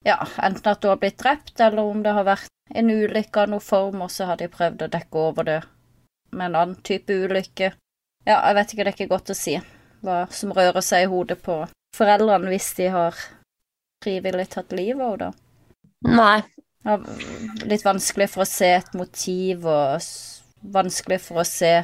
Ja, 0.05 0.19
enten 0.45 0.69
at 0.69 0.85
hun 0.85 0.91
har 0.93 0.99
blitt 1.01 1.17
drept, 1.23 1.57
eller 1.65 1.81
om 1.81 2.03
det 2.05 2.13
har 2.13 2.27
vært 2.29 2.51
en 2.77 2.91
ulykke 2.93 3.41
av 3.41 3.49
noen 3.49 3.65
form, 3.65 4.03
og 4.05 4.11
så 4.13 4.27
har 4.29 4.37
de 4.37 4.51
prøvd 4.53 4.85
å 4.85 4.91
dekke 4.93 5.23
over 5.31 5.49
det 5.49 5.61
med 6.33 6.51
en 6.51 6.59
annen 6.61 6.83
type 6.85 7.09
ulykke. 7.13 7.73
Ja, 8.25 8.41
jeg 8.41 8.57
vet 8.57 8.73
ikke, 8.73 8.85
det 8.85 8.93
er 8.93 8.99
ikke 8.99 9.13
godt 9.15 9.33
å 9.33 9.37
si 9.39 9.59
hva 10.05 10.19
som 10.33 10.53
rører 10.57 10.85
seg 10.85 11.07
i 11.07 11.09
hodet 11.09 11.39
på 11.45 11.63
foreldrene 11.97 12.51
hvis 12.53 12.73
de 12.79 12.91
har 12.93 13.17
frivillig 14.05 14.49
tatt 14.53 14.73
livet 14.77 15.01
av 15.01 15.15
henne, 15.15 15.31
da. 15.31 16.15
Nei, 16.15 16.43
Ja, 16.85 16.99
litt 17.65 17.81
vanskelig 17.81 18.27
for 18.35 18.45
å 18.45 18.49
se 18.49 18.69
et 18.77 18.91
motiv, 18.93 19.63
og 19.65 20.03
vanskelig 20.75 21.17
for 21.25 21.41
å 21.41 21.47
se 21.49 21.79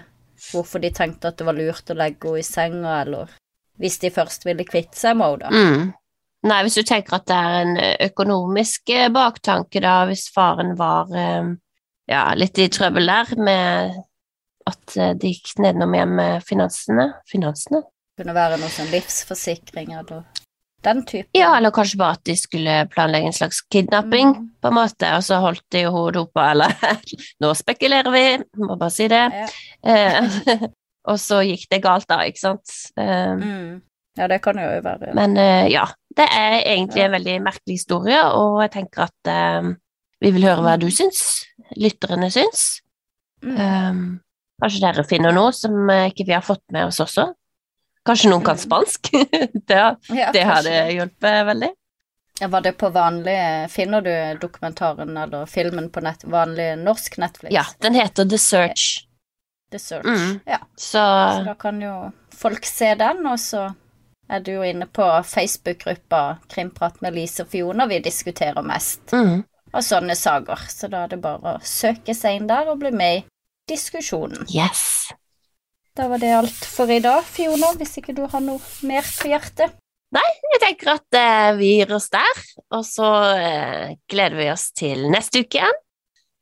hvorfor 0.50 0.82
de 0.82 0.90
tenkte 0.92 1.30
at 1.30 1.38
det 1.40 1.46
var 1.48 1.56
lurt 1.56 1.88
å 1.88 1.96
legge 1.96 2.28
henne 2.28 2.42
i 2.42 2.44
senga, 2.44 2.98
eller 3.06 3.32
hvis 3.80 3.96
de 4.02 4.10
først 4.12 4.44
ville 4.44 4.66
kvitte 4.68 5.00
seg 5.00 5.16
med 5.16 5.40
henne, 5.40 5.48
da. 5.48 5.54
Mm. 5.56 5.88
Nei, 6.50 6.58
hvis 6.64 6.76
du 6.76 6.84
tenker 6.88 7.16
at 7.16 7.26
det 7.28 7.36
er 7.36 7.56
en 7.62 7.74
økonomisk 8.10 8.92
eh, 8.92 9.08
baktanke, 9.12 9.80
da, 9.84 9.96
hvis 10.08 10.28
faren 10.32 10.76
var 10.76 11.08
eh, 11.16 11.50
ja, 12.08 12.22
litt 12.36 12.60
i 12.60 12.68
trøbbel 12.72 13.08
der 13.08 13.34
med 13.40 13.98
at 14.70 14.96
eh, 14.96 15.12
det 15.18 15.34
gikk 15.34 15.56
nedenom 15.62 15.90
mer 15.92 16.06
med 16.10 16.44
finansene 16.46 17.10
Finansene? 17.30 17.82
kunne 18.20 18.34
være 18.36 18.58
noe 18.60 18.68
sånn 18.68 18.90
livsforsikring 18.92 19.94
eller 19.96 20.24
den 20.84 20.98
typen? 21.08 21.30
Ja, 21.36 21.54
eller 21.56 21.72
kanskje 21.72 21.96
bare 22.00 22.18
at 22.18 22.24
de 22.28 22.34
skulle 22.36 22.74
planlegge 22.92 23.30
en 23.30 23.36
slags 23.36 23.62
kidnapping, 23.72 24.34
Mm. 24.36 24.48
på 24.60 24.68
en 24.68 24.76
måte, 24.76 25.08
og 25.16 25.22
så 25.24 25.38
holdt 25.40 25.64
de 25.72 25.84
hodet 25.92 26.20
oppe, 26.26 26.44
eller 26.52 26.74
Nå 27.40 27.52
spekulerer 27.56 28.10
vi, 28.12 28.24
må 28.60 28.76
bare 28.80 28.92
si 28.92 29.08
det. 29.08 29.22
Ja. 29.32 29.48
Eh, 29.84 30.60
og 31.10 31.16
så 31.20 31.40
gikk 31.48 31.64
det 31.72 31.82
galt, 31.84 32.08
da, 32.12 32.20
ikke 32.28 32.42
sant? 32.44 32.74
Eh, 33.00 33.34
Mm. 33.40 33.80
ja, 34.20 34.26
det 34.28 34.40
kan 34.44 34.56
jo 34.60 34.68
være. 34.84 35.14
Men 35.16 35.36
eh, 35.40 35.68
ja, 35.72 35.86
Det 36.16 36.26
er 36.28 36.60
egentlig 36.66 37.04
en 37.06 37.12
veldig 37.16 37.36
merkelig 37.44 37.76
historie, 37.80 38.20
og 38.34 38.60
jeg 38.66 38.70
tenker 38.76 39.06
at 39.08 39.28
eh, 39.32 39.70
vi 40.20 40.32
vil 40.36 40.44
høre 40.44 40.60
hva 40.66 40.76
du 40.80 40.90
syns, 40.92 41.46
lytterne 41.76 42.28
syns. 42.34 42.82
Mm. 43.40 43.56
Um, 43.56 44.20
kanskje 44.60 44.80
dere 44.86 45.04
finner 45.08 45.32
noe 45.36 45.52
som 45.56 45.90
eh, 45.90 46.08
ikke 46.12 46.26
vi 46.28 46.36
har 46.36 46.44
fått 46.46 46.64
med 46.72 46.86
oss 46.90 47.00
også? 47.00 47.30
Kanskje 48.06 48.30
noen 48.32 48.44
kan 48.44 48.56
Mm. 48.56 48.64
spansk? 48.64 49.10
det, 49.68 49.80
Ja, 50.08 50.30
det 50.32 50.44
hadde 50.48 50.74
hjulpet 50.94 51.46
veldig. 51.50 51.70
Ja, 52.40 52.48
Var 52.48 52.60
det 52.64 52.72
på 52.80 52.88
vanlig 52.88 53.36
Finner 53.70 54.00
du 54.00 54.38
dokumentaren 54.40 55.16
eller 55.20 55.44
filmen 55.46 55.90
på 55.92 56.00
nett, 56.00 56.24
vanlig 56.24 56.78
norsk 56.80 57.18
Netflix? 57.20 57.52
Ja, 57.52 57.64
den 57.84 57.94
heter 57.94 58.24
The 58.24 58.38
Search. 58.38 59.06
The 59.70 59.78
Search. 59.78 60.06
Mm. 60.06 60.40
Ja, 60.46 60.58
Så 60.76 60.98
så 61.36 61.44
da 61.44 61.54
kan 61.54 61.80
jo 61.82 62.10
folk 62.34 62.64
se 62.64 62.94
den, 62.94 63.26
og 63.26 63.36
så 63.38 63.74
er 64.30 64.40
du 64.40 64.52
jo 64.52 64.62
inne 64.64 64.86
på 64.86 65.04
Facebook-gruppa 65.26 66.38
Krimprat 66.48 67.00
med 67.02 67.14
Lise 67.14 67.42
og 67.44 67.48
Fiona 67.52 67.86
vi 67.90 67.98
diskuterer 68.00 68.62
mest 68.62 69.12
mm, 69.12 69.42
Og 69.74 69.82
sånne 69.84 70.16
saker. 70.16 70.64
Så 70.70 70.88
da 70.90 71.04
er 71.04 71.12
det 71.12 71.20
bare 71.22 71.56
å 71.58 71.60
søke 71.62 72.14
seg 72.16 72.40
inn 72.40 72.48
der 72.50 72.70
og 72.72 72.80
bli 72.80 72.90
med 72.90 73.18
i 73.20 73.24
diskusjonen. 73.70 74.46
yes. 74.52 75.12
Da 75.96 76.06
var 76.08 76.20
det 76.22 76.30
alt 76.32 76.64
for 76.70 76.88
i 76.90 77.00
dag, 77.02 77.24
Fiona, 77.26 77.72
hvis 77.76 77.96
ikke 77.98 78.14
du 78.16 78.22
har 78.30 78.40
noe 78.44 78.60
mer 78.86 79.02
på 79.02 79.28
hjertet. 79.32 79.72
Nei, 80.14 80.26
Jeg 80.54 80.60
tenker 80.62 80.92
at 80.96 81.16
eh, 81.18 81.50
vi 81.58 81.72
gir 81.78 81.92
oss 81.94 82.08
der, 82.10 82.38
og 82.74 82.84
så 82.86 83.08
eh, 83.38 83.96
gleder 84.10 84.36
vi 84.38 84.48
oss 84.50 84.68
til 84.74 85.04
neste 85.12 85.42
uke 85.44 85.60
igjen 85.60 85.76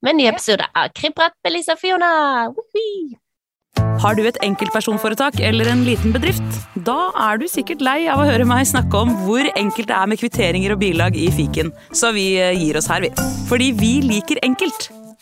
med 0.05 0.13
en 0.15 0.21
ny 0.21 0.25
Ja. 0.29 0.33
episode 0.37 0.69
av 0.79 0.93
Krimprat 0.97 1.35
med 1.45 1.53
Lisa 1.57 1.75
Fiona. 1.77 2.09
Woohoo! 2.55 3.17
Har 4.03 4.15
du 4.15 4.23
et 4.29 4.39
enkeltpersonforetak 4.47 5.41
eller 5.43 5.69
en 5.73 5.83
liten 5.87 6.13
bedrift? 6.15 6.61
Da 6.87 7.11
er 7.29 7.41
du 7.41 7.49
sikkert 7.51 7.83
lei 7.85 8.07
av 8.11 8.21
å 8.23 8.29
høre 8.29 8.47
meg 8.47 8.67
snakke 8.71 9.01
om 9.01 9.11
hvor 9.27 9.49
enkelt 9.59 9.91
det 9.91 9.97
er 9.97 10.07
med 10.13 10.21
kvitteringer 10.23 10.77
og 10.77 10.81
bilag 10.85 11.19
i 11.19 11.29
fiken, 11.35 11.73
så 11.93 12.13
vi 12.15 12.29
eh, 12.39 12.55
gir 12.57 12.79
oss 12.79 12.89
her, 12.93 13.03
vi. 13.05 13.11
Fordi 13.51 13.73
vi 13.81 13.93
liker 14.07 14.41
enkelt. 14.47 14.91